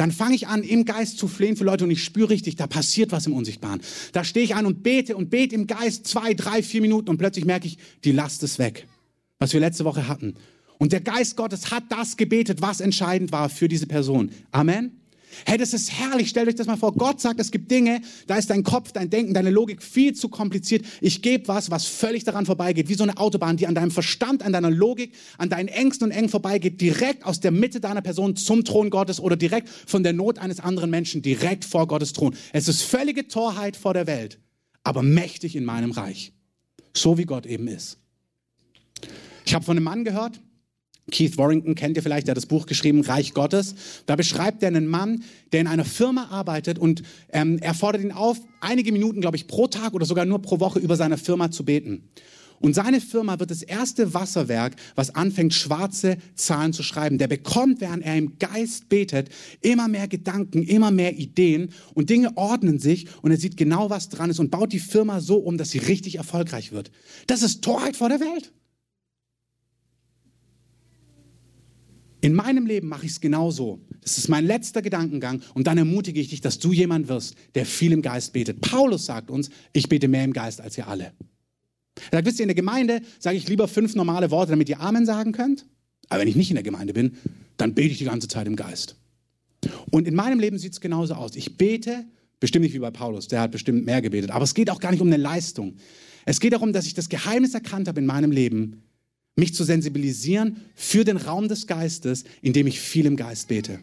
Dann 0.00 0.12
fange 0.12 0.34
ich 0.34 0.48
an, 0.48 0.62
im 0.62 0.86
Geist 0.86 1.18
zu 1.18 1.28
flehen 1.28 1.56
für 1.56 1.64
Leute 1.64 1.84
und 1.84 1.90
ich 1.90 2.02
spüre 2.02 2.30
richtig, 2.30 2.56
da 2.56 2.66
passiert 2.66 3.12
was 3.12 3.26
im 3.26 3.34
Unsichtbaren. 3.34 3.82
Da 4.12 4.24
stehe 4.24 4.42
ich 4.42 4.54
an 4.54 4.64
und 4.64 4.82
bete 4.82 5.14
und 5.14 5.28
bete 5.28 5.54
im 5.54 5.66
Geist 5.66 6.06
zwei, 6.06 6.32
drei, 6.32 6.62
vier 6.62 6.80
Minuten 6.80 7.10
und 7.10 7.18
plötzlich 7.18 7.44
merke 7.44 7.66
ich, 7.66 7.76
die 8.02 8.12
Last 8.12 8.42
ist 8.42 8.58
weg. 8.58 8.86
Was 9.38 9.52
wir 9.52 9.60
letzte 9.60 9.84
Woche 9.84 10.08
hatten. 10.08 10.36
Und 10.78 10.92
der 10.92 11.02
Geist 11.02 11.36
Gottes 11.36 11.70
hat 11.70 11.84
das 11.90 12.16
gebetet, 12.16 12.62
was 12.62 12.80
entscheidend 12.80 13.30
war 13.30 13.50
für 13.50 13.68
diese 13.68 13.86
Person. 13.86 14.30
Amen. 14.52 14.99
Hey, 15.46 15.58
das 15.58 15.72
ist 15.72 15.92
herrlich. 15.92 16.28
Stellt 16.28 16.48
euch 16.48 16.54
das 16.54 16.66
mal 16.66 16.76
vor. 16.76 16.92
Gott 16.92 17.20
sagt, 17.20 17.40
es 17.40 17.50
gibt 17.50 17.70
Dinge, 17.70 18.00
da 18.26 18.36
ist 18.36 18.50
dein 18.50 18.62
Kopf, 18.62 18.92
dein 18.92 19.10
Denken, 19.10 19.34
deine 19.34 19.50
Logik 19.50 19.82
viel 19.82 20.14
zu 20.14 20.28
kompliziert. 20.28 20.84
Ich 21.00 21.22
gebe 21.22 21.48
was, 21.48 21.70
was 21.70 21.86
völlig 21.86 22.24
daran 22.24 22.46
vorbeigeht, 22.46 22.88
wie 22.88 22.94
so 22.94 23.02
eine 23.02 23.16
Autobahn, 23.16 23.56
die 23.56 23.66
an 23.66 23.74
deinem 23.74 23.90
Verstand, 23.90 24.42
an 24.42 24.52
deiner 24.52 24.70
Logik, 24.70 25.14
an 25.38 25.48
deinen 25.48 25.68
Ängsten 25.68 26.06
und 26.06 26.10
Engen 26.10 26.28
vorbeigeht, 26.28 26.80
direkt 26.80 27.24
aus 27.24 27.40
der 27.40 27.50
Mitte 27.50 27.80
deiner 27.80 28.02
Person 28.02 28.36
zum 28.36 28.64
Thron 28.64 28.90
Gottes 28.90 29.20
oder 29.20 29.36
direkt 29.36 29.68
von 29.68 30.02
der 30.02 30.12
Not 30.12 30.38
eines 30.38 30.60
anderen 30.60 30.90
Menschen, 30.90 31.22
direkt 31.22 31.64
vor 31.64 31.86
Gottes 31.86 32.12
Thron. 32.12 32.34
Es 32.52 32.68
ist 32.68 32.82
völlige 32.82 33.28
Torheit 33.28 33.76
vor 33.76 33.94
der 33.94 34.06
Welt, 34.06 34.38
aber 34.84 35.02
mächtig 35.02 35.56
in 35.56 35.64
meinem 35.64 35.92
Reich. 35.92 36.32
So 36.94 37.18
wie 37.18 37.24
Gott 37.24 37.46
eben 37.46 37.68
ist. 37.68 37.98
Ich 39.44 39.54
habe 39.54 39.64
von 39.64 39.76
einem 39.76 39.84
Mann 39.84 40.04
gehört, 40.04 40.40
Keith 41.10 41.36
Warrington 41.36 41.74
kennt 41.74 41.96
ihr 41.96 42.02
vielleicht, 42.02 42.26
der 42.26 42.32
hat 42.32 42.36
das 42.36 42.46
Buch 42.46 42.66
geschrieben, 42.66 43.02
Reich 43.02 43.34
Gottes. 43.34 43.74
Da 44.06 44.16
beschreibt 44.16 44.62
er 44.62 44.68
einen 44.68 44.86
Mann, 44.86 45.24
der 45.52 45.60
in 45.60 45.66
einer 45.66 45.84
Firma 45.84 46.28
arbeitet 46.30 46.78
und 46.78 47.02
ähm, 47.32 47.58
er 47.60 47.74
fordert 47.74 48.02
ihn 48.02 48.12
auf, 48.12 48.38
einige 48.60 48.92
Minuten, 48.92 49.20
glaube 49.20 49.36
ich, 49.36 49.46
pro 49.46 49.66
Tag 49.66 49.94
oder 49.94 50.06
sogar 50.06 50.24
nur 50.24 50.40
pro 50.42 50.60
Woche 50.60 50.78
über 50.78 50.96
seine 50.96 51.18
Firma 51.18 51.50
zu 51.50 51.64
beten. 51.64 52.08
Und 52.60 52.74
seine 52.74 53.00
Firma 53.00 53.40
wird 53.40 53.50
das 53.50 53.62
erste 53.62 54.12
Wasserwerk, 54.12 54.76
was 54.94 55.14
anfängt, 55.14 55.54
schwarze 55.54 56.18
Zahlen 56.34 56.74
zu 56.74 56.82
schreiben. 56.82 57.16
Der 57.16 57.26
bekommt, 57.26 57.80
während 57.80 58.04
er 58.04 58.16
im 58.16 58.38
Geist 58.38 58.90
betet, 58.90 59.30
immer 59.62 59.88
mehr 59.88 60.08
Gedanken, 60.08 60.62
immer 60.62 60.90
mehr 60.90 61.18
Ideen 61.18 61.70
und 61.94 62.10
Dinge 62.10 62.36
ordnen 62.36 62.78
sich 62.78 63.06
und 63.22 63.30
er 63.30 63.38
sieht 63.38 63.56
genau, 63.56 63.88
was 63.88 64.10
dran 64.10 64.28
ist 64.28 64.40
und 64.40 64.50
baut 64.50 64.74
die 64.74 64.78
Firma 64.78 65.20
so 65.20 65.38
um, 65.38 65.56
dass 65.56 65.70
sie 65.70 65.78
richtig 65.78 66.16
erfolgreich 66.16 66.70
wird. 66.70 66.90
Das 67.26 67.42
ist 67.42 67.62
Torheit 67.62 67.96
vor 67.96 68.10
der 68.10 68.20
Welt. 68.20 68.52
In 72.20 72.34
meinem 72.34 72.66
Leben 72.66 72.88
mache 72.88 73.06
ich 73.06 73.12
es 73.12 73.20
genauso. 73.20 73.80
Das 74.02 74.18
ist 74.18 74.28
mein 74.28 74.44
letzter 74.44 74.82
Gedankengang 74.82 75.42
und 75.54 75.66
dann 75.66 75.78
ermutige 75.78 76.20
ich 76.20 76.28
dich, 76.28 76.40
dass 76.40 76.58
du 76.58 76.72
jemand 76.72 77.08
wirst, 77.08 77.34
der 77.54 77.64
viel 77.64 77.92
im 77.92 78.02
Geist 78.02 78.32
betet. 78.32 78.60
Paulus 78.60 79.06
sagt 79.06 79.30
uns, 79.30 79.50
ich 79.72 79.88
bete 79.88 80.08
mehr 80.08 80.24
im 80.24 80.32
Geist 80.32 80.60
als 80.60 80.76
ihr 80.76 80.88
alle. 80.88 81.12
Er 82.10 82.18
sagt, 82.18 82.26
wisst 82.26 82.38
ihr, 82.38 82.44
in 82.44 82.48
der 82.48 82.54
Gemeinde 82.54 83.02
sage 83.18 83.36
ich 83.36 83.48
lieber 83.48 83.68
fünf 83.68 83.94
normale 83.94 84.30
Worte, 84.30 84.50
damit 84.50 84.68
ihr 84.68 84.80
Amen 84.80 85.06
sagen 85.06 85.32
könnt. 85.32 85.66
Aber 86.08 86.20
wenn 86.20 86.28
ich 86.28 86.36
nicht 86.36 86.50
in 86.50 86.56
der 86.56 86.62
Gemeinde 86.62 86.92
bin, 86.92 87.16
dann 87.56 87.74
bete 87.74 87.92
ich 87.92 87.98
die 87.98 88.04
ganze 88.04 88.28
Zeit 88.28 88.46
im 88.46 88.56
Geist. 88.56 88.96
Und 89.90 90.08
in 90.08 90.14
meinem 90.14 90.40
Leben 90.40 90.58
sieht 90.58 90.72
es 90.72 90.80
genauso 90.80 91.14
aus. 91.14 91.36
Ich 91.36 91.56
bete, 91.56 92.04
bestimmt 92.38 92.64
nicht 92.64 92.74
wie 92.74 92.78
bei 92.78 92.90
Paulus, 92.90 93.28
der 93.28 93.40
hat 93.40 93.52
bestimmt 93.52 93.84
mehr 93.84 94.02
gebetet, 94.02 94.30
aber 94.30 94.44
es 94.44 94.54
geht 94.54 94.70
auch 94.70 94.80
gar 94.80 94.90
nicht 94.90 95.00
um 95.00 95.08
eine 95.08 95.18
Leistung. 95.18 95.76
Es 96.24 96.40
geht 96.40 96.52
darum, 96.52 96.72
dass 96.72 96.86
ich 96.86 96.94
das 96.94 97.08
Geheimnis 97.08 97.54
erkannt 97.54 97.88
habe 97.88 98.00
in 98.00 98.06
meinem 98.06 98.30
Leben, 98.30 98.82
mich 99.40 99.54
zu 99.54 99.64
sensibilisieren 99.64 100.58
für 100.76 101.04
den 101.04 101.16
Raum 101.16 101.48
des 101.48 101.66
Geistes, 101.66 102.24
indem 102.42 102.68
ich 102.68 102.78
viel 102.78 103.06
im 103.06 103.16
Geist 103.16 103.48
bete. 103.48 103.80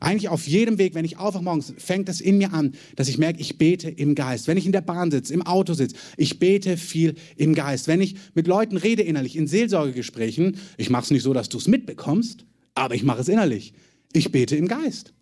Eigentlich 0.00 0.30
auf 0.30 0.46
jedem 0.46 0.78
Weg, 0.78 0.94
wenn 0.94 1.04
ich 1.04 1.18
aufwache 1.18 1.44
morgens, 1.44 1.74
fängt 1.76 2.08
es 2.08 2.22
in 2.22 2.38
mir 2.38 2.54
an, 2.54 2.72
dass 2.96 3.08
ich 3.08 3.18
merke, 3.18 3.38
ich 3.38 3.58
bete 3.58 3.90
im 3.90 4.14
Geist. 4.14 4.46
Wenn 4.48 4.56
ich 4.56 4.64
in 4.64 4.72
der 4.72 4.80
Bahn 4.80 5.10
sitze, 5.10 5.34
im 5.34 5.42
Auto 5.42 5.74
sitze, 5.74 5.94
ich 6.16 6.38
bete 6.38 6.78
viel 6.78 7.16
im 7.36 7.54
Geist. 7.54 7.86
Wenn 7.86 8.00
ich 8.00 8.16
mit 8.34 8.46
Leuten 8.46 8.78
rede 8.78 9.02
innerlich, 9.02 9.36
in 9.36 9.46
Seelsorgegesprächen, 9.46 10.56
ich 10.78 10.88
mache 10.88 11.04
es 11.04 11.10
nicht 11.10 11.22
so, 11.22 11.34
dass 11.34 11.50
du 11.50 11.58
es 11.58 11.68
mitbekommst, 11.68 12.46
aber 12.74 12.94
ich 12.94 13.02
mache 13.02 13.20
es 13.20 13.28
innerlich. 13.28 13.74
Ich 14.14 14.32
bete 14.32 14.56
im 14.56 14.68
Geist. 14.68 15.12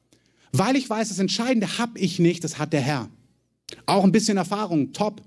Weil 0.52 0.76
ich 0.76 0.88
weiß, 0.88 1.09
das 1.09 1.18
Entscheidende 1.18 1.78
habe 1.78 1.98
ich 1.98 2.20
nicht, 2.20 2.44
das 2.44 2.59
hat 2.59 2.72
der 2.72 2.81
Herr. 2.81 3.11
Auch 3.85 4.04
ein 4.04 4.12
bisschen 4.12 4.37
Erfahrung, 4.37 4.92
top 4.92 5.22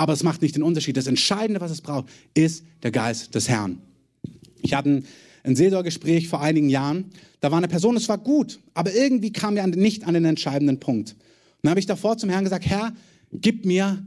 aber 0.00 0.14
es 0.14 0.22
macht 0.22 0.40
nicht 0.40 0.56
den 0.56 0.62
Unterschied. 0.62 0.96
Das 0.96 1.06
Entscheidende, 1.06 1.60
was 1.60 1.70
es 1.70 1.82
braucht, 1.82 2.08
ist 2.32 2.64
der 2.82 2.90
Geist 2.90 3.34
des 3.34 3.50
Herrn. 3.50 3.82
Ich 4.62 4.72
hatte 4.72 4.88
ein, 4.88 5.04
ein 5.42 5.56
Seelsorgegespräch 5.56 6.26
vor 6.26 6.40
einigen 6.40 6.70
Jahren. 6.70 7.10
Da 7.40 7.50
war 7.50 7.58
eine 7.58 7.68
Person, 7.68 7.98
es 7.98 8.08
war 8.08 8.16
gut, 8.16 8.60
aber 8.72 8.94
irgendwie 8.94 9.30
kam 9.30 9.58
er 9.58 9.66
nicht 9.66 10.04
an 10.04 10.14
den 10.14 10.24
entscheidenden 10.24 10.80
Punkt. 10.80 11.16
Dann 11.60 11.68
habe 11.68 11.80
ich 11.80 11.84
davor 11.84 12.16
zum 12.16 12.30
Herrn 12.30 12.44
gesagt, 12.44 12.64
Herr, 12.64 12.94
gib 13.30 13.66
mir, 13.66 14.02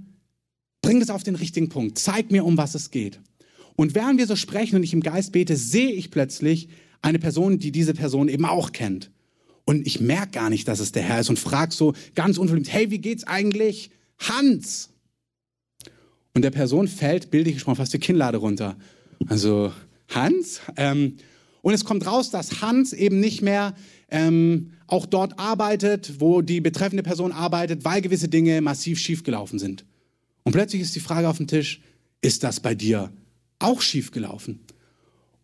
bring 0.81 0.99
das 0.99 1.11
auf 1.11 1.21
den 1.21 1.35
richtigen 1.35 1.69
Punkt, 1.69 1.99
zeig 1.99 2.31
mir, 2.31 2.43
um 2.43 2.57
was 2.57 2.73
es 2.73 2.89
geht. 2.89 3.19
Und 3.75 3.93
während 3.93 4.17
wir 4.17 4.25
so 4.25 4.35
sprechen 4.35 4.77
und 4.77 4.83
ich 4.83 4.93
im 4.93 5.03
Geist 5.03 5.31
bete, 5.31 5.55
sehe 5.55 5.91
ich 5.91 6.09
plötzlich 6.09 6.69
eine 7.03 7.19
Person, 7.19 7.59
die 7.59 7.71
diese 7.71 7.93
Person 7.93 8.29
eben 8.29 8.45
auch 8.45 8.71
kennt. 8.71 9.11
Und 9.63 9.85
ich 9.85 10.01
merke 10.01 10.31
gar 10.31 10.49
nicht, 10.49 10.67
dass 10.67 10.79
es 10.79 10.91
der 10.91 11.03
Herr 11.03 11.19
ist 11.19 11.29
und 11.29 11.37
frage 11.37 11.71
so 11.71 11.93
ganz 12.15 12.39
unverblümt, 12.39 12.73
hey, 12.73 12.89
wie 12.89 12.97
geht's 12.97 13.25
eigentlich? 13.25 13.91
Hans. 14.17 14.89
Und 16.34 16.41
der 16.41 16.51
Person 16.51 16.88
fällt, 16.88 17.31
bildlich 17.31 17.55
gesprochen, 17.55 17.75
fast 17.75 17.93
die 17.93 17.99
Kinnlade 17.99 18.38
runter. 18.38 18.75
Also 19.27 19.71
Hans. 20.09 20.61
Ähm, 20.77 21.17
und 21.61 21.73
es 21.73 21.86
kommt 21.86 22.05
raus, 22.05 22.29
dass 22.29 22.61
Hans 22.61 22.91
eben 22.91 23.19
nicht 23.19 23.41
mehr 23.41 23.75
ähm, 24.09 24.71
auch 24.88 25.05
dort 25.05 25.39
arbeitet, 25.39 26.19
wo 26.19 26.41
die 26.41 26.59
betreffende 26.61 27.03
Person 27.03 27.31
arbeitet, 27.31 27.86
weil 27.86 28.01
gewisse 28.01 28.27
Dinge 28.27 28.61
massiv 28.61 28.99
schiefgelaufen 28.99 29.59
sind. 29.59 29.86
Und 30.43 30.51
plötzlich 30.51 30.81
ist 30.81 30.95
die 30.95 30.99
Frage 30.99 31.29
auf 31.29 31.38
dem 31.38 31.47
Tisch, 31.47 31.81
ist 32.21 32.43
das 32.43 32.59
bei 32.59 32.75
dir 32.75 33.11
auch 33.59 33.81
schiefgelaufen? 33.81 34.59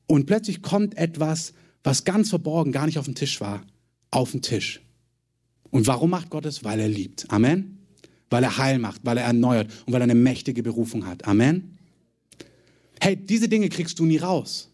Und 0.08 0.26
plötzlich 0.26 0.62
kommt 0.62 0.98
etwas, 0.98 1.54
was 1.84 2.04
ganz 2.04 2.30
verborgen 2.30 2.72
gar 2.72 2.86
nicht 2.86 3.00
auf 3.00 3.06
dem 3.06 3.16
Tisch 3.16 3.40
war, 3.40 3.62
auf 4.12 4.32
den 4.32 4.42
Tisch. 4.42 4.82
Und 5.72 5.88
warum 5.88 6.10
macht 6.10 6.30
Gott 6.30 6.46
es? 6.46 6.64
Weil 6.64 6.80
er 6.80 6.90
liebt. 6.90 7.32
Amen. 7.32 7.79
Weil 8.30 8.44
er 8.44 8.58
heil 8.58 8.80
macht, 8.80 9.02
weil 9.04 9.18
er 9.18 9.26
erneuert 9.26 9.72
und 9.86 9.94
weil 9.94 10.02
er 10.02 10.06
eine 10.06 10.16
mächtige 10.16 10.64
Berufung 10.64 11.06
hat. 11.06 11.26
Amen. 11.26 11.78
Hey, 13.02 13.16
diese 13.16 13.48
Dinge 13.48 13.70
kriegst 13.70 14.00
du 14.00 14.06
nie 14.06 14.18
raus. 14.18 14.70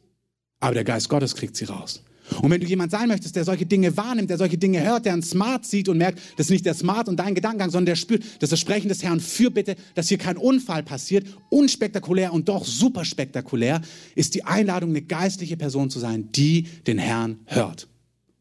Aber 0.60 0.74
der 0.74 0.84
Geist 0.84 1.10
Gottes 1.10 1.36
kriegt 1.36 1.56
sie 1.56 1.66
raus. 1.66 2.02
Und 2.42 2.50
wenn 2.50 2.60
du 2.60 2.66
jemand 2.66 2.92
sein 2.92 3.08
möchtest, 3.08 3.36
der 3.36 3.44
solche 3.44 3.66
Dinge 3.66 3.96
wahrnimmt, 3.96 4.30
der 4.30 4.38
solche 4.38 4.58
Dinge 4.58 4.84
hört, 4.84 5.06
der 5.06 5.14
ein 5.14 5.22
Smart 5.22 5.66
sieht 5.66 5.90
und 5.90 5.98
merkt, 5.98 6.20
das 6.38 6.48
ist 6.48 6.52
nicht 6.52 6.66
der 6.66 6.74
Smart 6.74 7.08
und 7.08 7.18
dein 7.18 7.36
Gedankengang, 7.36 7.70
sondern 7.70 7.86
der 7.86 7.96
spürt, 7.96 8.24
das 8.40 8.50
Versprechen 8.50 8.90
des 8.90 9.04
Herrn 9.04 9.20
für 9.20 9.52
bitte, 9.52 9.76
dass 9.94 10.10
hier 10.10 10.18
kein 10.18 10.38
Unfall 10.38 10.84
passiert, 10.84 11.28
unspektakulär 11.50 12.34
und 12.34 12.50
doch 12.50 12.66
super 12.66 13.06
spektakulär, 13.06 13.82
ist 14.16 14.34
die 14.34 14.44
Einladung, 14.44 14.90
eine 14.90 15.04
geistliche 15.04 15.58
Person 15.58 15.90
zu 15.90 16.00
sein, 16.00 16.32
die 16.32 16.64
den 16.88 16.98
Herrn 16.98 17.40
hört. 17.46 17.88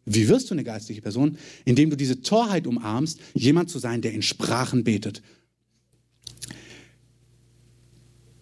Wie 0.07 0.29
wirst 0.29 0.51
du 0.51 0.55
eine 0.55 0.65
geistliche 0.65 1.03
Person? 1.03 1.39
Indem 1.65 1.91
du 1.91 1.97
diese 1.97 2.21
Torheit 2.21 2.67
umarmst, 2.67 3.19
jemand 3.35 3.71
zu 3.71 3.79
sein, 3.79 4.03
der 4.03 4.13
in 4.13 4.23
Sprachen 4.23 4.85
betet. 4.85 5.23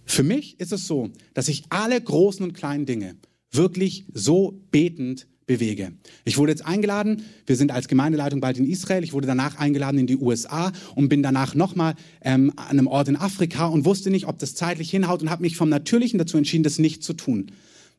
Für 0.04 0.22
mich 0.22 0.60
ist 0.60 0.72
es 0.72 0.86
so, 0.86 1.10
dass 1.34 1.48
ich 1.48 1.64
alle 1.70 2.00
großen 2.00 2.44
und 2.44 2.52
kleinen 2.52 2.84
Dinge 2.84 3.16
wirklich 3.50 4.04
so 4.12 4.60
betend 4.70 5.26
bewege. 5.46 5.92
Ich 6.24 6.38
wurde 6.38 6.52
jetzt 6.52 6.64
eingeladen, 6.64 7.24
wir 7.46 7.56
sind 7.56 7.72
als 7.72 7.88
Gemeindeleitung 7.88 8.40
bald 8.40 8.58
in 8.58 8.66
Israel, 8.68 9.04
ich 9.04 9.12
wurde 9.12 9.26
danach 9.26 9.58
eingeladen 9.58 9.98
in 9.98 10.06
die 10.06 10.16
USA 10.16 10.72
und 10.94 11.08
bin 11.08 11.22
danach 11.22 11.54
nochmal 11.54 11.94
ähm, 12.22 12.52
an 12.56 12.78
einem 12.78 12.86
Ort 12.86 13.08
in 13.08 13.16
Afrika 13.16 13.66
und 13.66 13.84
wusste 13.84 14.10
nicht, 14.10 14.26
ob 14.26 14.38
das 14.38 14.54
zeitlich 14.54 14.90
hinhaut 14.90 15.22
und 15.22 15.30
habe 15.30 15.42
mich 15.42 15.56
vom 15.56 15.68
Natürlichen 15.68 16.18
dazu 16.18 16.36
entschieden, 16.36 16.62
das 16.62 16.78
nicht 16.78 17.02
zu 17.02 17.12
tun. 17.12 17.50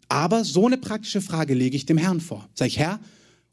Aber 0.09 0.43
so 0.43 0.65
eine 0.65 0.77
praktische 0.77 1.21
Frage 1.21 1.53
lege 1.53 1.75
ich 1.75 1.85
dem 1.85 1.97
Herrn 1.97 2.21
vor. 2.21 2.47
Sag 2.53 2.67
ich, 2.67 2.79
Herr, 2.79 2.99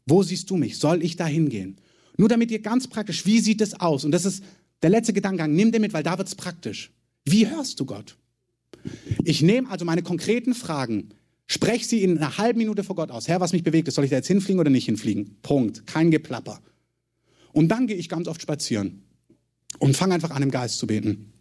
wo 0.05 0.23
siehst 0.23 0.49
du 0.49 0.57
mich? 0.57 0.77
Soll 0.77 1.03
ich 1.03 1.15
da 1.15 1.25
hingehen? 1.25 1.77
Nur 2.17 2.29
damit 2.29 2.51
ihr 2.51 2.59
ganz 2.59 2.87
praktisch, 2.87 3.25
wie 3.25 3.39
sieht 3.39 3.61
es 3.61 3.79
aus? 3.79 4.05
Und 4.05 4.11
das 4.11 4.25
ist 4.25 4.43
der 4.81 4.89
letzte 4.89 5.13
Gedankengang, 5.13 5.53
nimm 5.53 5.71
den 5.71 5.81
mit, 5.81 5.93
weil 5.93 6.03
da 6.03 6.17
wird 6.17 6.27
es 6.27 6.35
praktisch. 6.35 6.91
Wie 7.25 7.47
hörst 7.47 7.79
du 7.79 7.85
Gott? 7.85 8.17
Ich 9.23 9.41
nehme 9.41 9.69
also 9.69 9.85
meine 9.85 10.01
konkreten 10.01 10.53
Fragen, 10.53 11.09
spreche 11.45 11.85
sie 11.85 12.03
in 12.03 12.17
einer 12.17 12.37
halben 12.37 12.59
Minute 12.59 12.83
vor 12.83 12.95
Gott 12.95 13.11
aus. 13.11 13.27
Herr, 13.27 13.39
was 13.39 13.53
mich 13.53 13.63
bewegt 13.63 13.91
soll 13.91 14.05
ich 14.05 14.09
da 14.09 14.17
jetzt 14.17 14.27
hinfliegen 14.27 14.59
oder 14.59 14.69
nicht 14.69 14.85
hinfliegen? 14.85 15.37
Punkt. 15.41 15.85
Kein 15.85 16.11
Geplapper. 16.11 16.61
Und 17.53 17.69
dann 17.69 17.87
gehe 17.87 17.97
ich 17.97 18.09
ganz 18.09 18.27
oft 18.27 18.41
spazieren 18.41 19.03
und 19.79 19.95
fange 19.95 20.13
einfach 20.13 20.31
an, 20.31 20.43
im 20.43 20.51
Geist 20.51 20.77
zu 20.77 20.87
beten. 20.87 21.33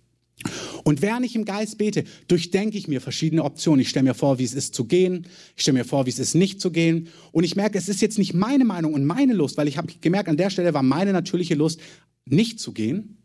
Und 0.91 1.03
während 1.03 1.24
ich 1.24 1.36
im 1.36 1.45
Geist 1.45 1.78
bete, 1.78 2.03
durchdenke 2.26 2.76
ich 2.76 2.88
mir 2.88 3.01
verschiedene 3.01 3.45
Optionen. 3.45 3.80
Ich 3.80 3.91
stelle 3.91 4.03
mir 4.03 4.14
vor, 4.14 4.41
wie 4.41 4.45
es 4.45 4.55
ist 4.55 4.74
zu 4.74 4.86
gehen. 4.86 5.28
Ich 5.55 5.62
stelle 5.62 5.78
mir 5.78 5.84
vor, 5.84 6.05
wie 6.05 6.11
es 6.11 6.18
ist 6.18 6.34
nicht 6.34 6.61
zu 6.61 6.72
gehen. 6.72 7.07
Und 7.30 7.45
ich 7.45 7.55
merke, 7.55 7.78
es 7.78 7.88
ist 7.88 8.01
jetzt 8.03 8.18
nicht 8.18 8.34
meine 8.34 8.64
Meinung 8.64 8.95
und 8.95 9.05
meine 9.05 9.32
Lust, 9.32 9.57
weil 9.57 9.68
ich 9.68 9.78
habe 9.78 9.93
gemerkt, 10.01 10.28
an 10.28 10.36
der 10.36 10.51
Stelle 10.51 10.74
war 10.74 10.82
meine 10.82 11.12
natürliche 11.12 11.55
Lust, 11.55 11.78
nicht 12.24 12.59
zu 12.59 12.72
gehen. 12.72 13.18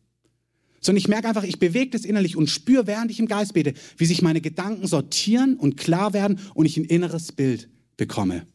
Sondern 0.79 0.99
ich 0.99 1.07
merke 1.07 1.27
einfach, 1.27 1.43
ich 1.43 1.57
bewege 1.57 1.89
das 1.89 2.05
innerlich 2.05 2.37
und 2.37 2.51
spüre, 2.51 2.85
während 2.85 3.09
ich 3.09 3.19
im 3.19 3.27
Geist 3.27 3.55
bete, 3.55 3.73
wie 3.97 4.05
sich 4.05 4.21
meine 4.21 4.41
Gedanken 4.41 4.85
sortieren 4.85 5.55
und 5.55 5.75
klar 5.75 6.13
werden 6.13 6.37
und 6.53 6.67
ich 6.67 6.77
ein 6.77 6.85
inneres 6.85 7.31
Bild 7.31 7.67
bekomme. 7.97 8.45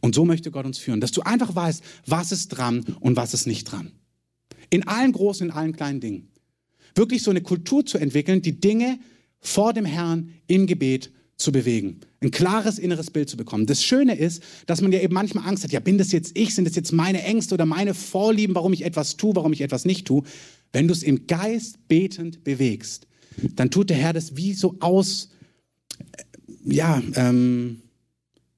Und 0.00 0.14
so 0.14 0.24
möchte 0.24 0.50
Gott 0.50 0.64
uns 0.64 0.78
führen, 0.78 1.02
dass 1.02 1.12
du 1.12 1.20
einfach 1.20 1.54
weißt, 1.54 1.82
was 2.06 2.32
ist 2.32 2.48
dran 2.48 2.86
und 3.00 3.16
was 3.16 3.34
ist 3.34 3.46
nicht 3.46 3.64
dran. 3.64 3.92
In 4.70 4.88
allen 4.88 5.12
großen, 5.12 5.48
in 5.48 5.52
allen 5.52 5.76
kleinen 5.76 6.00
Dingen 6.00 6.30
wirklich 6.94 7.22
so 7.22 7.30
eine 7.30 7.42
Kultur 7.42 7.84
zu 7.84 7.98
entwickeln, 7.98 8.42
die 8.42 8.60
Dinge 8.60 8.98
vor 9.40 9.72
dem 9.72 9.84
Herrn 9.84 10.30
im 10.46 10.66
Gebet 10.66 11.10
zu 11.36 11.52
bewegen, 11.52 12.00
ein 12.20 12.30
klares 12.30 12.78
inneres 12.78 13.10
Bild 13.10 13.28
zu 13.28 13.36
bekommen. 13.36 13.66
Das 13.66 13.82
Schöne 13.82 14.16
ist, 14.16 14.42
dass 14.66 14.80
man 14.80 14.92
ja 14.92 15.00
eben 15.00 15.14
manchmal 15.14 15.46
Angst 15.46 15.64
hat, 15.64 15.72
ja, 15.72 15.80
bin 15.80 15.98
das 15.98 16.12
jetzt 16.12 16.36
ich, 16.36 16.54
sind 16.54 16.64
das 16.64 16.76
jetzt 16.76 16.92
meine 16.92 17.22
Ängste 17.22 17.54
oder 17.54 17.66
meine 17.66 17.94
Vorlieben, 17.94 18.54
warum 18.54 18.72
ich 18.72 18.84
etwas 18.84 19.16
tue, 19.16 19.34
warum 19.34 19.52
ich 19.52 19.60
etwas 19.60 19.84
nicht 19.84 20.06
tue. 20.06 20.22
Wenn 20.72 20.88
du 20.88 20.94
es 20.94 21.02
im 21.02 21.26
Geist 21.26 21.88
betend 21.88 22.44
bewegst, 22.44 23.06
dann 23.56 23.70
tut 23.70 23.90
der 23.90 23.96
Herr 23.96 24.12
das 24.12 24.36
wie 24.36 24.54
so 24.54 24.76
aus, 24.80 25.30
äh, 25.98 26.22
ja, 26.64 27.02
ähm, 27.14 27.82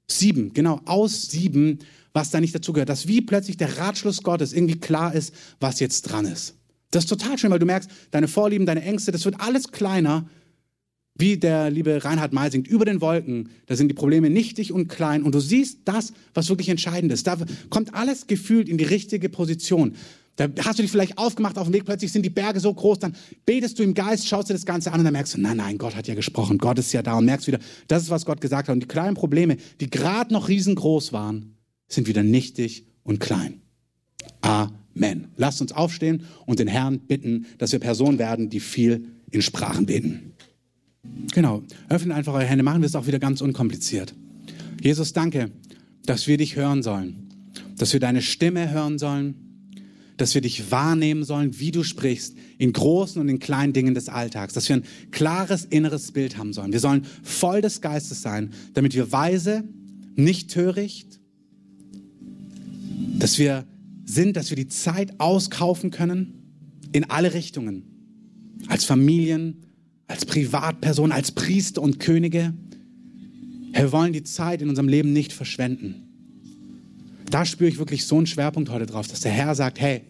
sieben, 0.09 0.53
genau, 0.53 0.81
aus 0.85 1.23
sieben, 1.29 1.79
was 2.13 2.31
da 2.31 2.41
nicht 2.41 2.55
dazugehört. 2.55 2.89
Dass 2.89 3.09
wie 3.09 3.23
plötzlich 3.23 3.57
der 3.57 3.79
Ratschluss 3.79 4.23
Gottes 4.23 4.53
irgendwie 4.53 4.79
klar 4.79 5.15
ist, 5.15 5.35
was 5.61 5.81
jetzt 5.81 6.03
dran 6.03 6.27
ist. 6.27 6.56
Das 6.91 7.05
ist 7.05 7.09
total 7.09 7.39
schön, 7.39 7.51
weil 7.51 7.59
du 7.59 7.67
merkst, 7.67 7.91
deine 8.11 8.29
Vorlieben, 8.29 8.67
deine 8.67 8.83
Ängste, 8.83 9.13
das 9.13 9.25
wird 9.25 9.41
alles 9.41 9.73
kleiner. 9.73 10.29
Wie 11.19 11.39
der 11.39 11.71
liebe 11.71 12.05
Reinhard 12.05 12.35
May 12.35 12.51
singt, 12.51 12.69
über 12.69 12.85
den 12.85 13.01
Wolken, 13.01 13.49
da 13.67 13.75
sind 13.75 13.89
die 13.89 13.95
Probleme 13.95 14.29
nichtig 14.29 14.71
und 14.71 14.89
klein 14.89 15.23
und 15.23 15.35
du 15.35 15.41
siehst 15.41 15.81
das, 15.87 16.13
was 16.35 16.51
wirklich 16.51 16.69
entscheidend 16.69 17.11
ist. 17.11 17.27
Da 17.27 17.39
kommt 17.71 17.95
alles 17.95 18.27
gefühlt 18.27 18.69
in 18.69 18.77
die 18.77 18.85
richtige 18.85 19.31
Position. 19.31 19.95
Da 20.37 20.49
hast 20.63 20.79
du 20.79 20.83
dich 20.83 20.91
vielleicht 20.91 21.17
aufgemacht 21.17 21.57
auf 21.57 21.69
dem 21.69 21.73
Weg, 21.73 21.87
plötzlich 21.87 22.13
sind 22.13 22.23
die 22.23 22.31
Berge 22.31 22.61
so 22.61 22.73
groß, 22.73 22.99
dann 22.99 23.17
betest 23.47 23.79
du 23.79 23.83
im 23.83 23.95
Geist, 23.95 24.29
schaust 24.29 24.51
dir 24.51 24.53
das 24.53 24.67
Ganze 24.67 24.93
an 24.93 24.99
und 25.01 25.05
dann 25.05 25.15
merkst 25.15 25.35
du, 25.35 25.41
nein, 25.41 25.57
nein, 25.57 25.79
Gott 25.79 25.97
hat 25.97 26.07
ja 26.07 26.15
gesprochen, 26.15 26.59
Gott 26.59 26.79
ist 26.79 26.93
ja 26.93 27.03
da 27.03 27.17
und 27.17 27.25
merkst 27.25 27.47
wieder, 27.47 27.61
das 27.89 28.03
ist, 28.03 28.11
was 28.11 28.27
Gott 28.27 28.43
gesagt 28.43 28.69
hat. 28.69 28.75
Und 28.75 28.81
die 28.81 28.89
kleinen 28.89 29.15
Probleme, 29.15 29.57
die 29.81 29.89
gerade 29.89 30.35
noch 30.35 30.49
riesengroß 30.49 31.15
waren, 31.15 31.57
sind 31.89 32.07
wieder 32.07 32.23
nichtig 32.23 32.85
und 33.03 33.21
klein. 33.21 33.63
Amen. 34.43 34.86
Amen. 34.97 35.29
Lasst 35.37 35.61
uns 35.61 35.73
aufstehen 35.73 36.23
und 36.47 36.59
den 36.59 36.69
Herrn 36.69 37.01
bitten, 37.01 37.47
dass 37.59 37.73
wir 37.73 37.79
Personen 37.79 38.19
werden, 38.19 38.49
die 38.49 38.61
viel 38.61 39.07
in 39.31 39.43
Sprachen 39.43 39.87
beten. 39.87 40.33
Genau. 41.33 41.63
Öffnet 41.89 42.17
einfach 42.17 42.33
eure 42.33 42.45
Hände. 42.45 42.65
Machen 42.65 42.81
wir 42.81 42.87
es 42.87 42.95
auch 42.95 43.07
wieder 43.07 43.19
ganz 43.19 43.41
unkompliziert. 43.41 44.15
Jesus, 44.81 45.13
danke, 45.13 45.51
dass 46.05 46.27
wir 46.27 46.39
dich 46.39 46.57
hören 46.57 46.83
sollen. 46.83 47.29
Dass 47.77 47.93
wir 47.93 48.01
deine 48.01 48.23
Stimme 48.23 48.71
hören 48.71 48.99
sollen. 48.99 49.35
Dass 50.17 50.35
wir 50.35 50.41
dich 50.41 50.71
wahrnehmen 50.71 51.25
sollen, 51.25 51.61
wie 51.61 51.73
du 51.73 51.83
sprichst, 51.83 52.35
in 52.57 52.73
großen 52.73 53.21
und 53.21 53.29
in 53.29 53.39
kleinen 53.39 53.75
Dingen 53.75 53.95
des 53.95 54.09
Alltags. 54.09 54.55
Dass 54.55 54.69
wir 54.69 54.77
ein 54.77 54.85
klares 55.11 55.67
inneres 55.67 56.13
Bild 56.13 56.39
haben 56.39 56.55
sollen. 56.55 56.73
Wir 56.73 56.81
sollen 56.81 57.05
voll 57.23 57.61
des 57.61 57.83
Geistes 57.83 58.23
sein, 58.23 58.53
damit 58.73 58.95
wir 58.95 59.13
weise, 59.13 59.65
nicht 60.15 60.51
töricht, 60.51 61.21
dass 63.19 63.39
wir 63.39 63.67
sind, 64.07 64.37
dass 64.37 64.51
wir 64.51 64.57
die 64.57 64.69
Zeit 64.69 65.21
auskaufen 65.21 65.91
können 65.91 66.89
in 66.93 67.11
alle 67.11 67.35
Richtungen. 67.35 67.83
Als 68.69 68.85
Familien, 68.85 69.67
als 70.07 70.25
Privatpersonen, 70.25 71.13
als 71.13 71.33
Priester 71.33 71.83
und 71.83 72.01
Könige. 72.01 72.55
Wir 73.73 73.93
wollen 73.93 74.13
die 74.13 74.23
Zeit 74.23 74.63
in 74.63 74.69
unserem 74.69 74.89
Leben 74.89 75.13
nicht 75.13 75.33
verschwenden. 75.33 76.07
Da 77.31 77.45
spüre 77.45 77.69
ich 77.69 77.79
wirklich 77.79 78.07
so 78.07 78.17
einen 78.17 78.27
Schwerpunkt 78.27 78.71
heute 78.71 78.87
drauf, 78.87 79.09
dass 79.09 79.21
der 79.21 79.33
Herr 79.33 79.55
sagt, 79.55 79.81
hey, 79.81 80.03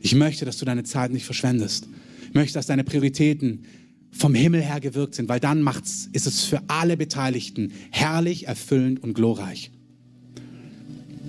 ich 0.00 0.14
möchte, 0.14 0.44
dass 0.44 0.58
du 0.58 0.64
deine 0.64 0.82
Zeit 0.82 1.12
nicht 1.12 1.24
verschwendest. 1.24 1.88
Ich 2.28 2.34
möchte, 2.34 2.54
dass 2.54 2.66
deine 2.66 2.84
Prioritäten 2.84 3.64
vom 4.10 4.34
Himmel 4.34 4.60
her 4.60 4.80
gewirkt 4.80 5.14
sind, 5.14 5.28
weil 5.28 5.40
dann 5.40 5.62
macht's, 5.62 6.08
ist 6.12 6.26
es 6.26 6.44
für 6.44 6.62
alle 6.66 6.96
Beteiligten 6.96 7.72
herrlich, 7.90 8.48
erfüllend 8.48 9.02
und 9.02 9.14
glorreich. 9.14 9.70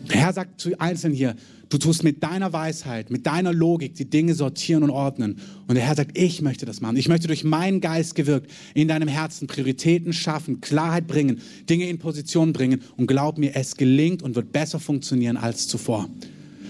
Der 0.09 0.21
Herr 0.21 0.33
sagt 0.33 0.59
zu 0.59 0.79
Einzelnen 0.79 1.15
hier, 1.15 1.35
Du 1.71 1.77
tust 1.77 2.03
mit 2.03 2.21
deiner 2.21 2.51
Weisheit, 2.51 3.11
mit 3.11 3.25
deiner 3.25 3.53
Logik 3.53 3.95
die 3.95 4.09
Dinge 4.09 4.33
sortieren 4.33 4.83
und 4.83 4.89
ordnen. 4.89 5.37
Und 5.67 5.75
der 5.75 5.85
Herr 5.85 5.95
sagt, 5.95 6.17
ich 6.17 6.41
möchte 6.41 6.65
das 6.65 6.81
machen. 6.81 6.97
Ich 6.97 7.07
möchte 7.07 7.27
durch 7.27 7.45
meinen 7.45 7.79
Geist 7.79 8.13
gewirkt 8.13 8.51
in 8.73 8.89
deinem 8.89 9.07
Herzen 9.07 9.47
Prioritäten 9.47 10.11
schaffen, 10.11 10.59
Klarheit 10.59 11.07
bringen, 11.07 11.39
Dinge 11.69 11.87
in 11.87 11.97
Position 11.97 12.51
bringen. 12.51 12.81
Und 12.97 13.07
glaub 13.07 13.37
mir, 13.37 13.55
es 13.55 13.77
gelingt 13.77 14.21
und 14.21 14.35
wird 14.35 14.51
besser 14.51 14.81
funktionieren 14.81 15.37
als 15.37 15.69
zuvor. 15.69 16.09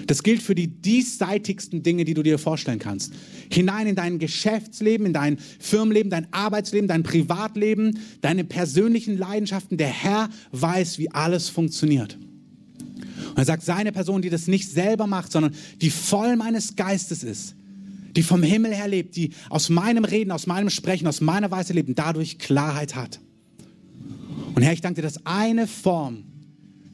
Das 0.06 0.22
gilt 0.22 0.44
für 0.44 0.54
die 0.54 0.68
diesseitigsten 0.68 1.82
Dinge, 1.82 2.06
die 2.06 2.14
du 2.14 2.22
dir 2.22 2.38
vorstellen 2.38 2.78
kannst. 2.78 3.12
Hinein 3.52 3.88
in 3.88 3.96
dein 3.96 4.20
Geschäftsleben, 4.20 5.08
in 5.08 5.14
dein 5.14 5.40
Firmenleben, 5.60 6.12
dein 6.12 6.32
Arbeitsleben, 6.32 6.88
dein 6.88 7.02
Privatleben, 7.02 7.98
deine 8.22 8.44
persönlichen 8.44 9.18
Leidenschaften. 9.18 9.78
Der 9.78 9.88
Herr 9.88 10.30
weiß, 10.52 11.00
wie 11.00 11.10
alles 11.10 11.50
funktioniert. 11.50 12.20
Und 13.32 13.38
er 13.38 13.46
sagt, 13.46 13.64
seine 13.64 13.92
Person, 13.92 14.22
die 14.22 14.30
das 14.30 14.48
nicht 14.48 14.70
selber 14.70 15.08
macht, 15.08 15.32
sondern 15.32 15.54
die 15.82 15.90
voll 15.90 16.36
meines 16.36 16.76
Geistes 16.76 17.24
ist, 17.24 17.56
die 18.16 18.24
vom 18.24 18.44
Himmel 18.44 18.74
her 18.74 18.88
lebt, 18.88 19.16
die 19.16 19.32
aus 19.50 19.70
meinem 19.70 20.04
Reden, 20.04 20.32
aus 20.32 20.48
meinem 20.48 20.70
Sprechen, 20.70 21.08
aus 21.08 21.22
meiner 21.22 21.50
Weise 21.50 21.74
lebt, 21.74 21.98
dadurch 21.98 22.40
Klarheit 22.40 22.96
hat. 22.96 23.20
Und 24.54 24.62
Herr, 24.64 24.74
ich 24.74 24.82
danke 24.82 25.02
dir, 25.02 25.08
dass 25.08 25.26
eine 25.26 25.66
Form, 25.66 26.24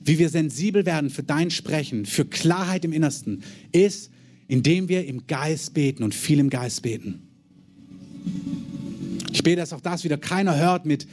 wie 0.04 0.20
wir 0.20 0.30
sensibel 0.30 0.86
werden 0.86 1.10
für 1.10 1.24
dein 1.24 1.50
Sprechen, 1.50 2.06
für 2.06 2.26
Klarheit 2.26 2.86
im 2.86 2.94
Innersten, 2.94 3.44
ist, 3.72 4.12
indem 4.48 4.90
wir 4.90 5.06
im 5.06 5.28
Geist 5.28 5.74
beten 5.74 6.04
und 6.04 6.14
viel 6.14 6.40
im 6.40 6.50
Geist 6.50 6.84
beten. 6.84 7.22
Ich 9.32 9.44
bete, 9.44 9.58
dass 9.58 9.74
auch 9.74 9.82
das 9.82 10.04
wieder 10.04 10.18
keiner 10.18 10.56
hört 10.58 10.86
mit 10.86 11.08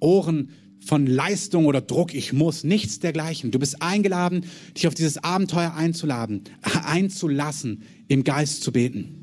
Ohren 0.00 0.50
von 0.84 1.06
Leistung 1.06 1.66
oder 1.66 1.80
Druck, 1.80 2.14
ich 2.14 2.32
muss, 2.32 2.64
nichts 2.64 2.98
dergleichen. 2.98 3.50
Du 3.50 3.58
bist 3.58 3.82
eingeladen, 3.82 4.46
dich 4.76 4.88
auf 4.88 4.94
dieses 4.94 5.18
Abenteuer 5.18 5.74
einzuladen, 5.74 6.42
einzulassen, 6.84 7.82
im 8.08 8.24
Geist 8.24 8.62
zu 8.62 8.72
beten. 8.72 9.16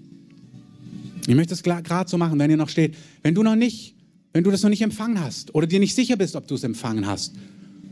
Ich 1.28 1.36
möchte 1.36 1.54
es 1.54 1.64
gerade 1.64 2.10
so 2.10 2.18
machen, 2.18 2.40
wenn 2.40 2.50
ihr 2.50 2.58
noch 2.58 2.70
steht. 2.70 2.96
Wenn 3.22 3.36
du 3.36 3.44
noch 3.44 3.56
nicht, 3.56 3.96
wenn 4.34 4.44
du 4.44 4.52
das 4.52 4.64
noch 4.64 4.70
nicht 4.70 4.82
empfangen 4.82 5.20
hast 5.20 5.54
oder 5.54 5.68
dir 5.68 5.80
nicht 5.80 5.94
sicher 5.94 6.16
bist, 6.16 6.36
ob 6.36 6.48
du 6.48 6.56
es 6.56 6.64
empfangen 6.64 7.06
hast, 7.06 7.34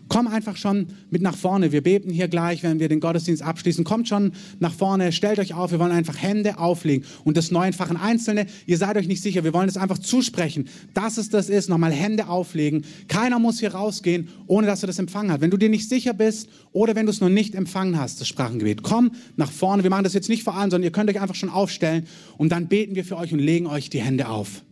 Komm 0.08 0.28
einfach 0.28 0.56
schon 0.56 0.88
mit 1.10 1.24
nach 1.24 1.36
vorne. 1.36 1.72
Wir 1.72 1.82
beten 1.82 2.12
hier 2.12 2.28
gleich, 2.28 2.62
wenn 2.62 2.80
wir 2.80 2.90
den 2.90 3.00
Gottesdienst 3.00 3.42
abschließen. 3.42 3.84
Kommt 3.84 4.08
schon 4.08 4.34
nach 4.60 4.74
vorne, 4.74 5.12
stellt 5.12 5.40
euch 5.40 5.56
auf. 5.56 5.72
Wir 5.72 5.80
wollen 5.80 5.92
einfach 5.92 6.22
Hände 6.22 6.60
auflegen. 6.60 7.06
Und 7.24 7.38
das 7.38 7.50
Neunfachen 7.50 7.98
Einzelne, 7.98 8.46
ihr 8.68 8.78
seid 8.78 8.98
euch 8.98 9.08
nicht 9.08 9.24
sicher. 9.24 9.44
Wir 9.44 9.54
wollen 9.54 9.68
es 9.68 9.78
einfach 9.78 9.98
zusprechen, 9.98 10.70
dass 10.94 11.18
es 11.18 11.30
das 11.30 11.50
ist. 11.50 11.70
Nochmal 11.70 11.92
Hände 11.92 12.28
auflegen. 12.28 12.86
Keiner 13.08 13.40
muss 13.40 13.60
hier 13.60 13.74
rausgehen, 13.74 14.30
ohne 14.46 14.68
dass 14.68 14.84
er 14.84 14.88
das 14.88 15.00
empfangen 15.00 15.32
hat. 15.32 15.42
Wenn 15.42 15.50
du 15.52 15.58
dir 15.58 15.70
nicht 15.70 15.90
sicher 15.90 16.14
bist 16.14 16.50
oder 16.72 16.96
wenn 16.96 17.08
du 17.08 17.12
es 17.12 17.20
noch 17.20 17.30
nicht 17.30 17.56
empfangen 17.56 18.00
hast, 18.00 18.22
das 18.22 18.28
Sprachengebet, 18.28 18.84
komm 18.84 19.12
nach 19.38 19.52
vorne. 19.52 19.82
Wir 19.82 19.90
machen 19.90 20.04
das 20.04 20.14
jetzt 20.14 20.30
nicht 20.30 20.44
vor 20.44 20.56
allem, 20.56 20.70
sondern 20.70 20.84
ihr 20.84 20.92
könnt 20.92 21.10
euch 21.10 21.20
einfach 21.20 21.36
schon 21.36 21.50
aufstellen. 21.50 22.06
Und 22.38 22.52
dann 22.52 22.68
beten 22.68 22.96
wir 22.96 23.06
für 23.06 23.18
euch 23.18 23.34
und 23.34 23.40
legen 23.40 23.66
euch 23.66 23.90
die 23.90 24.02
Hände 24.02 24.30
auf. 24.30 24.64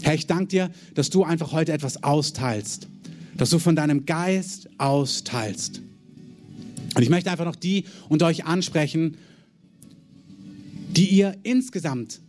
Herr, 0.00 0.14
ich 0.14 0.26
danke 0.26 0.46
dir, 0.46 0.70
dass 0.94 1.10
du 1.10 1.24
einfach 1.24 1.52
heute 1.52 1.72
etwas 1.72 2.02
austeilst 2.02 2.88
dass 3.36 3.50
du 3.50 3.58
von 3.58 3.76
deinem 3.76 4.06
Geist 4.06 4.68
austeilst. 4.78 5.80
Und 6.94 7.02
ich 7.02 7.10
möchte 7.10 7.30
einfach 7.30 7.44
noch 7.44 7.56
die 7.56 7.84
unter 8.08 8.26
euch 8.26 8.44
ansprechen, 8.44 9.16
die 10.90 11.06
ihr 11.06 11.36
insgesamt, 11.42 12.20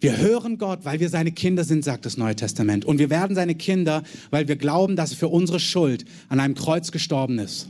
wir 0.00 0.16
hören 0.16 0.58
Gott, 0.58 0.80
weil 0.84 1.00
wir 1.00 1.08
seine 1.08 1.32
Kinder 1.32 1.64
sind, 1.64 1.84
sagt 1.84 2.06
das 2.06 2.16
Neue 2.16 2.36
Testament. 2.36 2.84
Und 2.84 2.98
wir 2.98 3.10
werden 3.10 3.34
seine 3.34 3.54
Kinder, 3.54 4.04
weil 4.30 4.46
wir 4.46 4.56
glauben, 4.56 4.96
dass 4.96 5.12
er 5.12 5.16
für 5.16 5.28
unsere 5.28 5.58
Schuld 5.58 6.04
an 6.28 6.38
einem 6.38 6.54
Kreuz 6.54 6.92
gestorben 6.92 7.38
ist. 7.38 7.68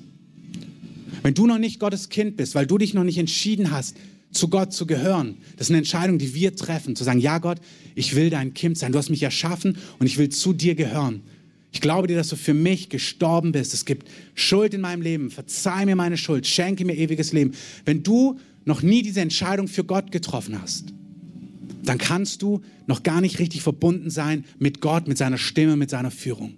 Wenn 1.22 1.34
du 1.34 1.46
noch 1.46 1.58
nicht 1.58 1.80
Gottes 1.80 2.10
Kind 2.10 2.36
bist, 2.36 2.54
weil 2.54 2.66
du 2.66 2.78
dich 2.78 2.94
noch 2.94 3.04
nicht 3.04 3.18
entschieden 3.18 3.70
hast, 3.70 3.96
zu 4.30 4.48
Gott 4.48 4.74
zu 4.74 4.86
gehören, 4.86 5.38
das 5.56 5.66
ist 5.66 5.70
eine 5.70 5.78
Entscheidung, 5.78 6.18
die 6.18 6.34
wir 6.34 6.54
treffen, 6.54 6.96
zu 6.96 7.02
sagen, 7.02 7.18
ja 7.18 7.38
Gott, 7.38 7.60
ich 7.94 8.14
will 8.14 8.28
dein 8.28 8.52
Kind 8.52 8.76
sein, 8.76 8.92
du 8.92 8.98
hast 8.98 9.08
mich 9.08 9.22
erschaffen 9.22 9.78
und 9.98 10.06
ich 10.06 10.18
will 10.18 10.28
zu 10.28 10.52
dir 10.52 10.74
gehören. 10.74 11.22
Ich 11.70 11.80
glaube 11.80 12.06
dir, 12.06 12.16
dass 12.16 12.28
du 12.28 12.36
für 12.36 12.54
mich 12.54 12.88
gestorben 12.88 13.52
bist. 13.52 13.74
Es 13.74 13.84
gibt 13.84 14.08
Schuld 14.34 14.74
in 14.74 14.80
meinem 14.80 15.02
Leben. 15.02 15.30
Verzeih 15.30 15.84
mir 15.84 15.96
meine 15.96 16.16
Schuld. 16.16 16.46
Schenke 16.46 16.84
mir 16.84 16.96
ewiges 16.96 17.32
Leben. 17.32 17.52
Wenn 17.84 18.02
du 18.02 18.38
noch 18.64 18.82
nie 18.82 19.02
diese 19.02 19.20
Entscheidung 19.20 19.68
für 19.68 19.84
Gott 19.84 20.10
getroffen 20.10 20.60
hast, 20.60 20.92
dann 21.84 21.98
kannst 21.98 22.42
du 22.42 22.62
noch 22.86 23.02
gar 23.02 23.20
nicht 23.20 23.38
richtig 23.38 23.62
verbunden 23.62 24.10
sein 24.10 24.44
mit 24.58 24.80
Gott, 24.80 25.08
mit 25.08 25.18
seiner 25.18 25.38
Stimme, 25.38 25.76
mit 25.76 25.90
seiner 25.90 26.10
Führung. 26.10 26.54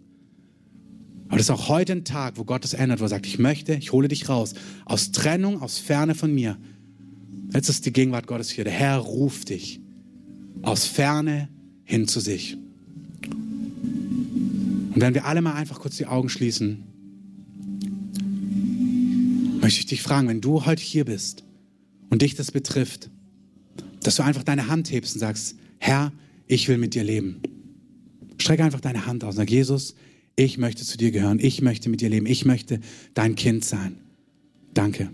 Aber 1.28 1.36
das 1.36 1.46
ist 1.46 1.50
auch 1.50 1.68
heute 1.68 1.92
ein 1.92 2.04
Tag, 2.04 2.38
wo 2.38 2.44
Gott 2.44 2.64
es 2.64 2.74
ändert, 2.74 2.98
wo 2.98 3.04
er 3.04 3.08
sagt, 3.08 3.26
ich 3.26 3.38
möchte, 3.38 3.74
ich 3.74 3.92
hole 3.92 4.08
dich 4.08 4.28
raus, 4.28 4.54
aus 4.84 5.12
Trennung, 5.12 5.62
aus 5.62 5.78
Ferne 5.78 6.16
von 6.16 6.34
mir. 6.34 6.56
Jetzt 7.52 7.68
ist 7.68 7.86
die 7.86 7.92
Gegenwart 7.92 8.26
Gottes 8.26 8.50
hier. 8.50 8.64
Der 8.64 8.72
Herr 8.72 8.98
ruft 8.98 9.50
dich 9.50 9.80
aus 10.62 10.86
Ferne 10.86 11.48
hin 11.84 12.08
zu 12.08 12.18
sich. 12.18 12.56
Und 14.91 15.01
wenn 15.01 15.14
wir 15.14 15.24
alle 15.24 15.41
mal 15.41 15.55
einfach 15.55 15.80
kurz 15.80 15.97
die 15.97 16.07
Augen 16.07 16.28
schließen, 16.28 16.84
möchte 19.61 19.80
ich 19.80 19.86
dich 19.86 20.03
fragen, 20.03 20.28
wenn 20.28 20.41
du 20.41 20.66
heute 20.66 20.82
hier 20.82 21.05
bist 21.05 21.45
und 22.09 22.22
dich 22.22 22.34
das 22.34 22.51
betrifft, 22.51 23.11
dass 24.03 24.16
du 24.16 24.24
einfach 24.24 24.43
deine 24.43 24.68
Hand 24.68 24.91
hebst 24.91 25.14
und 25.14 25.20
sagst, 25.20 25.57
Herr, 25.78 26.12
ich 26.47 26.68
will 26.68 26.78
mit 26.78 26.95
dir 26.95 27.05
leben. 27.05 27.41
Strecke 28.38 28.64
einfach 28.64 28.80
deine 28.80 29.07
Hand 29.07 29.22
aus 29.22 29.34
und 29.34 29.36
sag, 29.36 29.51
Jesus, 29.51 29.95
ich 30.34 30.59
möchte 30.59 30.84
zu 30.84 30.97
dir 30.97 31.12
gehören, 31.12 31.38
ich 31.38 31.62
möchte 31.62 31.88
mit 31.88 32.01
dir 32.01 32.09
leben, 32.09 32.26
ich 32.26 32.45
möchte 32.45 32.80
dein 33.14 33.34
Kind 33.36 33.64
sein. 33.64 33.99
Danke, 34.74 35.11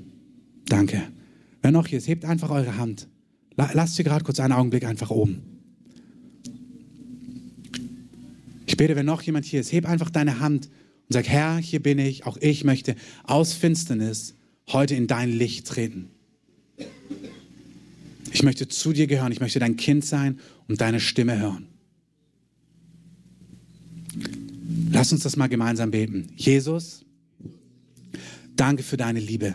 danke. 0.66 1.02
Wer 1.60 1.72
noch 1.72 1.86
hier 1.86 1.98
ist, 1.98 2.08
hebt 2.08 2.24
einfach 2.24 2.50
eure 2.50 2.78
Hand. 2.78 3.08
Lasst 3.56 3.96
sie 3.96 4.04
gerade 4.04 4.24
kurz 4.24 4.40
einen 4.40 4.52
Augenblick 4.52 4.84
einfach 4.84 5.10
oben. 5.10 5.55
Ich 8.76 8.78
bete, 8.78 8.94
wenn 8.94 9.06
noch 9.06 9.22
jemand 9.22 9.46
hier 9.46 9.62
ist, 9.62 9.72
heb 9.72 9.86
einfach 9.86 10.10
deine 10.10 10.38
Hand 10.38 10.66
und 10.66 11.14
sag, 11.14 11.26
Herr, 11.26 11.56
hier 11.56 11.82
bin 11.82 11.98
ich, 11.98 12.26
auch 12.26 12.36
ich 12.42 12.62
möchte 12.62 12.94
aus 13.24 13.54
Finsternis 13.54 14.34
heute 14.68 14.94
in 14.94 15.06
dein 15.06 15.32
Licht 15.32 15.66
treten. 15.66 16.10
Ich 18.32 18.42
möchte 18.42 18.68
zu 18.68 18.92
dir 18.92 19.06
gehören, 19.06 19.32
ich 19.32 19.40
möchte 19.40 19.60
dein 19.60 19.78
Kind 19.78 20.04
sein 20.04 20.40
und 20.68 20.82
deine 20.82 21.00
Stimme 21.00 21.38
hören. 21.38 21.68
Lass 24.90 25.10
uns 25.10 25.22
das 25.22 25.36
mal 25.36 25.46
gemeinsam 25.46 25.90
beten. 25.90 26.28
Jesus, 26.36 27.06
danke 28.56 28.82
für 28.82 28.98
deine 28.98 29.20
Liebe. 29.20 29.54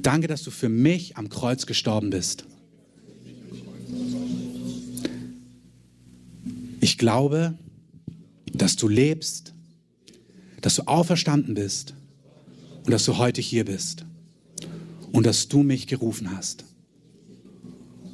Danke, 0.00 0.26
dass 0.26 0.42
du 0.42 0.50
für 0.50 0.70
mich 0.70 1.18
am 1.18 1.28
Kreuz 1.28 1.66
gestorben 1.66 2.08
bist. 2.08 2.46
Ich 6.86 6.98
glaube, 6.98 7.58
dass 8.52 8.76
du 8.76 8.86
lebst, 8.86 9.54
dass 10.60 10.76
du 10.76 10.86
auferstanden 10.86 11.54
bist 11.54 11.94
und 12.84 12.92
dass 12.92 13.04
du 13.04 13.18
heute 13.18 13.40
hier 13.40 13.64
bist 13.64 14.06
und 15.10 15.26
dass 15.26 15.48
du 15.48 15.64
mich 15.64 15.88
gerufen 15.88 16.30
hast. 16.30 16.64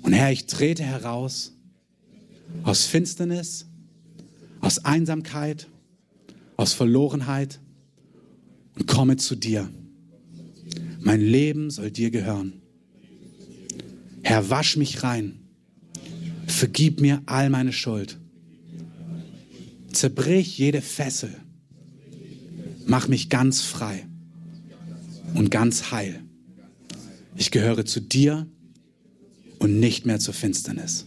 Und 0.01 0.15
Herr, 0.15 0.33
ich 0.33 0.47
trete 0.47 0.83
heraus 0.83 1.53
aus 2.63 2.87
Finsternis, 2.87 3.67
aus 4.63 4.79
Einsamkeit, 4.87 5.69
aus 6.57 6.73
Verlorenheit 6.73 7.61
und 8.77 8.87
komme 8.87 9.19
zu 9.19 9.37
dir. 9.37 9.69
Mein 10.99 11.21
Leben 11.21 11.69
soll 11.69 11.91
dir 11.91 12.11
gehören. 12.11 12.63
Herr, 14.23 14.49
wasch 14.49 14.79
mich 14.79 15.03
rein. 15.03 15.41
Vergib 16.47 17.03
mir 17.03 17.21
all 17.27 17.51
meine 17.51 17.75
Schuld. 17.75 18.17
Zerbrich 19.93 20.59
jede 20.59 20.81
Fessel. 20.81 21.35
Mach 22.87 23.09
mich 23.09 23.29
ganz 23.29 23.63
frei 23.63 24.07
und 25.35 25.51
ganz 25.51 25.91
heil. 25.91 26.21
Ich 27.37 27.51
gehöre 27.51 27.85
zu 27.85 28.01
dir 28.01 28.47
und 29.59 29.79
nicht 29.79 30.07
mehr 30.07 30.19
zur 30.19 30.35
Finsternis. 30.35 31.07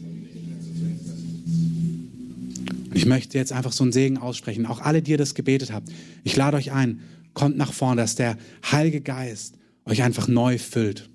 Ich 2.93 3.05
möchte 3.05 3.37
jetzt 3.37 3.51
einfach 3.51 3.73
so 3.73 3.83
einen 3.83 3.91
Segen 3.91 4.17
aussprechen. 4.17 4.65
Auch 4.65 4.79
alle, 4.79 5.01
die 5.01 5.11
ihr 5.11 5.17
das 5.17 5.35
gebetet 5.35 5.71
habt. 5.71 5.89
Ich 6.23 6.35
lade 6.37 6.55
euch 6.55 6.71
ein, 6.71 7.01
kommt 7.33 7.57
nach 7.57 7.73
vorne, 7.73 8.01
dass 8.01 8.15
der 8.15 8.37
Heilige 8.71 9.01
Geist 9.01 9.55
euch 9.83 10.01
einfach 10.01 10.27
neu 10.27 10.57
füllt. 10.57 11.09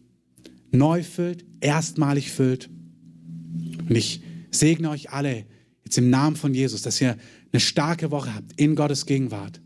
Neu 0.71 1.03
füllt, 1.03 1.45
erstmalig 1.61 2.31
füllt. 2.31 2.69
Und 3.89 3.97
ich 3.97 4.21
segne 4.51 4.91
euch 4.91 5.11
alle 5.11 5.47
jetzt 5.91 5.99
im 5.99 6.09
Namen 6.09 6.37
von 6.37 6.55
Jesus, 6.55 6.83
dass 6.83 7.01
ihr 7.01 7.17
eine 7.53 7.59
starke 7.59 8.13
Woche 8.13 8.33
habt 8.33 8.53
in 8.55 8.77
Gottes 8.77 9.07
Gegenwart, 9.07 9.61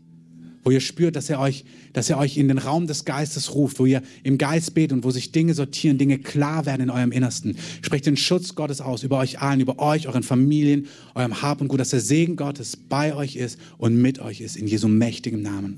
wo 0.63 0.71
ihr 0.71 0.79
spürt, 0.79 1.15
dass 1.15 1.29
er 1.29 1.39
euch, 1.39 1.65
dass 1.93 2.09
er 2.09 2.17
euch 2.17 2.37
in 2.37 2.47
den 2.47 2.57
Raum 2.57 2.87
des 2.87 3.05
Geistes 3.05 3.53
ruft, 3.53 3.77
wo 3.77 3.85
ihr 3.85 4.01
im 4.23 4.39
Geist 4.39 4.73
betet 4.73 4.93
und 4.93 5.03
wo 5.03 5.11
sich 5.11 5.31
Dinge 5.31 5.53
sortieren, 5.53 5.99
Dinge 5.99 6.17
klar 6.17 6.65
werden 6.65 6.81
in 6.81 6.89
eurem 6.89 7.11
Innersten. 7.11 7.55
Sprecht 7.83 8.07
den 8.07 8.17
Schutz 8.17 8.55
Gottes 8.55 8.81
aus 8.81 9.03
über 9.03 9.19
euch 9.19 9.39
allen, 9.39 9.59
über 9.59 9.77
euch, 9.77 10.07
euren 10.07 10.23
Familien, 10.23 10.87
eurem 11.13 11.43
Hab 11.43 11.61
und 11.61 11.67
Gut, 11.67 11.79
dass 11.79 11.91
der 11.91 12.01
Segen 12.01 12.37
Gottes 12.37 12.75
bei 12.75 13.13
euch 13.13 13.35
ist 13.35 13.59
und 13.77 14.01
mit 14.01 14.17
euch 14.17 14.41
ist, 14.41 14.57
in 14.57 14.65
Jesu 14.65 14.87
mächtigem 14.87 15.43
Namen. 15.43 15.77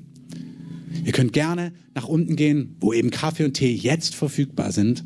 Ihr 1.04 1.12
könnt 1.12 1.34
gerne 1.34 1.74
nach 1.93 2.08
unten 2.08 2.38
gehen, 2.38 2.78
wo 2.80 2.93
eben 2.93 3.12
Kaffee 3.12 3.43
und 3.43 3.56
Tee 3.56 3.74
jetzt 3.74 4.16
verfügbar 4.16 4.72
sind. 4.72 5.04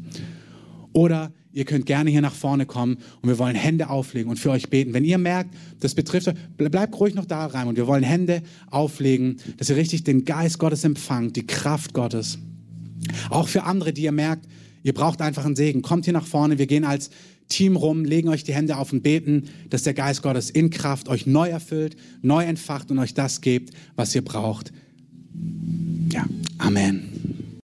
Oder 0.94 1.34
Ihr 1.54 1.66
könnt 1.66 1.86
gerne 1.86 2.10
hier 2.10 2.22
nach 2.22 2.34
vorne 2.34 2.66
kommen 2.66 2.98
und 3.22 3.30
wir 3.30 3.38
wollen 3.38 3.56
Hände 3.56 3.90
auflegen 3.90 4.30
und 4.30 4.38
für 4.38 4.52
euch 4.52 4.70
beten. 4.70 4.94
Wenn 4.94 5.04
ihr 5.04 5.18
merkt, 5.18 5.54
das 5.82 5.96
betrifft 5.96 6.30
euch, 6.30 6.36
bleibt 6.58 6.98
ruhig 7.00 7.14
noch 7.14 7.26
da 7.26 7.46
rein 7.46 7.68
und 7.68 7.76
wir 7.76 7.88
wollen 7.88 8.04
Hände 8.04 8.42
auflegen, 8.70 9.38
dass 9.58 9.70
ihr 9.70 9.76
richtig 9.76 10.04
den 10.04 10.24
Geist 10.24 10.60
Gottes 10.60 10.84
empfangt, 10.84 11.36
die 11.36 11.46
Kraft 11.46 11.94
Gottes. 11.94 12.40
Auch 13.30 13.48
für 13.48 13.64
andere, 13.64 13.92
die 13.92 14.04
ihr 14.04 14.12
merkt, 14.12 14.48
ihr 14.84 14.94
braucht 14.94 15.22
einfach 15.22 15.46
einen 15.46 15.56
Segen. 15.56 15.82
Kommt 15.82 16.06
hier 16.06 16.14
nach 16.14 16.26
vorne, 16.26 16.58
wir 16.58 16.68
gehen 16.68 16.86
als 16.86 17.10
Team 17.50 17.76
rum, 17.76 18.06
legen 18.06 18.30
euch 18.30 18.46
die 18.46 18.54
Hände 18.54 18.78
auf 18.78 18.94
und 18.94 19.04
beten, 19.04 19.50
dass 19.70 19.84
der 19.84 19.94
Geist 19.94 20.22
Gottes 20.22 20.50
in 20.50 20.70
Kraft 20.70 21.10
euch 21.10 21.28
neu 21.28 21.50
erfüllt, 21.50 21.98
neu 22.22 22.44
entfacht 22.44 22.92
und 22.92 23.00
euch 23.00 23.14
das 23.14 23.42
gibt, 23.42 23.74
was 23.96 24.16
ihr 24.16 24.24
braucht. 24.24 24.72
Ja, 26.14 26.26
Amen. 26.60 27.41